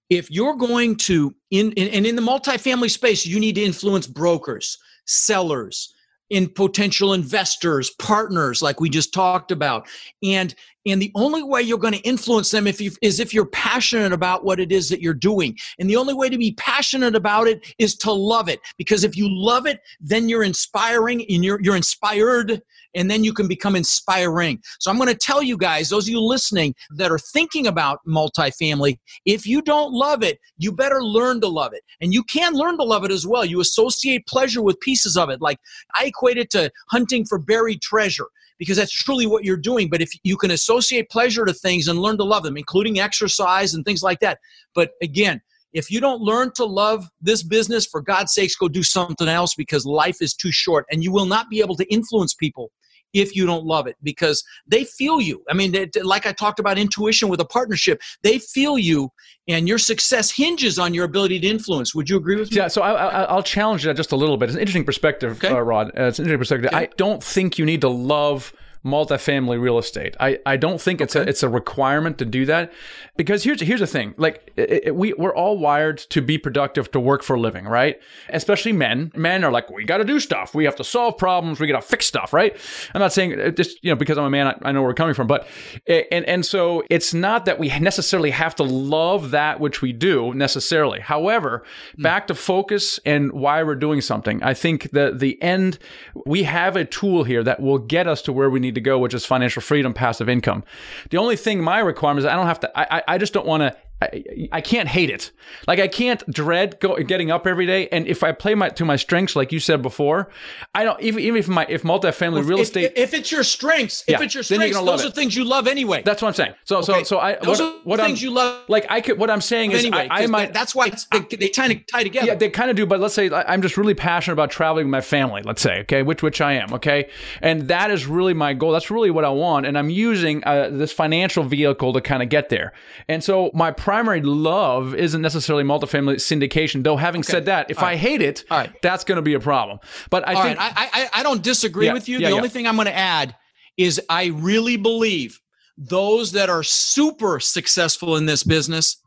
if 0.09 0.29
you're 0.29 0.55
going 0.55 0.95
to 0.95 1.33
in, 1.51 1.71
in 1.73 1.87
and 1.89 2.05
in 2.05 2.15
the 2.15 2.21
multifamily 2.21 2.91
space, 2.91 3.25
you 3.25 3.39
need 3.39 3.55
to 3.55 3.63
influence 3.63 4.07
brokers, 4.07 4.77
sellers, 5.05 5.93
in 6.29 6.49
potential 6.49 7.13
investors, 7.13 7.91
partners, 7.99 8.61
like 8.61 8.79
we 8.79 8.89
just 8.89 9.13
talked 9.13 9.51
about. 9.51 9.87
And 10.23 10.53
and 10.85 11.01
the 11.01 11.11
only 11.15 11.43
way 11.43 11.61
you're 11.61 11.77
going 11.77 11.93
to 11.93 11.99
influence 12.01 12.51
them 12.51 12.67
if 12.67 12.79
you, 12.79 12.91
is 13.01 13.19
if 13.19 13.33
you're 13.33 13.47
passionate 13.47 14.13
about 14.13 14.45
what 14.45 14.59
it 14.59 14.71
is 14.71 14.89
that 14.89 15.01
you're 15.01 15.13
doing. 15.13 15.57
And 15.79 15.89
the 15.89 15.95
only 15.95 16.13
way 16.13 16.29
to 16.29 16.37
be 16.37 16.53
passionate 16.53 17.15
about 17.15 17.47
it 17.47 17.73
is 17.79 17.95
to 17.97 18.11
love 18.11 18.49
it. 18.49 18.59
Because 18.77 19.03
if 19.03 19.17
you 19.17 19.27
love 19.29 19.65
it, 19.65 19.79
then 19.99 20.29
you're 20.29 20.43
inspiring 20.43 21.25
and 21.29 21.43
you're, 21.43 21.59
you're 21.61 21.75
inspired 21.75 22.61
and 22.95 23.11
then 23.11 23.23
you 23.23 23.33
can 23.33 23.47
become 23.47 23.75
inspiring. 23.75 24.61
So 24.79 24.89
I'm 24.89 24.97
going 24.97 25.09
to 25.09 25.15
tell 25.15 25.43
you 25.43 25.57
guys, 25.57 25.89
those 25.89 26.05
of 26.05 26.09
you 26.09 26.21
listening 26.21 26.73
that 26.91 27.11
are 27.11 27.19
thinking 27.19 27.67
about 27.67 27.99
multifamily, 28.07 28.99
if 29.25 29.45
you 29.45 29.61
don't 29.61 29.91
love 29.91 30.23
it, 30.23 30.39
you 30.57 30.71
better 30.71 31.03
learn 31.03 31.41
to 31.41 31.47
love 31.47 31.73
it. 31.73 31.83
And 31.99 32.13
you 32.13 32.23
can 32.23 32.53
learn 32.53 32.77
to 32.77 32.83
love 32.83 33.03
it 33.03 33.11
as 33.11 33.27
well. 33.27 33.43
You 33.43 33.59
associate 33.59 34.27
pleasure 34.27 34.61
with 34.61 34.79
pieces 34.79 35.17
of 35.17 35.29
it. 35.29 35.41
Like 35.41 35.59
I 35.95 36.05
equate 36.05 36.37
it 36.37 36.49
to 36.51 36.71
hunting 36.89 37.25
for 37.25 37.37
buried 37.37 37.81
treasure 37.81 38.27
because 38.59 38.77
that's 38.77 38.91
truly 38.91 39.25
what 39.25 39.43
you're 39.43 39.57
doing. 39.57 39.89
But 39.89 40.01
if 40.01 40.11
you 40.23 40.37
can 40.37 40.51
associate 40.51 41.09
pleasure 41.09 41.45
to 41.45 41.53
things 41.53 41.87
and 41.87 41.99
learn 41.99 42.17
to 42.17 42.23
love 42.23 42.43
them, 42.43 42.57
including 42.57 42.99
exercise 42.99 43.73
and 43.73 43.83
things 43.85 44.03
like 44.03 44.19
that. 44.19 44.39
But 44.73 44.91
again, 45.01 45.41
if 45.73 45.91
you 45.91 45.99
don't 45.99 46.21
learn 46.21 46.51
to 46.55 46.65
love 46.65 47.05
this 47.21 47.43
business, 47.43 47.85
for 47.85 48.01
God's 48.01 48.33
sakes, 48.33 48.55
go 48.55 48.69
do 48.69 48.81
something 48.81 49.27
else 49.27 49.55
because 49.55 49.85
life 49.85 50.21
is 50.21 50.33
too 50.33 50.51
short 50.51 50.85
and 50.89 51.03
you 51.03 51.11
will 51.11 51.25
not 51.25 51.49
be 51.49 51.59
able 51.59 51.75
to 51.75 51.93
influence 51.93 52.33
people 52.33 52.71
if 53.15 53.35
you 53.35 53.45
don't 53.45 53.65
love 53.65 53.87
it 53.87 53.95
because 54.03 54.43
they 54.67 54.83
feel 54.83 55.21
you. 55.21 55.43
I 55.49 55.53
mean, 55.53 55.71
they, 55.71 55.89
like 56.01 56.25
I 56.25 56.33
talked 56.33 56.59
about 56.59 56.77
intuition 56.77 57.29
with 57.29 57.39
a 57.39 57.45
partnership, 57.45 58.01
they 58.21 58.39
feel 58.39 58.77
you 58.77 59.09
and 59.47 59.67
your 59.67 59.77
success 59.77 60.29
hinges 60.31 60.77
on 60.77 60.93
your 60.93 61.05
ability 61.05 61.39
to 61.39 61.47
influence. 61.47 61.95
Would 61.95 62.09
you 62.09 62.17
agree 62.17 62.35
with 62.35 62.51
me? 62.51 62.57
Yeah, 62.57 62.67
so 62.67 62.81
I, 62.81 63.33
will 63.33 63.43
challenge 63.43 63.83
that 63.83 63.95
just 63.95 64.11
a 64.11 64.15
little 64.15 64.37
bit. 64.37 64.49
It's 64.49 64.55
an 64.55 64.61
interesting 64.61 64.85
perspective, 64.85 65.43
okay. 65.43 65.53
uh, 65.53 65.59
Rod. 65.59 65.87
Uh, 65.87 66.03
it's 66.03 66.19
an 66.19 66.25
interesting 66.25 66.39
perspective. 66.39 66.67
Okay. 66.67 66.77
I 66.77 66.89
don't 66.97 67.23
think 67.23 67.57
you 67.57 67.65
need 67.65 67.81
to 67.81 67.89
love 67.89 68.53
multifamily 68.85 69.59
real 69.59 69.79
estate. 69.79 70.15
I, 70.19 70.39
I 70.45 70.57
don't 70.57 70.79
think 70.79 71.01
it's 71.01 71.15
a 71.15 71.21
it's 71.21 71.41
a 71.41 71.49
requirement 71.49 72.19
to 72.19 72.25
do 72.25 72.45
that 72.45 72.71
because 73.17 73.43
here's 73.43 73.61
here's 73.61 73.79
the 73.79 73.87
thing 73.87 74.13
like 74.17 74.51
it, 74.55 74.87
it, 74.87 74.95
we 74.95 75.13
we're 75.13 75.35
all 75.35 75.57
wired 75.57 75.97
to 75.97 76.21
be 76.21 76.37
productive 76.37 76.91
to 76.91 76.99
work 76.99 77.23
for 77.23 77.35
a 77.35 77.39
living, 77.39 77.65
right? 77.65 77.99
Especially 78.29 78.71
men. 78.71 79.11
Men 79.15 79.43
are 79.43 79.51
like 79.51 79.69
we 79.71 79.83
got 79.83 79.97
to 79.97 80.03
do 80.03 80.19
stuff. 80.19 80.53
We 80.53 80.65
have 80.65 80.75
to 80.75 80.83
solve 80.83 81.17
problems. 81.17 81.59
We 81.59 81.67
got 81.67 81.81
to 81.81 81.87
fix 81.87 82.05
stuff, 82.05 82.31
right? 82.31 82.55
I'm 82.93 82.99
not 82.99 83.11
saying 83.11 83.39
uh, 83.39 83.49
just 83.49 83.83
you 83.83 83.89
know 83.89 83.95
because 83.95 84.17
I'm 84.17 84.25
a 84.25 84.29
man 84.29 84.47
I, 84.47 84.69
I 84.69 84.71
know 84.71 84.81
where 84.81 84.89
we're 84.89 84.93
coming 84.93 85.15
from, 85.15 85.27
but 85.27 85.47
and 85.87 86.25
and 86.25 86.45
so 86.45 86.83
it's 86.89 87.13
not 87.13 87.45
that 87.45 87.57
we 87.57 87.67
necessarily 87.79 88.31
have 88.31 88.55
to 88.55 88.63
love 88.63 89.31
that 89.31 89.59
which 89.59 89.81
we 89.81 89.93
do 89.93 90.33
necessarily. 90.35 90.99
However, 90.99 91.63
mm. 91.97 92.03
back 92.03 92.27
to 92.27 92.35
focus 92.35 92.99
and 93.03 93.31
why 93.31 93.63
we're 93.63 93.75
doing 93.75 94.01
something. 94.01 94.43
I 94.43 94.53
think 94.53 94.91
that 94.91 95.19
the 95.19 95.41
end 95.41 95.79
we 96.25 96.43
have 96.43 96.75
a 96.75 96.85
tool 96.85 97.23
here 97.23 97.43
that 97.43 97.59
will 97.59 97.79
get 97.79 98.07
us 98.07 98.21
to 98.23 98.33
where 98.33 98.49
we 98.49 98.59
need 98.59 98.74
to 98.75 98.81
go, 98.81 98.99
which 98.99 99.13
is 99.13 99.25
financial 99.25 99.61
freedom, 99.61 99.93
passive 99.93 100.29
income. 100.29 100.63
The 101.09 101.17
only 101.17 101.35
thing 101.35 101.63
my 101.63 101.79
requirement 101.79 102.19
is 102.19 102.25
I 102.25 102.35
don't 102.35 102.47
have 102.47 102.59
to, 102.61 102.79
I, 102.79 103.03
I 103.07 103.17
just 103.17 103.33
don't 103.33 103.47
want 103.47 103.61
to 103.61 103.75
I, 104.01 104.49
I 104.51 104.61
can't 104.61 104.89
hate 104.89 105.09
it. 105.09 105.31
Like 105.67 105.79
I 105.79 105.87
can't 105.87 106.25
dread 106.29 106.79
go, 106.81 106.97
getting 106.97 107.31
up 107.31 107.47
every 107.47 107.65
day. 107.65 107.87
And 107.89 108.07
if 108.07 108.23
I 108.23 108.33
play 108.33 108.53
my 108.53 108.69
to 108.69 108.83
my 108.83 108.97
strengths, 108.97 109.35
like 109.35 109.53
you 109.53 109.59
said 109.59 109.81
before, 109.81 110.29
I 110.73 110.83
don't 110.83 110.99
even 111.01 111.21
even 111.21 111.39
if 111.39 111.47
my 111.47 111.65
if 111.69 111.83
multifamily 111.83 112.45
real 112.45 112.59
if, 112.59 112.67
estate. 112.67 112.93
If 112.95 113.13
it's 113.13 113.31
your 113.31 113.43
strengths, 113.43 114.03
if 114.07 114.19
yeah, 114.19 114.21
it's 114.21 114.33
your 114.33 114.43
strengths, 114.43 114.77
those 114.77 115.05
are 115.05 115.07
it. 115.07 115.15
things 115.15 115.35
you 115.35 115.45
love 115.45 115.67
anyway. 115.67 116.01
That's 116.03 116.21
what 116.21 116.27
I'm 116.27 116.33
saying. 116.33 116.55
So 116.65 116.77
okay. 116.77 116.85
so 116.85 117.03
so 117.03 117.19
I 117.19 117.35
those 117.35 117.61
what, 117.61 117.73
are 117.73 117.79
what 117.83 117.99
things 118.01 118.21
I'm, 118.21 118.27
you 118.27 118.31
love. 118.31 118.65
Like 118.67 118.85
I 118.89 118.99
could 118.99 119.17
what 119.17 119.29
I'm 119.29 119.41
saying 119.41 119.71
is 119.71 119.85
anyway, 119.85 120.07
I, 120.11 120.23
I 120.23 120.27
might. 120.27 120.53
That's 120.53 120.75
why 120.75 120.89
they, 120.89 121.19
they 121.37 121.49
kind 121.49 121.71
of 121.71 121.85
tie 121.87 122.03
together. 122.03 122.27
Yeah, 122.27 122.35
they 122.35 122.49
kind 122.49 122.69
of 122.69 122.75
do. 122.75 122.85
But 122.85 122.99
let's 122.99 123.13
say 123.13 123.31
I'm 123.31 123.61
just 123.61 123.77
really 123.77 123.93
passionate 123.93 124.33
about 124.33 124.51
traveling 124.51 124.87
with 124.87 124.91
my 124.91 125.01
family. 125.01 125.41
Let's 125.41 125.61
say 125.61 125.79
okay, 125.81 126.03
which 126.03 126.21
which 126.21 126.41
I 126.41 126.53
am. 126.53 126.73
Okay, 126.73 127.09
and 127.41 127.69
that 127.69 127.91
is 127.91 128.07
really 128.07 128.33
my 128.33 128.53
goal. 128.53 128.73
That's 128.73 128.91
really 128.91 129.11
what 129.11 129.23
I 129.23 129.29
want, 129.29 129.65
and 129.65 129.77
I'm 129.77 129.89
using 129.89 130.43
uh, 130.43 130.69
this 130.69 130.91
financial 130.91 131.43
vehicle 131.43 131.93
to 131.93 132.01
kind 132.01 132.21
of 132.21 132.27
get 132.27 132.49
there. 132.49 132.73
And 133.07 133.23
so 133.23 133.51
my 133.53 133.71
primary 133.85 134.21
love 134.21 134.95
isn't 134.95 135.21
necessarily 135.21 135.63
multifamily 135.63 136.15
syndication. 136.15 136.83
Though, 136.83 136.97
having 136.97 137.19
okay. 137.19 137.33
said 137.33 137.45
that, 137.45 137.69
if 137.69 137.83
I 137.83 137.95
hate 137.95 138.19
it, 138.19 138.43
that's 138.81 139.03
going 139.03 139.17
to 139.17 139.21
be 139.21 139.35
a 139.35 139.39
problem. 139.39 139.77
But 140.09 140.27
I 140.27 140.33
All 140.33 140.41
think 140.41 140.57
right. 140.57 140.73
I, 140.75 140.89
I, 140.91 141.19
I 141.19 141.23
don't 141.23 141.43
disagree 141.43 141.85
yeah, 141.85 141.93
with 141.93 142.09
you. 142.09 142.17
Yeah, 142.17 142.29
the 142.29 142.31
yeah. 142.31 142.37
only 142.37 142.49
thing 142.49 142.65
I'm 142.65 142.77
going 142.77 142.87
to 142.87 142.97
add 142.97 143.35
is 143.77 144.01
I 144.09 144.25
really 144.33 144.77
believe 144.77 145.39
those 145.77 146.31
that 146.31 146.49
are 146.49 146.63
super 146.63 147.39
successful 147.39 148.15
in 148.15 148.25
this 148.25 148.41
business 148.41 148.97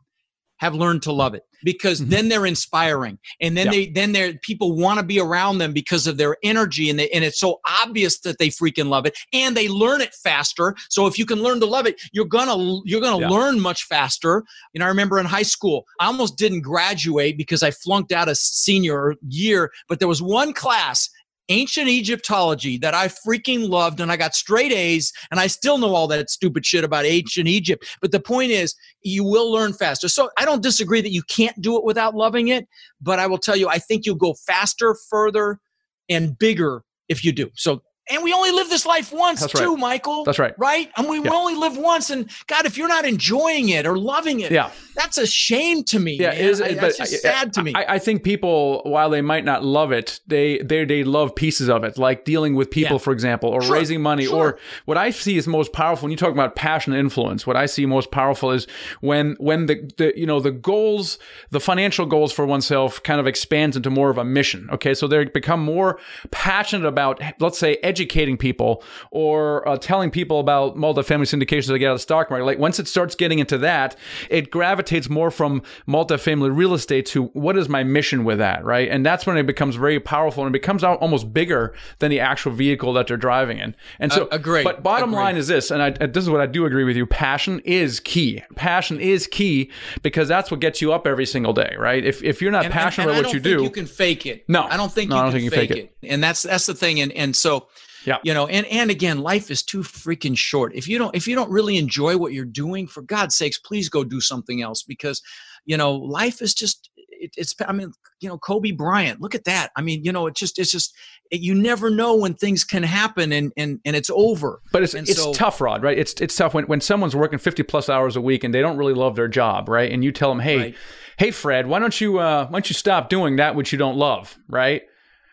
have 0.59 0.75
learned 0.75 1.01
to 1.03 1.11
love 1.11 1.33
it 1.33 1.43
because 1.63 1.99
mm-hmm. 1.99 2.11
then 2.11 2.29
they're 2.29 2.45
inspiring 2.45 3.17
and 3.41 3.57
then 3.57 3.67
yeah. 3.67 3.71
they 3.71 3.87
then 3.87 4.11
they're 4.11 4.33
people 4.41 4.75
want 4.75 4.99
to 4.99 5.05
be 5.05 5.19
around 5.19 5.57
them 5.57 5.73
because 5.73 6.07
of 6.07 6.17
their 6.17 6.37
energy 6.43 6.89
and 6.89 6.99
they, 6.99 7.09
and 7.09 7.23
it's 7.23 7.39
so 7.39 7.59
obvious 7.81 8.19
that 8.19 8.37
they 8.37 8.49
freaking 8.49 8.87
love 8.87 9.05
it 9.05 9.17
and 9.33 9.55
they 9.55 9.67
learn 9.67 10.01
it 10.01 10.13
faster 10.13 10.75
so 10.89 11.07
if 11.07 11.17
you 11.17 11.25
can 11.25 11.41
learn 11.41 11.59
to 11.59 11.65
love 11.65 11.85
it 11.85 11.99
you're 12.11 12.25
gonna 12.25 12.79
you're 12.85 13.01
gonna 13.01 13.21
yeah. 13.21 13.29
learn 13.29 13.59
much 13.59 13.83
faster 13.85 14.43
know 14.75 14.85
i 14.85 14.87
remember 14.89 15.19
in 15.19 15.25
high 15.25 15.41
school 15.41 15.85
i 15.99 16.05
almost 16.05 16.37
didn't 16.37 16.61
graduate 16.61 17.37
because 17.37 17.63
i 17.63 17.71
flunked 17.71 18.11
out 18.11 18.29
a 18.29 18.35
senior 18.35 19.15
year 19.27 19.71
but 19.87 19.99
there 19.99 20.07
was 20.07 20.21
one 20.21 20.53
class 20.53 21.09
ancient 21.49 21.87
Egyptology 21.87 22.77
that 22.77 22.93
I 22.93 23.07
freaking 23.07 23.67
loved 23.67 23.99
and 23.99 24.11
I 24.11 24.17
got 24.17 24.35
straight 24.35 24.71
A's 24.71 25.11
and 25.31 25.39
I 25.39 25.47
still 25.47 25.77
know 25.77 25.93
all 25.93 26.07
that 26.07 26.29
stupid 26.29 26.65
shit 26.65 26.83
about 26.83 27.05
ancient 27.05 27.47
Egypt. 27.47 27.85
But 28.01 28.11
the 28.11 28.19
point 28.19 28.51
is, 28.51 28.75
you 29.01 29.23
will 29.23 29.51
learn 29.51 29.73
faster. 29.73 30.07
So 30.07 30.29
I 30.37 30.45
don't 30.45 30.63
disagree 30.63 31.01
that 31.01 31.11
you 31.11 31.23
can't 31.23 31.59
do 31.61 31.77
it 31.77 31.83
without 31.83 32.15
loving 32.15 32.49
it, 32.49 32.67
but 33.01 33.19
I 33.19 33.27
will 33.27 33.37
tell 33.37 33.55
you, 33.55 33.67
I 33.67 33.79
think 33.79 34.05
you'll 34.05 34.15
go 34.15 34.35
faster, 34.45 34.95
further, 35.09 35.59
and 36.07 36.37
bigger 36.37 36.83
if 37.07 37.25
you 37.25 37.31
do. 37.31 37.49
So 37.55 37.81
and 38.09 38.23
we 38.23 38.33
only 38.33 38.51
live 38.51 38.69
this 38.69 38.85
life 38.85 39.11
once 39.13 39.41
That's 39.41 39.53
too, 39.53 39.71
right. 39.71 39.79
Michael. 39.79 40.23
That's 40.23 40.39
right. 40.39 40.57
Right? 40.57 40.91
And 40.97 41.07
we, 41.07 41.19
yeah. 41.19 41.31
only 41.31 41.55
live 41.55 41.77
once. 41.77 42.09
And 42.09 42.29
God, 42.47 42.65
if 42.65 42.77
you're 42.77 42.87
not 42.87 43.05
enjoying 43.05 43.69
it 43.69 43.85
or 43.85 43.97
loving 43.97 44.39
it, 44.39 44.51
yeah. 44.51 44.71
that's 44.95 45.17
a 45.17 45.27
shame 45.27 45.83
to 45.85 45.99
me. 45.99 46.13
Yeah, 46.19 46.33
it 46.33 46.39
is. 46.39 46.61
I, 46.61 46.75
but 46.75 46.97
just 46.97 47.21
sad 47.21 47.53
to 47.53 47.63
me. 47.63 47.73
I, 47.75 47.95
I, 47.95 47.99
think 47.99 48.23
people, 48.23 48.81
while 48.83 49.09
they 49.09 49.21
might 49.21 49.45
not 49.45 49.63
love 49.63 49.91
it, 49.91 50.19
they 50.27 50.57
they 50.59 50.85
they 50.85 51.03
love 51.03 51.35
pieces 51.35 51.69
of 51.69 51.83
it, 51.83 51.97
like 51.97 52.25
dealing 52.25 52.55
with 52.55 52.71
people, 52.71 52.95
yeah. 52.95 52.99
for 52.99 53.13
example, 53.13 53.49
or 53.49 53.61
sure. 53.61 53.73
raising 53.73 54.01
money. 54.01 54.25
Sure. 54.25 54.53
Or 54.53 54.59
what 54.85 54.97
I 54.97 55.11
see 55.11 55.37
is 55.37 55.47
most 55.47 55.71
powerful 55.71 56.05
when 56.05 56.11
you 56.11 56.17
talk 56.17 56.31
about 56.31 56.55
passion 56.55 56.93
and 56.93 56.99
influence. 56.99 57.45
What 57.45 57.55
I 57.55 57.67
see 57.67 57.85
most 57.85 58.11
powerful 58.11 58.51
is 58.51 58.65
when 59.01 59.35
when 59.39 59.67
the, 59.67 59.91
the 59.97 60.13
you 60.15 60.25
know 60.25 60.39
the 60.39 60.51
goals, 60.51 61.19
the 61.51 61.59
financial 61.59 62.05
goals 62.05 62.31
for 62.31 62.45
oneself, 62.45 63.01
kind 63.03 63.19
of 63.19 63.27
expands 63.27 63.77
into 63.77 63.89
more 63.89 64.09
of 64.09 64.17
a 64.17 64.25
mission. 64.25 64.67
Okay, 64.71 64.93
so 64.93 65.07
they 65.07 65.25
become 65.25 65.63
more 65.63 65.99
passionate 66.31 66.87
about, 66.87 67.21
let's 67.39 67.59
say, 67.59 67.77
educating 67.99 68.37
people 68.37 68.81
or 69.11 69.67
uh, 69.67 69.77
telling 69.77 70.09
people 70.09 70.39
about 70.39 70.77
multifamily 70.77 71.27
syndications 71.27 71.67
to 71.67 71.77
get 71.77 71.87
out 71.87 71.93
of 71.93 71.97
the 71.97 72.01
stock 72.01 72.29
market. 72.29 72.45
Like 72.45 72.59
once 72.59 72.79
it 72.79 72.87
starts 72.87 73.13
getting 73.13 73.39
into 73.39 73.57
that, 73.59 73.95
it 74.29 74.51
gravitates 74.51 75.09
more 75.09 75.29
from 75.29 75.61
multifamily 75.87 76.55
real 76.55 76.73
estate 76.73 77.05
to 77.07 77.25
what 77.25 77.57
is 77.57 77.67
my 77.67 77.83
mission 77.83 78.23
with 78.23 78.37
that, 78.37 78.63
right? 78.63 78.87
And 78.89 79.05
that's 79.05 79.25
when 79.25 79.37
it 79.37 79.45
becomes 79.45 79.75
very 79.75 79.99
powerful 79.99 80.45
and 80.45 80.55
it 80.55 80.59
becomes 80.59 80.83
almost 80.83 81.33
bigger 81.33 81.73
than 81.99 82.09
the 82.09 82.21
actual 82.21 82.53
vehicle 82.53 82.93
that 82.93 83.07
they're 83.07 83.17
driving 83.17 83.59
in. 83.59 83.75
And 83.99 84.13
so, 84.13 84.25
uh, 84.25 84.27
agree. 84.31 84.63
But 84.63 84.81
bottom 84.81 85.09
agree. 85.09 85.23
line 85.23 85.37
is 85.37 85.47
this, 85.47 85.71
and 85.71 85.81
I, 85.81 85.89
this 85.89 86.23
is 86.23 86.29
what 86.29 86.41
I 86.41 86.45
do 86.45 86.65
agree 86.65 86.85
with 86.85 86.95
you: 86.95 87.05
passion 87.05 87.59
is 87.65 87.99
key. 87.99 88.41
Passion 88.55 88.99
is 88.99 89.27
key 89.27 89.71
because 90.03 90.27
that's 90.27 90.49
what 90.51 90.61
gets 90.61 90.81
you 90.81 90.93
up 90.93 91.05
every 91.05 91.25
single 91.25 91.53
day, 91.53 91.75
right? 91.77 92.03
If 92.03 92.23
if 92.23 92.41
you're 92.41 92.51
not 92.51 92.65
and, 92.65 92.73
passionate 92.73 93.09
and, 93.09 93.17
and 93.17 93.19
about 93.19 93.27
what 93.27 93.33
you 93.33 93.39
do, 93.57 93.63
you 93.63 93.69
can 93.69 93.85
fake 93.85 94.25
it. 94.25 94.47
No, 94.47 94.63
I 94.63 94.77
don't 94.77 94.91
think 94.91 95.09
no, 95.09 95.17
you, 95.17 95.21
I 95.21 95.23
don't 95.25 95.31
can, 95.33 95.41
think 95.41 95.53
fake, 95.53 95.69
you 95.69 95.75
fake 95.75 95.83
it. 95.85 96.05
it. 96.07 96.13
And 96.13 96.23
that's 96.23 96.43
that's 96.43 96.65
the 96.65 96.75
thing. 96.75 97.01
And 97.01 97.11
and 97.11 97.35
so 97.35 97.67
yeah. 98.05 98.17
You 98.23 98.33
know, 98.33 98.47
and 98.47 98.65
and 98.67 98.89
again, 98.91 99.19
life 99.19 99.51
is 99.51 99.63
too 99.63 99.79
freaking 99.79 100.37
short. 100.37 100.73
If 100.75 100.87
you 100.87 100.97
don't 100.97 101.15
if 101.15 101.27
you 101.27 101.35
don't 101.35 101.51
really 101.51 101.77
enjoy 101.77 102.17
what 102.17 102.33
you're 102.33 102.45
doing, 102.45 102.87
for 102.87 103.01
God's 103.01 103.35
sakes, 103.35 103.57
please 103.57 103.89
go 103.89 104.03
do 104.03 104.21
something 104.21 104.61
else 104.61 104.83
because, 104.83 105.21
you 105.65 105.77
know, 105.77 105.93
life 105.93 106.41
is 106.41 106.53
just 106.53 106.89
it, 106.95 107.31
it's 107.37 107.53
I 107.65 107.73
mean, 107.73 107.91
you 108.21 108.29
know, 108.29 108.37
Kobe 108.37 108.71
Bryant, 108.71 109.21
look 109.21 109.35
at 109.35 109.45
that. 109.45 109.71
I 109.75 109.81
mean, 109.81 110.03
you 110.03 110.11
know, 110.11 110.27
it's 110.27 110.39
just 110.39 110.57
it's 110.57 110.71
just 110.71 110.95
it, 111.31 111.41
you 111.41 111.53
never 111.53 111.89
know 111.89 112.15
when 112.15 112.33
things 112.33 112.63
can 112.63 112.83
happen 112.83 113.31
and 113.31 113.51
and 113.57 113.79
and 113.85 113.95
it's 113.95 114.09
over. 114.09 114.61
But 114.71 114.83
it's 114.83 114.93
and 114.93 115.07
it's 115.07 115.21
so, 115.21 115.33
tough, 115.33 115.61
Rod, 115.61 115.83
right? 115.83 115.97
It's 115.97 116.13
it's 116.19 116.35
tough 116.35 116.53
when 116.53 116.65
when 116.65 116.81
someone's 116.81 117.15
working 117.15 117.39
50 117.39 117.63
plus 117.63 117.89
hours 117.89 118.15
a 118.15 118.21
week 118.21 118.43
and 118.43 118.53
they 118.53 118.61
don't 118.61 118.77
really 118.77 118.93
love 118.93 119.15
their 119.15 119.27
job, 119.27 119.69
right? 119.69 119.91
And 119.91 120.03
you 120.03 120.11
tell 120.11 120.29
them, 120.29 120.39
"Hey, 120.39 120.57
right. 120.57 120.75
hey 121.17 121.31
Fred, 121.31 121.67
why 121.67 121.79
don't 121.79 121.99
you 121.99 122.19
uh 122.19 122.45
why 122.45 122.51
don't 122.51 122.69
you 122.69 122.73
stop 122.75 123.09
doing 123.09 123.37
that 123.37 123.55
which 123.55 123.71
you 123.71 123.77
don't 123.77 123.97
love?" 123.97 124.37
right? 124.47 124.83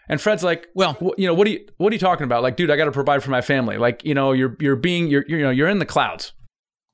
And 0.08 0.20
Fred's 0.20 0.44
like, 0.44 0.68
well, 0.74 0.96
you 1.18 1.26
know, 1.26 1.34
what 1.34 1.46
are 1.46 1.50
you, 1.50 1.66
what 1.78 1.92
are 1.92 1.94
you 1.94 2.00
talking 2.00 2.24
about? 2.24 2.42
Like, 2.42 2.56
dude, 2.56 2.70
I 2.70 2.76
got 2.76 2.84
to 2.84 2.92
provide 2.92 3.22
for 3.22 3.30
my 3.30 3.40
family. 3.40 3.76
Like, 3.76 4.04
you 4.04 4.14
know, 4.14 4.32
you're, 4.32 4.56
you're 4.60 4.76
being, 4.76 5.08
you're, 5.08 5.24
you're, 5.26 5.38
you 5.38 5.44
know, 5.44 5.50
you're 5.50 5.68
in 5.68 5.78
the 5.78 5.86
clouds. 5.86 6.32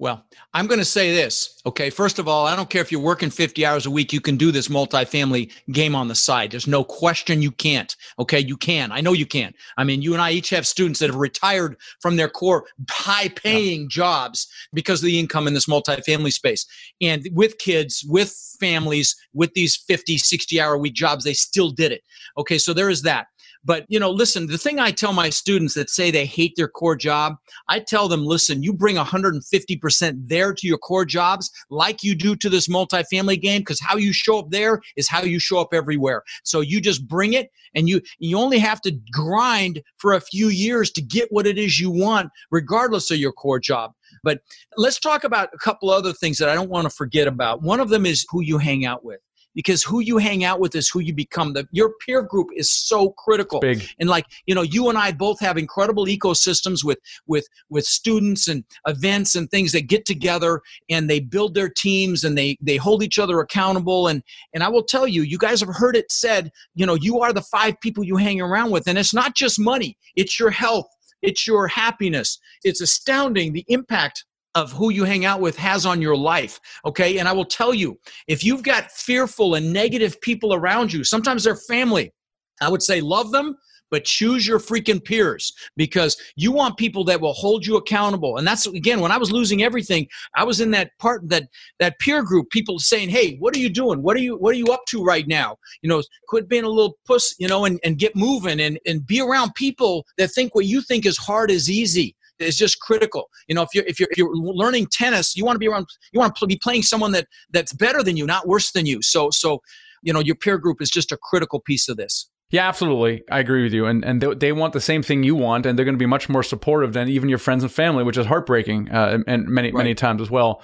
Well, 0.03 0.27
I'm 0.53 0.67
going 0.67 0.81
to 0.81 0.85
say 0.85 1.15
this. 1.15 1.63
Okay. 1.65 1.89
First 1.89 2.19
of 2.19 2.27
all, 2.27 2.45
I 2.45 2.57
don't 2.57 2.69
care 2.69 2.83
if 2.83 2.91
you're 2.91 3.01
working 3.01 3.31
50 3.31 3.65
hours 3.65 3.87
a 3.87 3.91
week, 3.91 4.13
you 4.13 4.21
can 4.21 4.37
do 4.37 4.51
this 4.51 4.67
multifamily 4.67 5.53
game 5.71 5.95
on 5.95 6.09
the 6.09 6.15
side. 6.17 6.51
There's 6.51 6.67
no 6.67 6.83
question 6.83 7.41
you 7.41 7.53
can't. 7.53 7.95
Okay. 8.19 8.41
You 8.41 8.57
can. 8.57 8.91
I 8.91 9.01
know 9.01 9.13
you 9.13 9.27
can. 9.27 9.55
I 9.79 9.85
mean, 9.85 10.03
you 10.03 10.13
and 10.13 10.21
I 10.21 10.33
each 10.33 10.51
have 10.51 10.67
students 10.67 10.99
that 10.99 11.07
have 11.07 11.15
retired 11.21 11.77
from 12.01 12.17
their 12.17 12.29
core 12.29 12.65
high 12.91 13.29
paying 13.29 13.83
yeah. 13.83 13.89
jobs 13.91 14.49
because 14.73 15.01
of 15.03 15.07
the 15.07 15.21
income 15.21 15.47
in 15.47 15.55
this 15.55 15.67
multifamily 15.67 16.33
space. 16.33 16.67
And 17.01 17.29
with 17.31 17.59
kids, 17.59 18.05
with 18.09 18.35
families, 18.59 19.15
with 19.35 19.55
these 19.55 19.77
50, 19.77 20.19
60 20.19 20.61
hour 20.61 20.77
week 20.77 20.95
jobs, 20.95 21.23
they 21.23 21.35
still 21.35 21.71
did 21.71 21.93
it. 21.93 22.03
Okay. 22.37 22.59
So 22.59 22.75
there 22.75 22.91
is 22.91 23.03
that. 23.03 23.29
But, 23.65 23.85
you 23.89 24.01
know, 24.01 24.11
listen, 24.11 24.47
the 24.47 24.59
thing 24.59 24.81
I 24.81 24.91
tell 24.91 25.13
my 25.13 25.31
students 25.31 25.75
that 25.75 25.91
say 25.91 26.11
they 26.11 26.27
hate 26.27 26.55
their 26.57 26.69
core 26.69 26.97
job, 26.97 27.37
I 27.69 27.79
tell 27.81 28.09
them, 28.09 28.25
listen, 28.25 28.63
you 28.63 28.73
bring 28.73 28.97
150% 28.97 30.29
there 30.29 30.53
to 30.53 30.67
your 30.67 30.79
core 30.79 31.05
jobs 31.05 31.51
like 31.71 32.03
you 32.03 32.15
do 32.15 32.35
to 32.37 32.49
this 32.49 32.69
multifamily 32.69 33.41
game 33.41 33.61
because 33.61 33.81
how 33.81 33.97
you 33.97 34.13
show 34.13 34.41
up 34.41 34.51
there 34.51 34.81
is 34.97 35.09
how 35.09 35.23
you 35.23 35.39
show 35.39 35.59
up 35.59 35.73
everywhere. 35.73 36.23
So 36.43 36.61
you 36.61 36.81
just 36.81 37.07
bring 37.07 37.35
it 37.35 37.51
and 37.75 37.89
you 37.89 38.01
you 38.19 38.39
only 38.39 38.59
have 38.59 38.81
to 38.83 38.93
grind 39.13 39.83
for 39.99 40.15
a 40.15 40.21
few 40.21 40.49
years 40.49 40.91
to 40.93 41.03
get 41.03 41.29
what 41.31 41.47
it 41.47 41.59
is 41.59 41.79
you 41.79 41.91
want 41.91 42.31
regardless 42.51 43.11
of 43.11 43.19
your 43.19 43.33
core 43.33 43.61
job. 43.61 43.93
But 44.23 44.41
let's 44.77 44.99
talk 44.99 45.25
about 45.25 45.49
a 45.55 45.59
couple 45.59 45.91
other 45.91 46.13
things 46.13 46.39
that 46.39 46.49
I 46.49 46.55
don't 46.55 46.71
want 46.71 46.85
to 46.85 46.91
forget 46.91 47.27
about. 47.27 47.63
One 47.63 47.81
of 47.81 47.89
them 47.89 48.07
is 48.07 48.27
who 48.31 48.43
you 48.43 48.59
hang 48.59 48.85
out 48.85 49.05
with 49.05 49.21
because 49.55 49.83
who 49.83 50.01
you 50.01 50.19
hang 50.19 50.45
out 50.45 50.61
with 50.61 50.75
is 50.75 50.89
who 50.89 51.01
you 51.01 51.15
become. 51.15 51.53
The, 51.53 51.67
your 51.73 51.93
peer 52.05 52.23
group 52.23 52.49
is 52.55 52.71
so 52.71 53.11
critical. 53.11 53.61
Big. 53.61 53.87
And 53.99 54.09
like, 54.09 54.27
you 54.47 54.55
know, 54.55 54.63
you 54.63 54.89
and 54.89 54.99
I 54.99 55.13
both 55.13 55.41
have 55.41 55.59
incredible 55.59 56.07
ecosystems 56.07 56.85
with 56.85 56.99
with 57.27 57.47
with 57.69 57.85
students 57.85 58.49
and 58.49 58.65
events 58.87 59.35
and 59.35 59.51
things 59.51 59.73
that 59.73 59.87
get 59.87 60.05
together 60.07 60.61
and 60.91 61.09
they 61.09 61.21
build 61.21 61.55
their 61.55 61.69
teams 61.69 62.25
and 62.25 62.37
they 62.37 62.57
they 62.61 62.77
hold 62.77 63.03
each 63.03 63.19
other 63.19 63.41
accountable 63.41 64.09
and 64.09 64.23
and 64.55 64.63
I 64.63 64.69
will 64.69 64.85
tell 64.85 65.07
you, 65.07 65.23
you 65.23 65.39
guys 65.39 65.61
have 65.61 65.75
heard 65.75 65.97
it 65.97 66.11
said, 66.11 66.51
you 66.75 66.87
know, 66.87 66.95
you 66.95 67.21
are 67.21 67.33
the 67.33 67.43
five 67.43 67.81
people 67.81 68.05
you 68.05 68.17
hang 68.17 68.41
around 68.41 68.71
with 68.71 68.87
and 68.87 68.99
it's 68.99 69.15
not 69.15 69.35
just 69.35 69.59
money, 69.59 69.97
it's 70.17 70.39
your 70.39 70.51
health, 70.51 70.87
it's 71.23 71.47
your 71.47 71.69
happiness. 71.69 72.39
It's 72.65 72.81
astounding 72.81 73.53
the 73.53 73.65
impact 73.69 74.25
of 74.55 74.73
who 74.73 74.91
you 74.91 75.05
hang 75.05 75.25
out 75.25 75.41
with 75.41 75.57
has 75.57 75.87
on 75.87 76.03
your 76.03 76.17
life. 76.17 76.61
Okay. 76.85 77.19
And 77.19 77.29
I 77.29 77.33
will 77.33 77.45
tell 77.45 77.73
you, 77.73 77.99
if 78.29 78.45
you've 78.45 78.63
got 78.63 78.91
fearful 78.91 79.55
and 79.55 79.73
negative 79.73 80.21
people 80.21 80.55
around 80.55 80.93
you, 80.93 81.05
sometimes 81.05 81.45
they're 81.45 81.57
family, 81.57 82.13
I 82.61 82.69
would 82.69 82.83
say 82.83 83.01
love 83.01 83.33
them, 83.33 83.57
but 83.91 84.05
choose 84.05 84.47
your 84.47 84.59
freaking 84.59 85.05
peers 85.05 85.53
because 85.77 86.17
you 86.35 86.51
want 86.51 86.79
people 86.79 87.05
that 87.05 87.21
will 87.21 87.35
hold 87.35 87.65
you 87.65 87.77
accountable. 87.77 88.39
And 88.39 88.47
that's 88.47 88.67
again, 88.67 89.01
when 89.01 89.13
I 89.13 89.19
was 89.19 89.31
losing 89.31 89.63
everything, 89.63 90.09
I 90.35 90.45
was 90.45 90.61
in 90.63 90.71
that 90.71 90.93
part 90.99 91.29
that 91.29 91.45
that 91.79 91.99
peer 91.99 92.23
group, 92.23 92.49
people 92.51 92.79
saying, 92.79 93.11
Hey, 93.11 93.37
what 93.37 93.55
are 93.55 93.59
you 93.59 93.69
doing? 93.69 94.03
What 94.03 94.17
are 94.17 94.21
you 94.21 94.37
what 94.37 94.55
are 94.55 94.59
you 94.59 94.69
up 94.69 94.87
to 94.89 95.05
right 95.05 95.29
now? 95.29 95.57
You 95.83 95.91
know, 95.91 96.03
quit 96.27 96.49
being 96.49 96.65
a 96.65 96.69
little 96.69 96.97
puss, 97.07 97.35
you 97.39 97.47
know, 97.47 97.67
and, 97.67 97.79
and 97.85 97.99
get 97.99 98.17
moving 98.17 98.61
and, 98.61 98.79
and 98.87 99.07
be 99.07 99.21
around 99.21 99.55
people 99.55 100.07
that 100.17 100.33
think 100.33 100.55
what 100.55 100.65
you 100.65 100.81
think 100.81 101.05
is 101.05 101.19
hard 101.19 101.51
is 101.51 101.71
easy 101.71 102.17
is 102.39 102.57
just 102.57 102.81
critical. 102.81 103.29
You 103.49 103.55
know, 103.55 103.63
if 103.63 103.69
you're 103.75 103.85
if 103.85 104.01
you're 104.01 104.09
if 104.11 104.19
you're 104.19 104.35
learning 104.35 104.89
tennis, 104.91 105.37
you 105.37 105.45
want 105.45 105.57
to 105.57 105.61
be 105.61 105.69
around 105.69 105.87
you 106.13 106.21
want 106.21 106.37
to 106.37 106.47
be 106.47 106.57
playing 106.57 106.83
someone 106.83 107.13
that 107.13 107.27
that's 107.51 107.73
better 107.73 108.03
than 108.03 108.17
you, 108.17 108.27
not 108.27 108.47
worse 108.47 108.73
than 108.73 108.87
you. 108.87 109.03
So 109.03 109.31
so 109.31 109.61
you 110.03 110.13
know, 110.13 110.21
your 110.21 110.35
peer 110.35 110.59
group 110.59 110.83
is 110.83 110.91
just 110.91 111.13
a 111.13 111.17
critical 111.17 111.61
piece 111.61 111.89
of 111.89 111.97
this. 111.97 112.29
Yeah, 112.51 112.69
absolutely. 112.69 113.23
I 113.31 113.39
agree 113.39 113.63
with 113.63 113.73
you. 113.73 113.87
And 113.87 114.05
and 114.05 114.21
they, 114.21 114.35
they 114.35 114.53
want 114.53 114.75
the 114.75 114.81
same 114.81 115.03
thing 115.03 115.23
you 115.23 115.35
want, 115.35 115.65
and 115.65 115.79
they're 115.79 115.87
going 115.87 115.95
to 115.95 115.99
be 115.99 116.07
much 116.07 116.29
more 116.29 116.43
supportive 116.43 116.93
than 116.93 117.09
even 117.09 117.31
your 117.31 117.39
friends 117.39 117.63
and 117.63 117.73
family, 117.73 118.05
which 118.05 118.19
is 118.19 118.27
heartbreaking, 118.27 118.91
uh, 118.91 119.19
and 119.27 119.49
many 119.49 119.69
right. 119.69 119.79
many 119.79 119.95
times 119.95 120.21
as 120.21 120.31
well. 120.31 120.63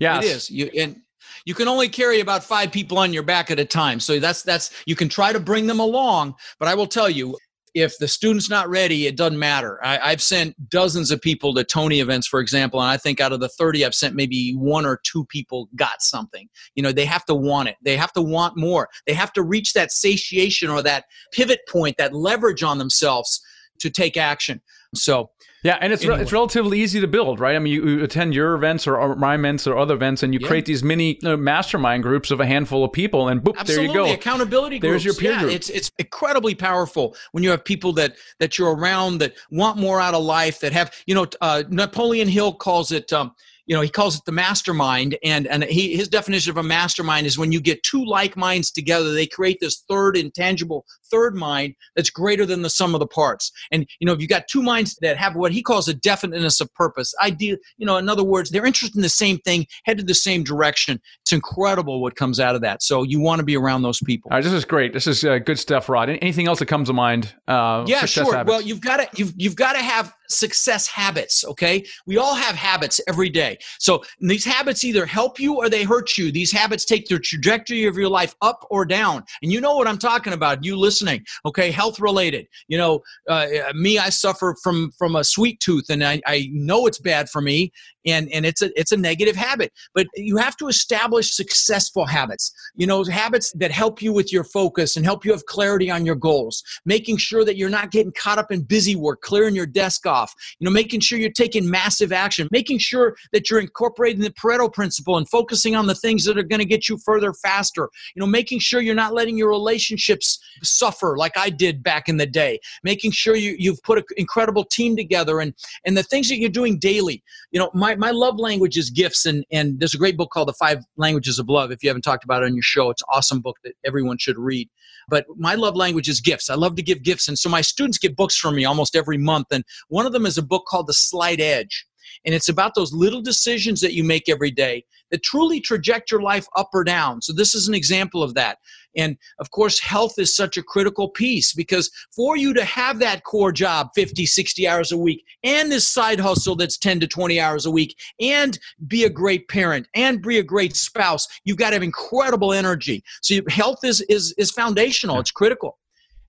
Yeah, 0.00 0.18
it 0.18 0.24
is. 0.24 0.50
You 0.50 0.68
and 0.76 1.00
you 1.44 1.54
can 1.54 1.68
only 1.68 1.88
carry 1.88 2.18
about 2.18 2.42
five 2.42 2.72
people 2.72 2.98
on 2.98 3.12
your 3.12 3.22
back 3.22 3.52
at 3.52 3.60
a 3.60 3.64
time. 3.64 4.00
So 4.00 4.18
that's 4.18 4.42
that's 4.42 4.72
you 4.84 4.96
can 4.96 5.08
try 5.08 5.32
to 5.32 5.38
bring 5.38 5.68
them 5.68 5.78
along, 5.78 6.34
but 6.58 6.68
I 6.68 6.74
will 6.74 6.88
tell 6.88 7.08
you, 7.08 7.36
if 7.74 7.98
the 7.98 8.08
student's 8.08 8.50
not 8.50 8.68
ready, 8.68 9.06
it 9.06 9.16
doesn't 9.16 9.38
matter. 9.38 9.78
I, 9.82 10.10
have 10.10 10.22
sent 10.22 10.68
dozens 10.68 11.10
of 11.10 11.20
people 11.20 11.54
to 11.54 11.64
Tony 11.64 12.00
events, 12.00 12.26
for 12.26 12.40
example, 12.40 12.80
and 12.80 12.90
I 12.90 12.96
think 12.96 13.20
out 13.20 13.32
of 13.32 13.40
the 13.40 13.48
30, 13.48 13.84
I've 13.84 13.94
sent 13.94 14.14
maybe 14.14 14.52
one 14.52 14.86
or 14.86 15.00
two 15.04 15.24
people 15.26 15.68
got 15.76 16.02
something. 16.02 16.48
You 16.74 16.82
know, 16.82 16.92
they 16.92 17.04
have 17.04 17.24
to 17.26 17.34
want 17.34 17.68
it. 17.68 17.76
They 17.82 17.96
have 17.96 18.12
to 18.14 18.22
want 18.22 18.56
more. 18.56 18.88
They 19.06 19.14
have 19.14 19.32
to 19.34 19.42
reach 19.42 19.72
that 19.74 19.92
satiation 19.92 20.70
or 20.70 20.82
that 20.82 21.04
pivot 21.32 21.60
point, 21.68 21.96
that 21.98 22.14
leverage 22.14 22.62
on 22.62 22.78
themselves 22.78 23.40
to 23.78 23.90
take 23.90 24.16
action. 24.16 24.60
So 24.94 25.30
yeah, 25.64 25.76
and 25.80 25.92
it's 25.92 26.02
anyway. 26.02 26.18
re- 26.18 26.22
it's 26.22 26.32
relatively 26.32 26.80
easy 26.80 27.00
to 27.00 27.08
build, 27.08 27.40
right? 27.40 27.56
I 27.56 27.58
mean, 27.58 27.72
you, 27.72 27.84
you 27.88 28.04
attend 28.04 28.32
your 28.32 28.54
events 28.54 28.86
or, 28.86 28.96
or, 28.96 29.16
my 29.16 29.34
events 29.34 29.66
or 29.66 29.76
other 29.76 29.94
events, 29.94 30.22
and 30.22 30.32
you 30.32 30.38
yeah. 30.40 30.46
create 30.46 30.66
these 30.66 30.84
mini 30.84 31.20
uh, 31.24 31.36
mastermind 31.36 32.04
groups 32.04 32.30
of 32.30 32.38
a 32.38 32.46
handful 32.46 32.84
of 32.84 32.92
people, 32.92 33.28
and 33.28 33.42
boop, 33.42 33.56
Absolutely. 33.58 33.88
there 33.88 34.02
you 34.02 34.08
go. 34.08 34.14
Accountability. 34.14 34.78
There's 34.78 35.02
groups. 35.02 35.04
your 35.04 35.14
peer 35.14 35.32
yeah, 35.32 35.40
group. 35.40 35.52
It's 35.52 35.68
it's 35.68 35.90
incredibly 35.98 36.54
powerful 36.54 37.16
when 37.32 37.42
you 37.42 37.50
have 37.50 37.64
people 37.64 37.92
that 37.94 38.14
that 38.38 38.56
you're 38.56 38.74
around 38.74 39.18
that 39.18 39.34
want 39.50 39.78
more 39.78 40.00
out 40.00 40.14
of 40.14 40.22
life, 40.22 40.60
that 40.60 40.72
have 40.72 40.92
you 41.06 41.14
know 41.14 41.26
uh, 41.40 41.64
Napoleon 41.68 42.28
Hill 42.28 42.54
calls 42.54 42.92
it. 42.92 43.12
Um, 43.12 43.34
you 43.68 43.76
know 43.76 43.82
he 43.82 43.88
calls 43.88 44.16
it 44.16 44.24
the 44.24 44.32
mastermind. 44.32 45.16
And 45.22 45.46
and 45.46 45.62
he 45.62 45.94
his 45.96 46.08
definition 46.08 46.50
of 46.50 46.56
a 46.56 46.62
mastermind 46.62 47.26
is 47.26 47.38
when 47.38 47.52
you 47.52 47.60
get 47.60 47.82
two 47.84 48.04
like 48.04 48.36
minds 48.36 48.72
together 48.72 49.12
they 49.12 49.26
create 49.26 49.58
this 49.60 49.84
third 49.88 50.16
intangible 50.16 50.84
third 51.10 51.36
mind 51.36 51.74
that's 51.94 52.10
greater 52.10 52.44
than 52.44 52.62
the 52.62 52.70
sum 52.70 52.94
of 52.94 53.00
the 53.00 53.06
parts. 53.06 53.52
And 53.70 53.86
you 54.00 54.06
know 54.06 54.12
if 54.12 54.20
you 54.20 54.26
got 54.26 54.48
two 54.48 54.62
minds 54.62 54.96
that 55.02 55.16
have 55.16 55.36
what 55.36 55.52
he 55.52 55.62
calls 55.62 55.86
a 55.86 55.94
definiteness 55.94 56.60
of 56.60 56.72
purpose 56.74 57.14
idea 57.22 57.56
you 57.76 57.86
know 57.86 57.98
in 57.98 58.08
other 58.08 58.24
words 58.24 58.50
they're 58.50 58.66
interested 58.66 58.96
in 58.96 59.02
the 59.02 59.08
same 59.08 59.38
thing 59.38 59.66
headed 59.84 60.06
the 60.06 60.14
same 60.14 60.42
direction. 60.42 61.00
It's 61.22 61.32
incredible 61.32 62.00
what 62.00 62.16
comes 62.16 62.40
out 62.40 62.54
of 62.54 62.62
that. 62.62 62.82
So 62.82 63.02
you 63.02 63.20
want 63.20 63.38
to 63.40 63.44
be 63.44 63.56
around 63.56 63.82
those 63.82 64.00
people. 64.00 64.30
All 64.32 64.38
right 64.38 64.44
this 64.44 64.52
is 64.52 64.64
great. 64.64 64.94
This 64.94 65.06
is 65.06 65.22
uh, 65.24 65.38
good 65.38 65.58
stuff 65.58 65.88
rod. 65.90 66.08
Anything 66.08 66.48
else 66.48 66.58
that 66.60 66.66
comes 66.66 66.88
to 66.88 66.94
mind 66.94 67.34
uh, 67.46 67.84
yeah 67.86 68.06
sure. 68.06 68.34
Habits? 68.34 68.48
well 68.48 68.62
you've 68.62 68.80
got 68.80 68.96
to 68.96 69.08
you've, 69.14 69.34
you've 69.36 69.56
got 69.56 69.74
to 69.74 69.82
have 69.82 70.14
success 70.28 70.86
habits 70.86 71.44
okay 71.44 71.84
we 72.06 72.16
all 72.16 72.34
have 72.34 72.54
habits 72.54 73.00
every 73.08 73.28
day 73.28 73.56
so 73.78 74.02
these 74.20 74.44
habits 74.44 74.84
either 74.84 75.06
help 75.06 75.40
you 75.40 75.56
or 75.56 75.68
they 75.68 75.84
hurt 75.84 76.16
you. 76.18 76.30
These 76.30 76.52
habits 76.52 76.84
take 76.84 77.06
the 77.06 77.18
trajectory 77.18 77.84
of 77.84 77.96
your 77.96 78.08
life 78.08 78.34
up 78.42 78.66
or 78.70 78.84
down. 78.84 79.24
And 79.42 79.52
you 79.52 79.60
know 79.60 79.76
what 79.76 79.86
I'm 79.86 79.98
talking 79.98 80.32
about, 80.32 80.64
you 80.64 80.76
listening, 80.76 81.24
okay? 81.46 81.70
Health 81.70 82.00
related. 82.00 82.46
You 82.68 82.78
know, 82.78 83.00
uh, 83.28 83.46
me, 83.74 83.98
I 83.98 84.10
suffer 84.10 84.54
from 84.62 84.90
from 84.98 85.16
a 85.16 85.24
sweet 85.24 85.60
tooth 85.60 85.90
and 85.90 86.04
I, 86.04 86.20
I 86.26 86.48
know 86.52 86.86
it's 86.86 86.98
bad 86.98 87.28
for 87.30 87.40
me 87.40 87.72
and 88.10 88.30
and 88.32 88.44
it's 88.46 88.62
a 88.62 88.70
it's 88.78 88.92
a 88.92 88.96
negative 88.96 89.36
habit 89.36 89.72
but 89.94 90.06
you 90.14 90.36
have 90.36 90.56
to 90.56 90.68
establish 90.68 91.34
successful 91.34 92.06
habits. 92.06 92.52
You 92.76 92.86
know 92.86 93.04
habits 93.04 93.52
that 93.56 93.70
help 93.70 94.02
you 94.02 94.12
with 94.12 94.32
your 94.32 94.44
focus 94.44 94.96
and 94.96 95.04
help 95.04 95.24
you 95.24 95.32
have 95.32 95.44
clarity 95.46 95.90
on 95.90 96.04
your 96.04 96.14
goals 96.14 96.62
making 96.84 97.16
sure 97.16 97.44
that 97.44 97.56
you're 97.56 97.70
not 97.70 97.90
getting 97.90 98.12
caught 98.12 98.38
up 98.38 98.50
in 98.52 98.62
busy 98.62 98.96
work 98.96 99.20
clearing 99.22 99.54
your 99.54 99.66
desk 99.66 100.06
off 100.06 100.34
you 100.58 100.64
know 100.64 100.70
making 100.70 101.00
sure 101.00 101.18
you're 101.18 101.30
taking 101.30 101.68
massive 101.68 102.12
action 102.12 102.48
making 102.50 102.78
sure 102.78 103.16
that 103.32 103.50
you're 103.50 103.60
incorporating 103.60 104.20
the 104.20 104.30
pareto 104.30 104.72
principle 104.72 105.16
and 105.16 105.28
focusing 105.28 105.74
on 105.74 105.86
the 105.86 105.94
things 105.94 106.24
that 106.24 106.38
are 106.38 106.42
going 106.42 106.60
to 106.60 106.64
get 106.64 106.88
you 106.88 106.98
further 106.98 107.32
faster 107.32 107.88
you 108.14 108.20
know 108.20 108.26
making 108.26 108.58
sure 108.58 108.80
you're 108.80 108.94
not 108.94 109.14
letting 109.14 109.36
your 109.36 109.48
relationships 109.48 110.38
suffer 110.62 111.16
like 111.16 111.36
i 111.36 111.50
did 111.50 111.82
back 111.82 112.08
in 112.08 112.16
the 112.16 112.26
day 112.26 112.58
making 112.82 113.10
sure 113.10 113.36
you, 113.36 113.54
you've 113.58 113.82
put 113.82 113.98
an 113.98 114.04
incredible 114.16 114.64
team 114.64 114.96
together 114.96 115.40
and 115.40 115.54
and 115.84 115.96
the 115.96 116.02
things 116.02 116.28
that 116.28 116.38
you're 116.38 116.50
doing 116.50 116.78
daily 116.78 117.22
you 117.50 117.58
know 117.58 117.70
my, 117.74 117.94
my 117.98 118.10
love 118.10 118.38
language 118.38 118.76
is 118.78 118.90
gifts 118.90 119.26
and 119.26 119.44
and 119.50 119.78
there's 119.80 119.94
a 119.94 119.98
great 119.98 120.16
book 120.16 120.30
called 120.30 120.48
the 120.48 120.54
five 120.54 120.84
languages 120.96 121.38
of 121.38 121.48
love 121.48 121.70
if 121.70 121.82
you 121.82 121.88
haven't 121.88 122.02
talked 122.02 122.24
about 122.24 122.42
it 122.42 122.46
on 122.46 122.54
your 122.54 122.62
show. 122.62 122.90
It's 122.90 123.02
an 123.02 123.08
awesome 123.12 123.40
book 123.40 123.56
that 123.64 123.74
everyone 123.84 124.18
should 124.18 124.38
read. 124.38 124.68
But 125.08 125.26
my 125.36 125.54
love 125.54 125.74
language 125.74 126.08
is 126.08 126.20
gifts. 126.20 126.50
I 126.50 126.54
love 126.54 126.76
to 126.76 126.82
give 126.82 127.02
gifts 127.02 127.28
and 127.28 127.38
so 127.38 127.48
my 127.48 127.60
students 127.60 127.98
get 127.98 128.16
books 128.16 128.36
from 128.36 128.54
me 128.54 128.64
almost 128.64 128.96
every 128.96 129.18
month 129.18 129.48
and 129.50 129.64
one 129.88 130.06
of 130.06 130.12
them 130.12 130.26
is 130.26 130.38
a 130.38 130.42
book 130.42 130.64
called 130.66 130.86
the 130.86 130.94
slight 130.94 131.40
edge 131.40 131.86
and 132.24 132.34
it's 132.34 132.48
about 132.48 132.74
those 132.74 132.92
little 132.92 133.22
decisions 133.22 133.80
that 133.80 133.94
you 133.94 134.04
make 134.04 134.28
every 134.28 134.50
day 134.50 134.84
that 135.10 135.22
truly 135.22 135.60
traject 135.60 136.10
your 136.10 136.22
life 136.22 136.46
up 136.56 136.70
or 136.72 136.84
down. 136.84 137.22
So, 137.22 137.32
this 137.32 137.54
is 137.54 137.68
an 137.68 137.74
example 137.74 138.22
of 138.22 138.34
that. 138.34 138.58
And 138.96 139.16
of 139.38 139.50
course, 139.50 139.78
health 139.78 140.18
is 140.18 140.34
such 140.34 140.56
a 140.56 140.62
critical 140.62 141.08
piece 141.08 141.52
because 141.52 141.90
for 142.14 142.36
you 142.36 142.52
to 142.54 142.64
have 142.64 142.98
that 142.98 143.22
core 143.24 143.52
job 143.52 143.90
50, 143.94 144.26
60 144.26 144.66
hours 144.66 144.92
a 144.92 144.98
week 144.98 145.24
and 145.44 145.70
this 145.70 145.86
side 145.86 146.18
hustle 146.18 146.56
that's 146.56 146.78
10 146.78 147.00
to 147.00 147.06
20 147.06 147.38
hours 147.38 147.66
a 147.66 147.70
week 147.70 147.96
and 148.20 148.58
be 148.86 149.04
a 149.04 149.10
great 149.10 149.48
parent 149.48 149.86
and 149.94 150.22
be 150.22 150.38
a 150.38 150.42
great 150.42 150.74
spouse, 150.74 151.26
you've 151.44 151.58
got 151.58 151.70
to 151.70 151.74
have 151.74 151.82
incredible 151.82 152.52
energy. 152.52 153.02
So, 153.22 153.40
health 153.48 153.84
is, 153.84 154.00
is, 154.02 154.34
is 154.38 154.50
foundational, 154.50 155.20
it's 155.20 155.30
critical. 155.30 155.78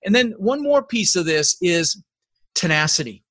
And 0.05 0.15
then 0.15 0.33
one 0.37 0.61
more 0.61 0.81
piece 0.81 1.15
of 1.15 1.25
this 1.25 1.57
is 1.61 2.01
tenacity, 2.55 3.23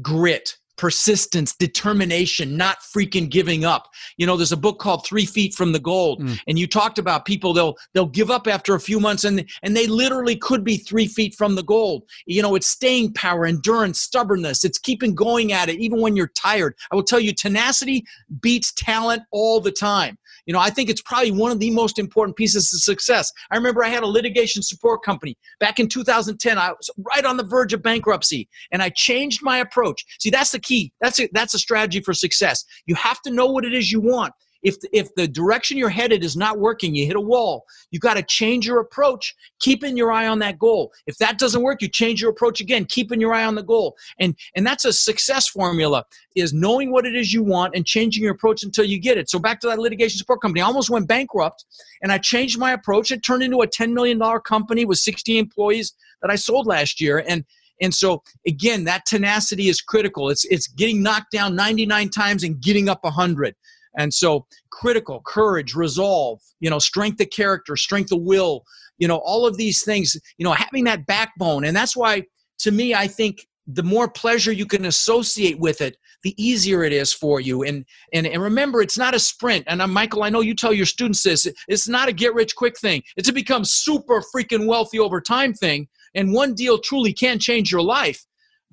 grit, 0.00 0.56
persistence, 0.76 1.54
determination, 1.54 2.56
not 2.56 2.78
freaking 2.80 3.28
giving 3.28 3.64
up. 3.64 3.88
You 4.16 4.26
know, 4.26 4.36
there's 4.36 4.52
a 4.52 4.56
book 4.56 4.78
called 4.78 5.06
Three 5.06 5.26
Feet 5.26 5.54
from 5.54 5.72
the 5.72 5.78
Gold, 5.78 6.22
mm. 6.22 6.38
and 6.46 6.58
you 6.58 6.66
talked 6.66 6.98
about 6.98 7.24
people 7.24 7.52
they'll 7.52 7.76
they'll 7.92 8.06
give 8.06 8.30
up 8.30 8.46
after 8.46 8.74
a 8.74 8.80
few 8.80 9.00
months, 9.00 9.24
and 9.24 9.48
and 9.62 9.76
they 9.76 9.86
literally 9.86 10.36
could 10.36 10.64
be 10.64 10.76
three 10.76 11.06
feet 11.06 11.34
from 11.34 11.54
the 11.54 11.62
gold. 11.62 12.04
You 12.26 12.42
know, 12.42 12.54
it's 12.54 12.66
staying 12.66 13.14
power, 13.14 13.46
endurance, 13.46 14.00
stubbornness. 14.00 14.64
It's 14.64 14.78
keeping 14.78 15.14
going 15.14 15.52
at 15.52 15.68
it 15.68 15.78
even 15.78 16.00
when 16.00 16.16
you're 16.16 16.28
tired. 16.28 16.74
I 16.90 16.96
will 16.96 17.02
tell 17.02 17.20
you, 17.20 17.32
tenacity 17.32 18.04
beats 18.40 18.72
talent 18.72 19.22
all 19.30 19.60
the 19.60 19.72
time. 19.72 20.18
You 20.46 20.52
know, 20.52 20.60
I 20.60 20.70
think 20.70 20.90
it's 20.90 21.02
probably 21.02 21.30
one 21.30 21.50
of 21.50 21.58
the 21.58 21.70
most 21.70 21.98
important 21.98 22.36
pieces 22.36 22.72
of 22.72 22.80
success. 22.80 23.32
I 23.50 23.56
remember 23.56 23.84
I 23.84 23.88
had 23.88 24.02
a 24.02 24.06
litigation 24.06 24.62
support 24.62 25.02
company 25.02 25.36
back 25.60 25.78
in 25.78 25.88
2010. 25.88 26.58
I 26.58 26.70
was 26.70 26.90
right 26.98 27.24
on 27.24 27.36
the 27.36 27.44
verge 27.44 27.72
of 27.72 27.82
bankruptcy, 27.82 28.48
and 28.72 28.82
I 28.82 28.90
changed 28.90 29.42
my 29.42 29.58
approach. 29.58 30.04
See, 30.20 30.30
that's 30.30 30.50
the 30.50 30.60
key. 30.60 30.92
That's 31.00 31.20
a, 31.20 31.28
that's 31.32 31.54
a 31.54 31.58
strategy 31.58 32.00
for 32.00 32.14
success. 32.14 32.64
You 32.86 32.94
have 32.96 33.20
to 33.22 33.30
know 33.30 33.46
what 33.46 33.64
it 33.64 33.74
is 33.74 33.90
you 33.90 34.00
want 34.00 34.32
if 34.64 34.76
if 34.92 35.14
the 35.14 35.28
direction 35.28 35.76
you're 35.78 35.88
headed 35.88 36.24
is 36.24 36.36
not 36.36 36.58
working 36.58 36.94
you 36.94 37.06
hit 37.06 37.16
a 37.16 37.20
wall. 37.20 37.64
You 37.90 38.00
got 38.00 38.14
to 38.14 38.22
change 38.22 38.66
your 38.66 38.80
approach 38.80 39.34
keeping 39.60 39.96
your 39.96 40.10
eye 40.10 40.26
on 40.26 40.40
that 40.40 40.58
goal. 40.58 40.92
If 41.06 41.18
that 41.18 41.38
doesn't 41.38 41.62
work 41.62 41.82
you 41.82 41.88
change 41.88 42.20
your 42.20 42.30
approach 42.30 42.60
again 42.60 42.86
keeping 42.86 43.20
your 43.20 43.32
eye 43.32 43.44
on 43.44 43.54
the 43.54 43.62
goal. 43.62 43.96
And 44.18 44.36
and 44.56 44.66
that's 44.66 44.84
a 44.84 44.92
success 44.92 45.46
formula 45.46 46.04
is 46.34 46.52
knowing 46.52 46.90
what 46.90 47.06
it 47.06 47.14
is 47.14 47.32
you 47.32 47.44
want 47.44 47.76
and 47.76 47.86
changing 47.86 48.24
your 48.24 48.32
approach 48.32 48.64
until 48.64 48.84
you 48.84 48.98
get 48.98 49.18
it. 49.18 49.30
So 49.30 49.38
back 49.38 49.60
to 49.60 49.68
that 49.68 49.78
litigation 49.78 50.18
support 50.18 50.40
company. 50.40 50.62
I 50.62 50.66
almost 50.66 50.90
went 50.90 51.06
bankrupt 51.06 51.64
and 52.02 52.10
i 52.10 52.18
changed 52.18 52.58
my 52.58 52.72
approach. 52.72 53.10
It 53.10 53.22
turned 53.22 53.42
into 53.42 53.62
a 53.62 53.66
$10 53.66 53.92
million 53.92 54.20
company 54.40 54.84
with 54.84 54.98
60 54.98 55.38
employees 55.38 55.94
that 56.22 56.30
i 56.30 56.36
sold 56.36 56.66
last 56.66 57.00
year. 57.00 57.22
And 57.26 57.44
and 57.80 57.92
so 57.92 58.22
again, 58.46 58.84
that 58.84 59.06
tenacity 59.06 59.68
is 59.68 59.80
critical. 59.80 60.30
It's 60.30 60.44
it's 60.46 60.68
getting 60.68 61.02
knocked 61.02 61.32
down 61.32 61.56
99 61.56 62.10
times 62.10 62.44
and 62.44 62.60
getting 62.60 62.88
up 62.88 63.02
100. 63.02 63.54
And 63.96 64.12
so 64.12 64.46
critical, 64.70 65.22
courage, 65.24 65.74
resolve, 65.74 66.40
you 66.60 66.70
know, 66.70 66.78
strength 66.78 67.20
of 67.20 67.30
character, 67.30 67.76
strength 67.76 68.12
of 68.12 68.20
will, 68.22 68.64
you 68.98 69.08
know, 69.08 69.18
all 69.24 69.46
of 69.46 69.56
these 69.56 69.82
things, 69.84 70.16
you 70.38 70.44
know, 70.44 70.52
having 70.52 70.84
that 70.84 71.06
backbone. 71.06 71.64
And 71.64 71.76
that's 71.76 71.96
why 71.96 72.22
to 72.60 72.70
me 72.70 72.94
I 72.94 73.06
think 73.08 73.46
the 73.66 73.82
more 73.82 74.08
pleasure 74.08 74.52
you 74.52 74.66
can 74.66 74.84
associate 74.84 75.58
with 75.58 75.80
it, 75.80 75.96
the 76.22 76.34
easier 76.42 76.84
it 76.84 76.92
is 76.92 77.12
for 77.12 77.40
you. 77.40 77.62
And 77.62 77.84
and, 78.12 78.26
and 78.26 78.42
remember, 78.42 78.82
it's 78.82 78.98
not 78.98 79.14
a 79.14 79.18
sprint. 79.18 79.64
And 79.68 79.80
uh, 79.82 79.86
Michael, 79.86 80.22
I 80.24 80.30
know 80.30 80.40
you 80.40 80.54
tell 80.54 80.72
your 80.72 80.86
students 80.86 81.22
this. 81.22 81.46
It's 81.68 81.88
not 81.88 82.08
a 82.08 82.12
get 82.12 82.34
rich 82.34 82.54
quick 82.56 82.78
thing. 82.78 83.02
It's 83.16 83.28
a 83.28 83.32
become 83.32 83.64
super 83.64 84.22
freaking 84.34 84.66
wealthy 84.66 84.98
over 84.98 85.20
time 85.20 85.54
thing. 85.54 85.88
And 86.14 86.32
one 86.32 86.54
deal 86.54 86.78
truly 86.78 87.12
can 87.12 87.38
change 87.38 87.72
your 87.72 87.82
life. 87.82 88.24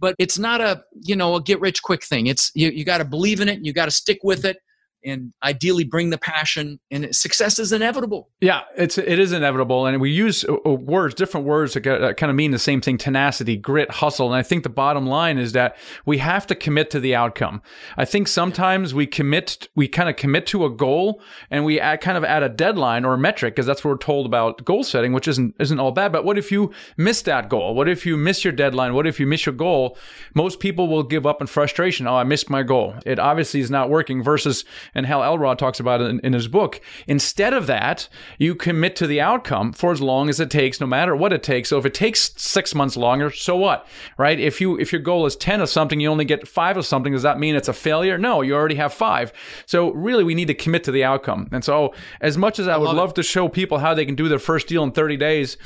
but 0.02 0.16
it's 0.20 0.38
not 0.40 0.60
a 0.60 0.84
you 1.02 1.16
know 1.16 1.36
a 1.36 1.42
get 1.42 1.62
rich 1.62 1.82
quick 1.82 2.04
thing 2.04 2.28
it's 2.28 2.52
you, 2.56 2.70
you 2.70 2.84
got 2.84 2.98
to 2.98 3.06
believe 3.06 3.40
in 3.40 3.48
it 3.48 3.60
you 3.64 3.72
got 3.72 3.86
to 3.86 3.92
stick 3.92 4.20
with 4.24 4.44
it 4.44 4.58
and 5.04 5.34
ideally 5.44 5.84
bring 5.84 6.10
the 6.10 6.18
passion 6.18 6.80
and 6.90 7.16
success 7.16 7.60
is 7.60 7.72
inevitable. 7.72 8.30
Yeah 8.40 8.62
it's 8.78 8.98
it 8.98 9.20
is 9.20 9.32
inevitable 9.32 9.86
and 9.86 10.00
we 10.00 10.10
use 10.10 10.44
uh, 10.46 10.56
uh, 10.66 10.74
words 10.74 11.14
different 11.14 11.46
words 11.46 11.74
that 11.74 11.84
kind 11.84 12.30
of 12.30 12.36
mean 12.36 12.52
the 12.52 12.60
same 12.60 12.82
thing 12.82 12.98
tenacity 12.98 13.58
grit 13.58 13.90
hustle 13.92 14.28
and 14.28 14.36
i 14.36 14.44
think 14.44 14.64
the 14.64 14.70
bottom 14.70 15.06
line 15.06 15.38
is 15.38 15.52
that 15.52 15.76
we 16.06 16.20
have 16.20 16.48
to 16.48 16.56
commit 16.56 16.90
to 16.92 17.00
the 17.00 17.16
outcome. 17.16 17.62
I 17.98 18.06
think 18.06 18.28
sometimes 18.28 18.94
we 18.94 19.08
commit 19.08 19.68
we 19.76 19.88
kind 19.88 20.10
of 20.10 20.16
commit 20.16 20.46
to 20.48 20.66
a 20.66 20.70
goal 20.70 21.22
and 21.50 21.66
we 21.66 21.80
add, 21.80 22.02
kind 22.02 22.18
of 22.18 22.24
add 22.24 22.44
a 22.44 22.50
deadline 22.50 23.06
or 23.06 23.14
a 23.14 23.18
metric 23.18 23.56
because 23.56 23.66
that's 23.66 23.84
what 23.84 23.92
we're 23.92 23.98
told 23.98 24.26
about 24.26 24.64
goal 24.64 24.84
setting 24.84 25.14
which 25.14 25.28
isn't 25.28 25.56
isn't 25.60 25.80
all 25.80 25.92
bad 25.92 26.12
but 26.12 26.24
what 26.24 26.38
if 26.38 26.52
you 26.52 26.72
miss 26.98 27.22
that 27.24 27.50
goal? 27.50 27.76
What 27.76 27.90
if 27.90 28.06
you 28.06 28.18
miss 28.18 28.44
your 28.44 28.54
deadline? 28.54 28.94
What 28.94 29.08
if 29.08 29.20
you 29.20 29.28
miss 29.28 29.46
your 29.46 29.56
goal? 29.56 29.98
Most 30.34 30.60
people 30.60 30.88
will 30.88 31.04
give 31.04 31.26
up 31.26 31.42
in 31.42 31.48
frustration. 31.48 32.08
Oh 32.08 32.16
i 32.16 32.24
missed 32.24 32.50
my 32.50 32.64
goal. 32.64 32.96
It 33.06 33.20
obviously 33.20 33.60
is 33.60 33.72
not 33.72 33.90
working 33.90 34.24
versus 34.24 34.64
and 34.94 35.06
Hal 35.06 35.24
Elrod 35.24 35.58
talks 35.60 35.80
about 35.80 36.02
it 36.02 36.10
in, 36.10 36.20
in 36.20 36.34
his 36.34 36.48
book. 36.48 36.82
Instead 37.08 37.54
of 37.54 37.68
that, 37.68 38.10
you 38.38 38.56
commit 38.56 38.96
to 38.98 39.08
the 39.08 39.22
outcome 39.22 39.74
for 39.74 39.92
as 39.92 40.02
long 40.02 40.30
as 40.30 40.40
it 40.40 40.50
takes, 40.50 40.80
no 40.80 40.88
matter 40.88 41.16
what 41.16 41.34
it 41.34 41.44
takes. 41.44 41.70
So 41.70 41.78
if 41.78 41.86
it 41.86 41.94
takes 41.94 42.34
six 42.38 42.76
months 42.76 42.98
longer, 42.98 43.32
so 43.32 43.56
what, 43.56 43.88
right? 44.18 44.40
If 44.40 44.60
you 44.62 44.80
if 44.80 44.92
your 44.92 45.02
goal 45.02 45.26
is 45.26 45.36
ten 45.36 45.62
of 45.62 45.70
something, 45.70 46.00
you 46.00 46.10
only 46.10 46.26
get 46.26 46.48
five 46.48 46.78
of 46.78 46.86
something. 46.86 47.14
Does 47.14 47.24
that 47.24 47.40
mean 47.40 47.56
it's 47.56 47.68
a 47.68 47.74
failure? 47.74 48.18
No, 48.18 48.42
you 48.42 48.56
already 48.56 48.76
have 48.76 48.94
five. 48.94 49.34
So 49.66 49.92
really, 49.92 50.24
we 50.24 50.36
need 50.36 50.48
to 50.48 50.54
commit 50.54 50.84
to 50.86 50.92
the 50.92 51.04
outcome. 51.04 51.50
And 51.52 51.64
so, 51.64 51.94
as 52.20 52.38
much 52.38 52.60
as 52.60 52.68
I, 52.68 52.74
I 52.74 52.78
would 52.78 52.86
love, 52.86 52.96
love 52.96 53.14
to 53.16 53.24
show 53.24 53.48
people 53.48 53.80
how 53.80 53.94
they 53.94 54.06
can 54.06 54.16
do 54.16 54.28
their 54.28 54.40
first 54.40 54.68
deal 54.68 54.84
in 54.84 54.92
30 54.92 55.18
days, 55.18 55.58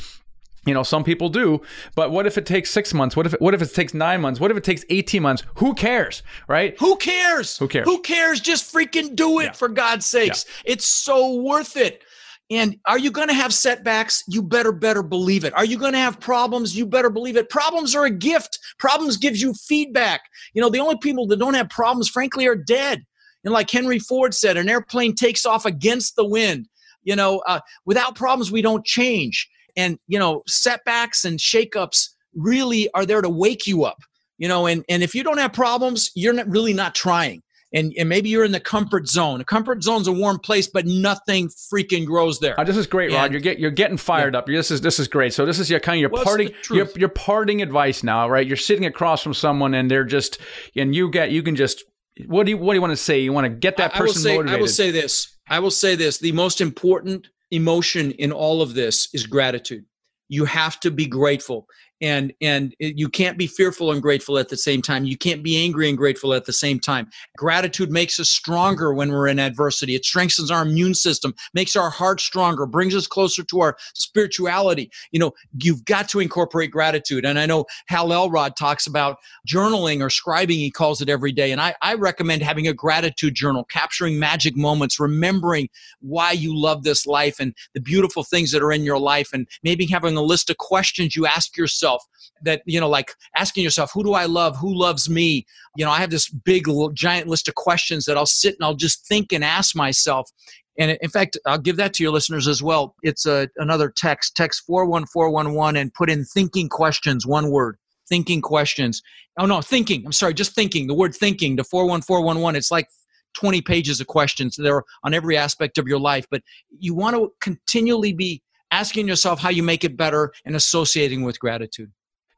you 0.65 0.73
know, 0.73 0.83
some 0.83 1.03
people 1.03 1.29
do, 1.29 1.61
but 1.95 2.11
what 2.11 2.25
if 2.25 2.37
it 2.37 2.45
takes 2.45 2.71
six 2.71 2.93
months? 2.93 3.15
What 3.15 3.25
if 3.25 3.33
it, 3.33 3.41
what 3.41 3.53
if 3.53 3.61
it 3.61 3.73
takes 3.73 3.93
nine 3.93 4.21
months? 4.21 4.39
What 4.39 4.51
if 4.51 4.57
it 4.57 4.63
takes 4.63 4.83
eighteen 4.89 5.21
months? 5.21 5.43
Who 5.55 5.73
cares, 5.73 6.23
right? 6.47 6.75
Who 6.79 6.95
cares? 6.97 7.57
Who 7.57 7.67
cares? 7.67 7.85
Who 7.85 8.01
cares? 8.01 8.39
Just 8.39 8.73
freaking 8.73 9.15
do 9.15 9.39
it 9.39 9.45
yeah. 9.45 9.51
for 9.51 9.69
God's 9.69 10.05
sakes! 10.05 10.45
Yeah. 10.47 10.73
It's 10.73 10.85
so 10.85 11.35
worth 11.35 11.77
it. 11.77 12.03
And 12.51 12.77
are 12.85 12.99
you 12.99 13.09
going 13.09 13.27
to 13.27 13.33
have 13.33 13.53
setbacks? 13.53 14.23
You 14.27 14.43
better 14.43 14.71
better 14.71 15.01
believe 15.01 15.45
it. 15.45 15.53
Are 15.55 15.65
you 15.65 15.79
going 15.79 15.93
to 15.93 15.99
have 15.99 16.19
problems? 16.19 16.77
You 16.77 16.85
better 16.85 17.09
believe 17.09 17.37
it. 17.37 17.49
Problems 17.49 17.95
are 17.95 18.05
a 18.05 18.11
gift. 18.11 18.59
Problems 18.77 19.17
gives 19.17 19.41
you 19.41 19.53
feedback. 19.53 20.21
You 20.53 20.61
know, 20.61 20.69
the 20.69 20.79
only 20.79 20.97
people 20.97 21.25
that 21.27 21.39
don't 21.39 21.55
have 21.55 21.69
problems, 21.69 22.07
frankly, 22.07 22.45
are 22.45 22.55
dead. 22.55 23.03
And 23.43 23.53
like 23.53 23.71
Henry 23.71 23.97
Ford 23.97 24.33
said, 24.33 24.57
an 24.57 24.69
airplane 24.69 25.15
takes 25.15 25.45
off 25.45 25.65
against 25.65 26.15
the 26.15 26.25
wind. 26.25 26.67
You 27.03 27.15
know, 27.15 27.39
uh, 27.47 27.61
without 27.85 28.15
problems, 28.15 28.51
we 28.51 28.61
don't 28.61 28.85
change 28.85 29.49
and 29.75 29.99
you 30.07 30.19
know 30.19 30.43
setbacks 30.47 31.25
and 31.25 31.39
shakeups 31.39 32.09
really 32.35 32.89
are 32.93 33.05
there 33.05 33.21
to 33.21 33.29
wake 33.29 33.67
you 33.67 33.83
up 33.83 33.99
you 34.37 34.47
know 34.47 34.65
and 34.67 34.83
and 34.89 35.03
if 35.03 35.15
you 35.15 35.23
don't 35.23 35.37
have 35.37 35.53
problems 35.53 36.11
you're 36.15 36.33
not 36.33 36.47
really 36.47 36.73
not 36.73 36.93
trying 36.95 37.41
and, 37.75 37.93
and 37.97 38.07
maybe 38.07 38.29
you're 38.29 38.45
in 38.45 38.53
the 38.53 38.59
comfort 38.59 39.07
zone. 39.07 39.41
A 39.41 39.43
comfort 39.43 39.83
zone's 39.83 40.07
a 40.07 40.11
warm 40.11 40.39
place, 40.39 40.65
but 40.65 40.85
nothing 40.85 41.49
freaking 41.49 42.05
grows 42.05 42.39
there. 42.39 42.55
Oh, 42.57 42.63
this 42.63 42.77
is 42.77 42.87
great, 42.87 43.11
Rod. 43.11 43.25
And, 43.25 43.33
you're 43.33 43.41
get, 43.41 43.59
you're 43.59 43.69
getting 43.69 43.97
fired 43.97 44.33
yeah. 44.33 44.39
up. 44.39 44.47
This 44.47 44.71
is 44.71 44.79
this 44.79 44.97
is 44.97 45.09
great. 45.09 45.33
So 45.33 45.45
this 45.45 45.59
is 45.59 45.69
your 45.69 45.81
kind 45.81 45.97
of 45.97 46.01
your 46.01 46.09
well, 46.09 46.23
parting 46.23 46.51
your, 46.71 46.87
your 46.95 47.09
parting 47.09 47.61
advice 47.61 48.01
now, 48.01 48.29
right? 48.29 48.47
You're 48.47 48.55
sitting 48.55 48.85
across 48.85 49.21
from 49.21 49.33
someone, 49.33 49.73
and 49.73 49.91
they're 49.91 50.05
just 50.05 50.39
and 50.75 50.95
you 50.95 51.09
get 51.09 51.31
you 51.31 51.43
can 51.43 51.57
just 51.57 51.83
what 52.27 52.45
do 52.45 52.51
you 52.51 52.57
what 52.57 52.73
do 52.73 52.77
you 52.77 52.81
want 52.81 52.91
to 52.91 52.97
say? 52.97 53.19
You 53.19 53.33
want 53.33 53.45
to 53.45 53.49
get 53.49 53.75
that 53.77 53.93
person 53.93 54.19
I, 54.19 54.19
I 54.19 54.23
say, 54.23 54.37
motivated. 54.37 54.57
I 54.57 54.61
will 54.61 54.67
say 54.69 54.91
this. 54.91 55.37
I 55.49 55.59
will 55.59 55.71
say 55.71 55.95
this. 55.95 56.17
The 56.19 56.31
most 56.31 56.61
important 56.61 57.27
emotion 57.55 58.11
in 58.11 58.31
all 58.31 58.61
of 58.61 58.73
this 58.73 59.07
is 59.13 59.25
gratitude. 59.25 59.85
You 60.27 60.45
have 60.45 60.79
to 60.81 60.91
be 60.91 61.05
grateful 61.05 61.67
and 62.01 62.33
and 62.41 62.75
you 62.79 63.07
can't 63.09 63.37
be 63.37 63.47
fearful 63.47 63.91
and 63.91 64.01
grateful 64.01 64.37
at 64.37 64.49
the 64.49 64.57
same 64.57 64.81
time. 64.81 65.05
You 65.05 65.17
can't 65.17 65.43
be 65.43 65.57
angry 65.57 65.87
and 65.87 65.97
grateful 65.97 66.33
at 66.33 66.45
the 66.45 66.53
same 66.53 66.79
time. 66.79 67.09
Gratitude 67.37 67.91
makes 67.91 68.19
us 68.19 68.29
stronger 68.29 68.93
when 68.93 69.11
we're 69.11 69.27
in 69.27 69.39
adversity. 69.39 69.95
It 69.95 70.03
strengthens 70.05 70.51
our 70.51 70.63
immune 70.63 70.93
system 70.93 71.33
makes 71.53 71.75
our 71.75 71.89
heart 71.89 72.19
stronger 72.19 72.65
brings 72.65 72.95
us 72.95 73.07
closer 73.07 73.43
to 73.43 73.61
our 73.61 73.77
spirituality. 73.93 74.91
You 75.11 75.19
know 75.19 75.33
you've 75.61 75.85
got 75.85 76.09
to 76.09 76.19
incorporate 76.19 76.71
gratitude. 76.71 77.25
And 77.25 77.39
i 77.39 77.45
know 77.45 77.65
hal 77.87 78.11
elrod 78.11 78.55
talks 78.55 78.87
about 78.87 79.17
journaling 79.47 80.01
or 80.01 80.07
scribing. 80.07 80.55
He 80.57 80.71
calls 80.71 81.01
it 81.01 81.09
every 81.09 81.31
day. 81.31 81.51
And 81.51 81.61
i, 81.61 81.75
I 81.81 81.95
recommend 81.95 82.41
having 82.41 82.67
a 82.67 82.73
gratitude 82.73 83.35
journal 83.35 83.63
capturing 83.65 84.19
magic 84.19 84.57
moments 84.57 84.99
remembering 84.99 85.69
why 86.01 86.31
you 86.31 86.55
love 86.55 86.83
this 86.83 87.05
life 87.05 87.39
and 87.39 87.53
the 87.73 87.81
beautiful 87.81 88.23
things 88.23 88.51
that 88.51 88.61
are 88.61 88.71
in 88.71 88.83
your 88.83 88.99
life 88.99 89.29
and 89.33 89.47
maybe 89.63 89.85
having 89.85 90.17
a 90.17 90.21
list 90.21 90.49
of 90.49 90.57
questions 90.57 91.15
you 91.15 91.25
ask 91.25 91.55
yourself 91.57 91.84
yourself 91.85 92.03
that 92.43 92.61
you 92.65 92.79
know 92.79 92.89
like 92.89 93.13
asking 93.35 93.63
yourself 93.63 93.91
who 93.93 94.03
do 94.03 94.13
i 94.13 94.25
love? 94.25 94.57
Who 94.57 94.73
loves 94.73 95.09
me? 95.09 95.45
You 95.75 95.85
know 95.85 95.91
i 95.91 95.99
have 95.99 96.09
this 96.09 96.29
big 96.29 96.67
giant 96.93 97.27
list 97.27 97.47
of 97.47 97.55
questions 97.55 98.05
that 98.05 98.17
i'll 98.17 98.25
sit 98.25 98.55
and 98.55 98.63
i'll 98.63 98.75
just 98.75 99.07
think 99.07 99.31
and 99.31 99.43
ask 99.43 99.75
myself. 99.75 100.29
And 100.77 100.97
in 101.01 101.09
fact 101.09 101.37
i'll 101.45 101.57
give 101.57 101.77
that 101.77 101.93
to 101.95 102.03
your 102.03 102.11
listeners 102.11 102.47
as 102.47 102.61
well. 102.61 102.95
It's 103.03 103.25
a, 103.25 103.47
another 103.57 103.89
text 103.89 104.35
text 104.35 104.63
41411 104.67 105.81
and 105.81 105.93
put 105.93 106.09
in 106.09 106.25
thinking 106.25 106.69
questions 106.69 107.25
one 107.25 107.49
word 107.49 107.77
thinking 108.07 108.41
questions. 108.41 109.01
Oh 109.39 109.45
no 109.45 109.61
thinking 109.61 110.05
i'm 110.05 110.11
sorry 110.11 110.33
just 110.33 110.53
thinking 110.55 110.87
the 110.87 110.93
word 110.93 111.15
thinking 111.15 111.57
to 111.57 111.63
41411 111.63 112.57
it's 112.57 112.71
like 112.71 112.87
20 113.35 113.61
pages 113.61 113.99
of 113.99 114.07
questions 114.07 114.55
there 114.55 114.81
on 115.03 115.13
every 115.13 115.35
aspect 115.35 115.77
of 115.77 115.87
your 115.87 115.99
life 115.99 116.25
but 116.31 116.41
you 116.79 116.93
want 116.93 117.15
to 117.17 117.33
continually 117.41 118.13
be 118.13 118.41
asking 118.75 119.07
yourself 119.07 119.39
how 119.39 119.49
you 119.49 119.63
make 119.63 119.83
it 119.85 119.95
better 119.95 120.33
and 120.43 120.55
associating 120.55 121.23
with 121.23 121.39
gratitude. 121.39 121.91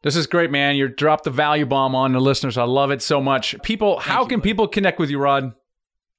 This 0.03 0.15
is 0.15 0.27
great, 0.27 0.51
man. 0.51 0.75
You 0.75 0.87
dropped 0.87 1.23
the 1.23 1.31
value 1.31 1.65
bomb 1.65 1.95
on 1.95 2.13
the 2.13 2.21
listeners. 2.21 2.57
I 2.57 2.63
love 2.63 2.91
it 2.91 3.01
so 3.01 3.19
much. 3.19 3.55
People, 3.63 3.95
Thank 3.95 4.03
how 4.03 4.21
you, 4.21 4.27
can 4.27 4.39
buddy. 4.39 4.49
people 4.49 4.67
connect 4.67 4.99
with 4.99 5.09
you, 5.09 5.17
Rod? 5.17 5.53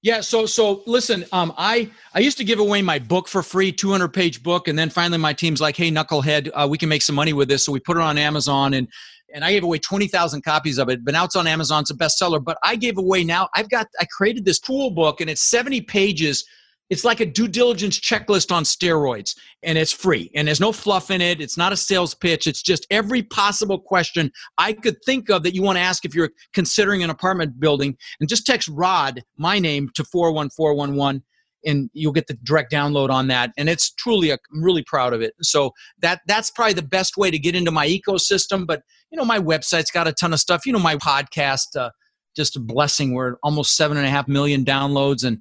Yeah, 0.03 0.21
so 0.21 0.47
so 0.47 0.83
listen, 0.87 1.25
um, 1.33 1.53
I 1.57 1.91
I 2.15 2.21
used 2.21 2.39
to 2.39 2.45
give 2.45 2.61
away 2.61 2.83
my 2.83 2.99
book 3.01 3.27
for 3.29 3.43
free, 3.43 3.73
200 3.73 4.09
page 4.09 4.43
book, 4.43 4.69
and 4.69 4.79
then 4.79 4.91
finally 4.91 5.19
my 5.19 5.33
team's 5.33 5.61
like, 5.61 5.77
hey, 5.77 5.91
knucklehead, 5.91 6.51
uh, 6.55 6.67
we 6.69 6.79
can 6.79 6.89
make 6.89 7.03
some 7.03 7.17
money 7.17 7.33
with 7.33 7.49
this, 7.49 7.65
so 7.65 7.73
we 7.73 7.81
put 7.81 7.97
it 7.97 8.03
on 8.03 8.19
Amazon, 8.19 8.75
and 8.75 8.89
and 9.35 9.45
I 9.45 9.53
gave 9.53 9.63
away 9.65 9.79
20,000 9.79 10.43
copies 10.43 10.79
of 10.79 10.89
it. 10.89 11.05
But 11.05 11.13
now 11.13 11.25
it's 11.25 11.37
on 11.37 11.47
Amazon, 11.47 11.83
it's 11.83 11.91
a 11.91 11.95
bestseller. 11.95 12.43
But 12.43 12.59
I 12.63 12.77
gave 12.77 12.97
away 12.97 13.25
now, 13.25 13.49
I've 13.55 13.69
got 13.69 13.87
I 14.01 14.05
created 14.05 14.45
this 14.45 14.61
tool 14.61 14.91
book, 14.91 15.21
and 15.21 15.29
it's 15.29 15.43
70 15.43 15.83
pages 15.83 16.45
it's 16.91 17.05
like 17.05 17.21
a 17.21 17.27
due 17.27 17.49
diligence 17.49 17.99
checklist 17.99 18.51
on 18.51 18.65
steroids 18.65 19.35
and 19.63 19.77
it's 19.77 19.93
free 19.93 20.31
and 20.35 20.49
there's 20.49 20.61
no 20.61 20.73
fluff 20.73 21.11
in 21.11 21.21
it. 21.21 21.41
It's 21.41 21.57
not 21.57 21.73
a 21.73 21.77
sales 21.77 22.15
pitch. 22.15 22.47
It's 22.47 22.63
just 22.63 22.87
every 22.91 23.23
possible 23.23 23.79
question 23.79 24.31
i 24.59 24.73
could 24.73 24.97
think 25.05 25.31
of 25.31 25.43
that 25.43 25.55
you 25.55 25.63
want 25.63 25.77
to 25.77 25.83
ask 25.83 26.05
if 26.05 26.15
you're 26.15 26.31
considering 26.53 27.03
an 27.03 27.11
apartment 27.11 27.59
building 27.59 27.97
and 28.21 28.29
just 28.29 28.47
text 28.47 28.69
rod 28.69 29.23
my 29.37 29.59
name 29.59 29.89
to 29.95 30.05
41411 30.05 31.23
and 31.65 31.91
you'll 31.93 32.13
get 32.13 32.27
the 32.27 32.39
direct 32.45 32.73
download 32.73 33.11
on 33.11 33.29
that 33.29 33.51
and 33.57 33.69
it's 33.69 33.93
truly 33.95 34.31
a, 34.31 34.39
i'm 34.53 34.63
really 34.63 34.85
proud 34.85 35.13
of 35.13 35.21
it. 35.23 35.35
So 35.43 35.73
that 36.01 36.21
that's 36.27 36.51
probably 36.51 36.75
the 36.75 36.83
best 36.83 37.17
way 37.17 37.31
to 37.31 37.39
get 37.39 37.55
into 37.55 37.71
my 37.71 37.87
ecosystem 37.87 38.67
but 38.67 38.83
you 39.11 39.19
know 39.19 39.25
my 39.25 39.39
website's 39.39 39.91
got 39.91 40.09
a 40.09 40.13
ton 40.13 40.33
of 40.33 40.41
stuff. 40.41 40.67
You 40.67 40.73
know 40.73 40.79
my 40.79 40.97
podcast 40.97 41.77
uh, 41.77 41.91
just 42.37 42.57
a 42.57 42.61
blessing. 42.61 43.15
We're 43.15 43.37
almost 43.43 43.77
seven 43.77 43.97
and 43.97 44.07
a 44.07 44.11
half 44.11 44.29
million 44.29 44.65
downloads 44.65 45.25
and 45.25 45.39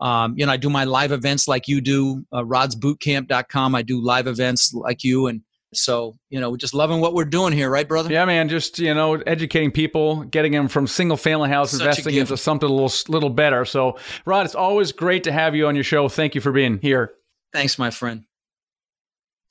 um, 0.00 0.34
you 0.36 0.46
know, 0.46 0.52
I 0.52 0.56
do 0.56 0.70
my 0.70 0.84
live 0.84 1.12
events 1.12 1.48
like 1.48 1.68
you 1.68 1.80
do, 1.80 2.24
uh, 2.32 2.42
rodsbootcamp.com. 2.42 3.74
I 3.74 3.82
do 3.82 4.00
live 4.00 4.26
events 4.26 4.72
like 4.72 5.02
you. 5.02 5.26
And 5.26 5.42
so, 5.74 6.16
you 6.30 6.40
know, 6.40 6.50
we're 6.50 6.56
just 6.56 6.74
loving 6.74 7.00
what 7.00 7.14
we're 7.14 7.24
doing 7.24 7.52
here, 7.52 7.68
right, 7.68 7.86
brother? 7.86 8.10
Yeah, 8.10 8.24
man. 8.24 8.48
Just, 8.48 8.78
you 8.78 8.94
know, 8.94 9.14
educating 9.14 9.70
people, 9.70 10.22
getting 10.24 10.52
them 10.52 10.68
from 10.68 10.86
single 10.86 11.16
family 11.16 11.48
house 11.48 11.72
Such 11.72 11.80
investing 11.80 12.14
into 12.14 12.36
something 12.36 12.68
a 12.68 12.72
little, 12.72 12.92
little 13.08 13.30
better. 13.30 13.64
So, 13.64 13.98
Rod, 14.24 14.46
it's 14.46 14.54
always 14.54 14.92
great 14.92 15.24
to 15.24 15.32
have 15.32 15.54
you 15.54 15.66
on 15.66 15.74
your 15.74 15.84
show. 15.84 16.08
Thank 16.08 16.34
you 16.34 16.40
for 16.40 16.52
being 16.52 16.78
here. 16.80 17.12
Thanks, 17.52 17.78
my 17.78 17.90
friend. 17.90 18.27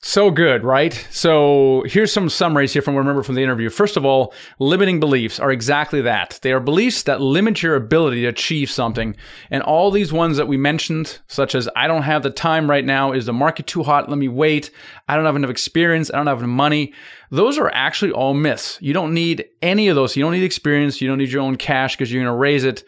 So 0.00 0.30
good, 0.30 0.62
right? 0.62 0.92
So 1.10 1.82
here's 1.86 2.12
some 2.12 2.28
summaries 2.28 2.72
here 2.72 2.82
from 2.82 2.94
remember 2.94 3.24
from 3.24 3.34
the 3.34 3.42
interview. 3.42 3.68
First 3.68 3.96
of 3.96 4.04
all, 4.04 4.32
limiting 4.60 5.00
beliefs 5.00 5.40
are 5.40 5.50
exactly 5.50 6.00
that. 6.02 6.38
They 6.42 6.52
are 6.52 6.60
beliefs 6.60 7.02
that 7.02 7.20
limit 7.20 7.64
your 7.64 7.74
ability 7.74 8.22
to 8.22 8.28
achieve 8.28 8.70
something. 8.70 9.16
And 9.50 9.60
all 9.64 9.90
these 9.90 10.12
ones 10.12 10.36
that 10.36 10.46
we 10.46 10.56
mentioned, 10.56 11.18
such 11.26 11.56
as 11.56 11.68
I 11.74 11.88
don't 11.88 12.04
have 12.04 12.22
the 12.22 12.30
time 12.30 12.70
right 12.70 12.84
now, 12.84 13.10
is 13.10 13.26
the 13.26 13.32
market 13.32 13.66
too 13.66 13.82
hot? 13.82 14.08
Let 14.08 14.18
me 14.18 14.28
wait. 14.28 14.70
I 15.08 15.16
don't 15.16 15.24
have 15.24 15.34
enough 15.34 15.50
experience. 15.50 16.12
I 16.14 16.18
don't 16.18 16.28
have 16.28 16.38
enough 16.38 16.48
money. 16.48 16.94
Those 17.32 17.58
are 17.58 17.70
actually 17.74 18.12
all 18.12 18.34
myths. 18.34 18.78
You 18.80 18.94
don't 18.94 19.12
need 19.12 19.46
any 19.62 19.88
of 19.88 19.96
those. 19.96 20.16
You 20.16 20.22
don't 20.22 20.32
need 20.32 20.44
experience. 20.44 21.00
You 21.00 21.08
don't 21.08 21.18
need 21.18 21.32
your 21.32 21.42
own 21.42 21.56
cash 21.56 21.96
because 21.96 22.12
you're 22.12 22.22
going 22.22 22.32
to 22.32 22.38
raise 22.38 22.62
it 22.62 22.84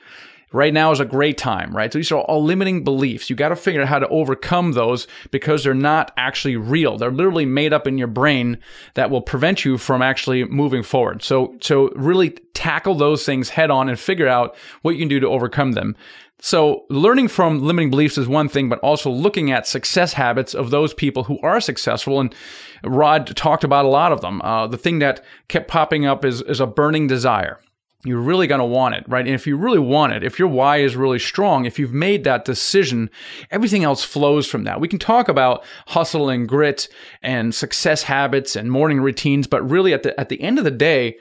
right 0.52 0.72
now 0.72 0.90
is 0.90 1.00
a 1.00 1.04
great 1.04 1.38
time, 1.38 1.74
right? 1.76 1.92
So 1.92 1.98
these 1.98 2.12
are 2.12 2.20
all 2.20 2.42
limiting 2.42 2.84
beliefs. 2.84 3.30
You 3.30 3.36
got 3.36 3.50
to 3.50 3.56
figure 3.56 3.82
out 3.82 3.88
how 3.88 3.98
to 3.98 4.08
overcome 4.08 4.72
those 4.72 5.06
because 5.30 5.64
they're 5.64 5.74
not 5.74 6.12
actually 6.16 6.56
real. 6.56 6.96
They're 6.96 7.10
literally 7.10 7.46
made 7.46 7.72
up 7.72 7.86
in 7.86 7.98
your 7.98 8.08
brain 8.08 8.58
that 8.94 9.10
will 9.10 9.22
prevent 9.22 9.64
you 9.64 9.78
from 9.78 10.02
actually 10.02 10.44
moving 10.44 10.82
forward. 10.82 11.22
So, 11.22 11.56
so 11.60 11.90
really 11.90 12.30
tackle 12.54 12.94
those 12.94 13.24
things 13.24 13.50
head 13.50 13.70
on 13.70 13.88
and 13.88 13.98
figure 13.98 14.28
out 14.28 14.56
what 14.82 14.92
you 14.92 14.98
can 14.98 15.08
do 15.08 15.20
to 15.20 15.28
overcome 15.28 15.72
them. 15.72 15.96
So, 16.42 16.86
learning 16.88 17.28
from 17.28 17.62
limiting 17.62 17.90
beliefs 17.90 18.16
is 18.16 18.26
one 18.26 18.48
thing, 18.48 18.70
but 18.70 18.78
also 18.78 19.10
looking 19.10 19.50
at 19.50 19.66
success 19.66 20.14
habits 20.14 20.54
of 20.54 20.70
those 20.70 20.94
people 20.94 21.24
who 21.24 21.38
are 21.42 21.60
successful. 21.60 22.18
And 22.18 22.34
Rod 22.82 23.36
talked 23.36 23.62
about 23.62 23.84
a 23.84 23.88
lot 23.88 24.10
of 24.10 24.22
them. 24.22 24.40
Uh, 24.40 24.66
the 24.66 24.78
thing 24.78 25.00
that 25.00 25.22
kept 25.48 25.68
popping 25.68 26.06
up 26.06 26.24
is, 26.24 26.40
is 26.42 26.58
a 26.58 26.66
burning 26.66 27.06
desire. 27.06 27.60
You're 28.02 28.20
really 28.20 28.46
going 28.46 28.60
to 28.60 28.64
want 28.64 28.94
it, 28.94 29.04
right? 29.08 29.26
And 29.26 29.34
if 29.34 29.46
you 29.46 29.58
really 29.58 29.78
want 29.78 30.14
it, 30.14 30.24
if 30.24 30.38
your 30.38 30.48
why 30.48 30.78
is 30.78 30.96
really 30.96 31.18
strong, 31.18 31.66
if 31.66 31.78
you've 31.78 31.92
made 31.92 32.24
that 32.24 32.46
decision, 32.46 33.10
everything 33.50 33.84
else 33.84 34.02
flows 34.02 34.46
from 34.46 34.64
that. 34.64 34.80
We 34.80 34.88
can 34.88 34.98
talk 34.98 35.28
about 35.28 35.64
hustle 35.88 36.30
and 36.30 36.48
grit 36.48 36.88
and 37.22 37.54
success 37.54 38.04
habits 38.04 38.56
and 38.56 38.72
morning 38.72 39.00
routines, 39.02 39.46
but 39.46 39.68
really 39.68 39.92
at 39.92 40.02
the, 40.02 40.18
at 40.18 40.30
the 40.30 40.40
end 40.40 40.56
of 40.56 40.64
the 40.64 40.70
day, 40.70 41.18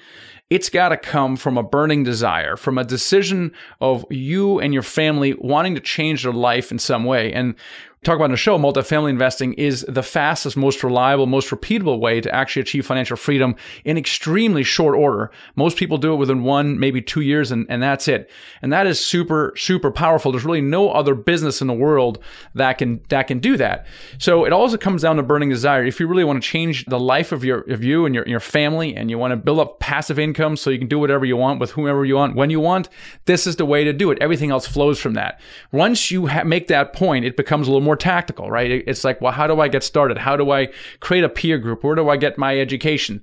it's 0.49 0.69
got 0.69 0.89
to 0.89 0.97
come 0.97 1.35
from 1.35 1.57
a 1.57 1.63
burning 1.63 2.03
desire, 2.03 2.55
from 2.55 2.77
a 2.77 2.83
decision 2.83 3.51
of 3.81 4.05
you 4.09 4.59
and 4.59 4.73
your 4.73 4.81
family 4.81 5.33
wanting 5.33 5.75
to 5.75 5.81
change 5.81 6.23
their 6.23 6.33
life 6.33 6.71
in 6.71 6.79
some 6.79 7.03
way. 7.03 7.31
And 7.31 7.55
talk 8.03 8.15
about 8.15 8.25
in 8.25 8.31
the 8.31 8.37
show, 8.37 8.57
multifamily 8.57 9.09
investing 9.09 9.53
is 9.53 9.85
the 9.87 10.01
fastest, 10.01 10.55
most 10.55 10.83
reliable, 10.83 11.25
most 11.25 11.49
repeatable 11.49 11.99
way 11.99 12.21
to 12.21 12.33
actually 12.33 12.61
achieve 12.61 12.85
financial 12.85 13.17
freedom 13.17 13.55
in 13.83 13.97
extremely 13.97 14.63
short 14.63 14.95
order. 14.95 15.31
Most 15.57 15.75
people 15.75 15.97
do 15.97 16.13
it 16.13 16.15
within 16.15 16.43
one, 16.43 16.79
maybe 16.79 17.01
two 17.01 17.19
years, 17.19 17.51
and, 17.51 17.65
and 17.69 17.83
that's 17.83 18.07
it. 18.07 18.31
And 18.61 18.71
that 18.71 18.87
is 18.87 19.03
super, 19.03 19.53
super 19.57 19.91
powerful. 19.91 20.31
There's 20.31 20.45
really 20.45 20.61
no 20.61 20.91
other 20.91 21.13
business 21.13 21.59
in 21.59 21.67
the 21.67 21.73
world 21.73 22.19
that 22.55 22.77
can 22.77 23.01
that 23.09 23.23
can 23.23 23.39
do 23.39 23.57
that. 23.57 23.85
So 24.17 24.45
it 24.45 24.53
also 24.53 24.77
comes 24.77 25.01
down 25.01 25.17
to 25.17 25.23
burning 25.23 25.49
desire. 25.49 25.85
If 25.85 25.99
you 25.99 26.07
really 26.07 26.23
want 26.23 26.41
to 26.41 26.47
change 26.47 26.85
the 26.85 26.99
life 26.99 27.33
of 27.33 27.43
your 27.43 27.61
of 27.69 27.83
you 27.83 28.05
and 28.05 28.15
your, 28.15 28.25
your 28.27 28.39
family, 28.39 28.95
and 28.95 29.09
you 29.09 29.17
want 29.17 29.31
to 29.31 29.37
build 29.37 29.59
up 29.59 29.79
passive 29.79 30.17
income 30.17 30.55
so 30.55 30.69
you 30.69 30.79
can 30.79 30.87
do 30.87 30.99
whatever 30.99 31.25
you 31.25 31.35
want 31.35 31.59
with 31.59 31.71
whomever 31.71 32.05
you 32.05 32.15
want 32.15 32.35
when 32.35 32.49
you 32.49 32.61
want, 32.61 32.87
this 33.25 33.45
is 33.45 33.57
the 33.57 33.65
way 33.65 33.83
to 33.83 33.91
do 33.91 34.09
it. 34.09 34.17
Everything 34.21 34.51
else 34.51 34.65
flows 34.65 34.99
from 34.99 35.15
that. 35.15 35.41
Once 35.71 36.11
you 36.11 36.27
ha- 36.27 36.43
make 36.43 36.67
that 36.67 36.93
point, 36.93 37.25
it 37.25 37.35
becomes 37.35 37.67
a 37.67 37.71
little 37.71 37.83
more 37.83 37.88
tactical, 37.95 38.49
right? 38.49 38.83
It's 38.85 39.03
like, 39.03 39.21
well, 39.21 39.31
how 39.31 39.47
do 39.47 39.59
I 39.59 39.67
get 39.67 39.83
started? 39.83 40.17
How 40.17 40.35
do 40.35 40.51
I 40.51 40.69
create 40.99 41.23
a 41.23 41.29
peer 41.29 41.57
group? 41.57 41.83
Where 41.83 41.95
do 41.95 42.09
I 42.09 42.17
get 42.17 42.37
my 42.37 42.59
education? 42.59 43.21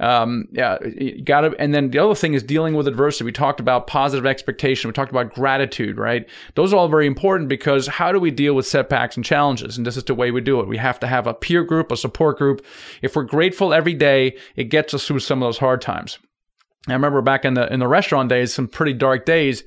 Um, 0.00 0.48
yeah, 0.52 0.78
got 1.24 1.42
to. 1.42 1.54
And 1.58 1.74
then 1.74 1.90
the 1.90 1.98
other 1.98 2.14
thing 2.14 2.34
is 2.34 2.42
dealing 2.42 2.74
with 2.74 2.88
adversity. 2.88 3.24
We 3.24 3.32
talked 3.32 3.60
about 3.60 3.86
positive 3.86 4.26
expectation. 4.26 4.88
We 4.88 4.92
talked 4.92 5.10
about 5.10 5.34
gratitude, 5.34 5.98
right? 5.98 6.28
Those 6.54 6.72
are 6.72 6.76
all 6.76 6.88
very 6.88 7.06
important 7.06 7.48
because 7.48 7.86
how 7.86 8.12
do 8.12 8.20
we 8.20 8.30
deal 8.30 8.54
with 8.54 8.66
setbacks 8.66 9.16
and 9.16 9.24
challenges? 9.24 9.76
And 9.76 9.86
this 9.86 9.96
is 9.96 10.04
the 10.04 10.14
way 10.14 10.30
we 10.30 10.40
do 10.40 10.60
it. 10.60 10.68
We 10.68 10.76
have 10.78 11.00
to 11.00 11.06
have 11.06 11.26
a 11.26 11.34
peer 11.34 11.64
group, 11.64 11.92
a 11.92 11.96
support 11.96 12.38
group. 12.38 12.64
If 13.02 13.16
we're 13.16 13.24
grateful 13.24 13.74
every 13.74 13.94
day, 13.94 14.36
it 14.56 14.64
gets 14.64 14.94
us 14.94 15.06
through 15.06 15.20
some 15.20 15.42
of 15.42 15.46
those 15.46 15.58
hard 15.58 15.80
times. 15.80 16.18
I 16.88 16.92
remember 16.92 17.20
back 17.20 17.44
in 17.44 17.54
the 17.54 17.72
in 17.72 17.80
the 17.80 17.88
restaurant 17.88 18.28
days, 18.28 18.54
some 18.54 18.68
pretty 18.68 18.92
dark 18.92 19.24
days, 19.26 19.64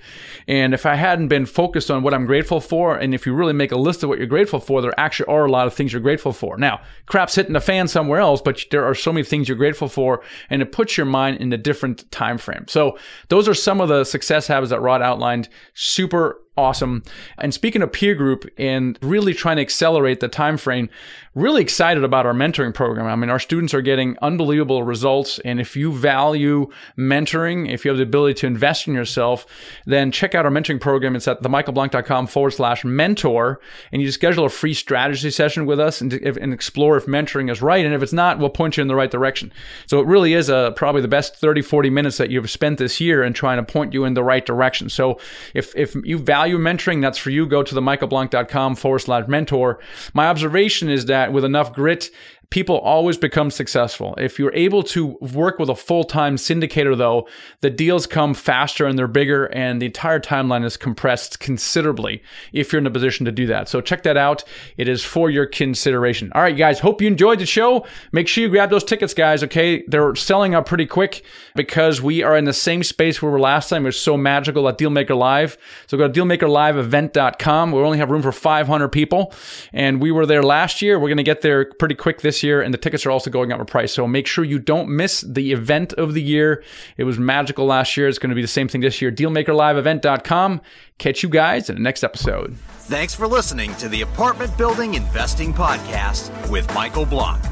and 0.48 0.74
if 0.74 0.86
I 0.86 0.96
hadn't 0.96 1.28
been 1.28 1.46
focused 1.46 1.92
on 1.92 2.02
what 2.02 2.14
I'm 2.14 2.26
grateful 2.26 2.62
for, 2.62 2.96
and 2.96 3.14
if 3.14 3.26
you 3.26 3.34
really 3.34 3.54
make 3.54 3.72
a 3.72 3.78
list 3.78 4.04
of 4.04 4.10
what 4.10 4.20
you're 4.20 4.28
grateful 4.28 4.60
for, 4.60 4.82
there 4.82 4.98
actually 4.98 5.28
are 5.28 5.46
a 5.46 5.52
lot 5.52 5.68
of 5.68 5.74
things 5.74 5.92
you're 5.92 6.02
grateful 6.02 6.32
for. 6.32 6.58
Now, 6.58 6.82
crap's 7.08 7.36
hitting 7.36 7.54
the 7.54 7.62
fan 7.62 7.88
somewhere 7.88 8.20
else, 8.20 8.42
but 8.42 8.64
there 8.72 8.86
are 8.86 8.96
so 8.96 9.12
many 9.12 9.26
things 9.26 9.50
you're 9.50 9.58
grateful 9.58 9.90
for, 9.90 10.22
and 10.50 10.62
it 10.62 10.72
puts 10.72 10.96
your 10.96 11.06
mind 11.06 11.38
in 11.38 11.52
a 11.52 11.58
different 11.58 12.10
time 12.12 12.38
frame. 12.38 12.66
So 12.68 12.98
those 13.28 13.48
are 13.48 13.54
some 13.54 13.82
of 13.82 13.90
the 13.90 14.06
success 14.06 14.48
habits 14.48 14.70
that 14.70 14.82
Rod 14.82 15.02
outlined. 15.02 15.50
Super 15.74 16.42
awesome. 16.60 17.04
And 17.38 17.54
speaking 17.54 17.82
of 17.82 17.92
peer 17.92 18.16
group 18.16 18.46
and 18.58 19.00
really 19.02 19.34
trying 19.34 19.56
to 19.56 19.62
accelerate 19.62 20.20
the 20.20 20.28
time 20.28 20.58
frame, 20.58 20.90
really 21.36 21.62
excited 21.62 22.04
about 22.04 22.26
our 22.26 22.34
mentoring 22.34 22.74
program. 22.74 23.06
I 23.06 23.16
mean, 23.16 23.30
our 23.30 23.40
students 23.40 23.74
are 23.74 23.82
getting 23.82 24.18
unbelievable 24.22 24.84
results. 24.84 25.40
And 25.40 25.60
if 25.60 25.76
you 25.76 25.92
value 25.92 26.70
mentoring, 26.98 27.72
if 27.72 27.86
you 27.86 27.90
have 27.90 27.98
the 27.98 28.04
ability 28.04 28.36
to 28.42 28.48
invest 28.48 28.88
in 28.88 28.94
yourself, 28.94 29.46
then 29.86 30.12
check 30.12 30.34
out 30.34 30.46
our 30.46 30.52
mentoring 30.52 30.82
program. 30.82 31.16
It's 31.16 31.28
at 31.28 31.42
themichaelblank.com 31.42 32.28
forward 32.28 32.52
slash 32.52 32.84
mentor. 32.84 33.60
And 33.92 34.02
you 34.02 34.08
just 34.08 34.20
schedule 34.20 34.46
a 34.46 34.50
free 34.50 34.74
strategy 34.74 35.30
session 35.30 35.66
with 35.66 35.80
us 35.80 36.02
and, 36.02 36.14
and 36.14 36.54
explore 36.54 36.98
if 36.98 37.06
mentoring 37.06 37.52
is 37.52 37.62
right. 37.62 37.86
And 37.86 37.94
if 37.94 38.02
it's 38.02 38.14
not, 38.14 38.40
we'll 38.40 38.50
point 38.50 38.78
you 38.78 38.82
in 38.82 38.88
the 38.88 38.96
right 38.96 39.12
direction. 39.12 39.54
So 39.86 40.00
it 40.00 40.08
really 40.08 40.34
is 40.34 40.50
a, 40.50 40.74
probably 40.76 41.02
the 41.02 41.08
best 41.08 41.36
30, 41.36 41.62
40 41.62 41.90
minutes 41.90 42.18
that 42.18 42.32
you've 42.32 42.50
spent 42.50 42.80
this 42.80 43.00
year 43.00 43.24
in 43.24 43.34
trying 43.34 43.58
to 43.58 43.72
point 43.72 43.94
you 43.94 44.04
in 44.04 44.16
the 44.16 44.24
right 44.24 44.46
direction. 44.46 44.90
So 44.90 45.20
if, 45.54 45.76
if 45.76 45.96
you 46.04 46.18
value 46.18 46.49
mentoring, 46.58 47.02
that's 47.02 47.18
for 47.18 47.30
you. 47.30 47.46
Go 47.46 47.64
to 47.64 47.76
themichaelblank.com 47.76 48.76
forward 48.76 49.00
slash 49.00 49.28
mentor. 49.28 49.80
My 50.14 50.28
observation 50.28 50.90
is 50.90 51.06
that 51.06 51.32
with 51.32 51.46
enough 51.46 51.74
grit 51.74 52.10
people 52.50 52.80
always 52.80 53.18
become 53.18 53.52
successful. 53.52 54.16
If 54.18 54.40
you're 54.40 54.54
able 54.54 54.82
to 54.84 55.18
work 55.22 55.60
with 55.60 55.70
a 55.70 55.76
full 55.76 56.04
time 56.04 56.36
syndicator, 56.36 56.98
though, 56.98 57.28
the 57.62 57.70
deals 57.70 58.08
come 58.08 58.34
faster 58.34 58.86
and 58.86 58.98
they're 58.98 59.08
bigger, 59.08 59.46
and 59.46 59.82
the 59.82 59.86
entire 59.88 60.20
timeline 60.20 60.66
is 60.66 60.78
compressed 60.78 61.40
considerably 61.40 62.24
if 62.52 62.72
you're 62.72 62.80
in 62.80 62.88
a 62.88 62.92
position 62.92 63.26
to 63.26 63.32
do 63.32 63.46
that. 63.48 63.70
So 63.70 63.82
check 63.82 64.04
that 64.04 64.18
out. 64.18 64.44
It 64.78 64.88
is 64.88 65.04
for 65.04 65.30
your 65.30 65.46
consideration. 65.46 66.32
All 66.34 66.42
right, 66.42 66.58
guys, 66.58 66.80
hope 66.80 67.02
you 67.02 67.08
enjoyed 67.08 67.40
the 67.40 67.46
show. 67.46 67.86
Make 68.12 68.28
sure 68.28 68.44
you 68.44 68.50
grab 68.50 68.70
those 68.70 68.84
tickets, 68.84 69.14
guys, 69.14 69.44
okay? 69.44 69.84
They're 69.88 70.16
selling 70.16 70.56
out 70.56 70.66
pretty 70.66 70.88
quick 70.88 71.24
because 71.56 72.02
we 72.02 72.24
are 72.24 72.36
in 72.36 72.46
the 72.46 72.54
same 72.54 72.84
space 72.84 73.22
where 73.22 73.30
we 73.30 73.34
were 73.34 73.40
last 73.40 73.70
time. 73.70 73.84
It 73.84 73.90
was 73.90 74.00
so 74.00 74.18
magical 74.18 74.68
at 74.68 74.78
Dealmaker 74.78 75.18
Live. 75.18 75.58
So 75.88 75.98
go 75.98 76.08
to 76.08 76.20
dealmakerliveevent.com. 76.20 77.72
We 77.72 77.80
only 77.80 78.00
have 78.00 78.10
room 78.10 78.22
for 78.22 78.32
500 78.32 78.88
people, 78.90 79.34
and 79.72 80.02
we 80.02 80.12
were 80.12 80.26
there 80.26 80.42
last 80.42 80.82
year. 80.82 80.98
We're 80.98 81.10
going 81.10 81.18
to 81.18 81.24
get 81.24 81.42
there 81.42 81.66
pretty 81.66 81.96
quick 81.96 82.22
this 82.22 82.39
year, 82.44 82.62
and 82.62 82.74
the 82.74 82.78
tickets 82.78 83.06
are 83.06 83.12
also 83.12 83.30
going 83.30 83.52
up 83.52 83.60
in 83.60 83.66
price. 83.66 83.94
So 83.94 84.08
make 84.08 84.28
sure 84.28 84.44
you 84.44 84.60
don't 84.60 84.90
miss 84.90 85.22
the 85.22 85.52
event 85.52 85.94
of 85.94 86.14
the 86.14 86.22
year. 86.22 86.64
It 86.98 87.04
was 87.04 87.20
magical 87.20 87.66
last 87.66 87.96
year. 87.98 88.08
It's 88.08 88.20
going 88.20 88.30
to 88.30 88.36
be 88.36 88.42
the 88.42 88.48
same 88.48 88.68
thing 88.68 88.82
this 88.82 89.02
year. 89.02 89.12
DealmakerLiveEvent.com. 89.12 90.62
Catch 90.98 91.24
you 91.24 91.30
guys 91.30 91.70
in 91.70 91.76
the 91.76 91.82
next 91.82 92.04
episode. 92.04 92.56
Thanks 92.56 93.14
for 93.14 93.28
listening 93.28 93.76
to 93.76 93.88
the 93.88 94.02
Apartment 94.02 94.58
Building 94.58 94.96
Investing 94.96 95.54
Podcast 95.54 96.50
with 96.50 96.72
Michael 96.74 97.06
Blank. 97.06 97.44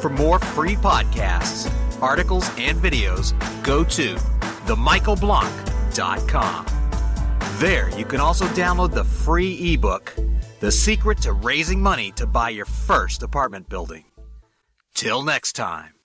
For 0.00 0.08
more 0.08 0.38
free 0.38 0.76
podcasts, 0.76 1.70
articles, 2.00 2.48
and 2.58 2.78
videos, 2.78 3.32
go 3.62 3.84
to 3.84 4.14
themichaelblank.com. 4.66 6.66
There, 7.58 7.90
you 7.96 8.04
can 8.04 8.20
also 8.20 8.46
download 8.46 8.92
the 8.92 9.04
free 9.04 9.74
ebook, 9.74 10.14
The 10.62 10.70
Secret 10.70 11.18
to 11.22 11.32
Raising 11.32 11.80
Money 11.80 12.12
to 12.12 12.24
Buy 12.24 12.50
Your 12.50 12.66
First 12.66 13.24
Apartment 13.24 13.68
Building. 13.68 14.04
Till 14.94 15.24
next 15.24 15.54
time. 15.54 16.01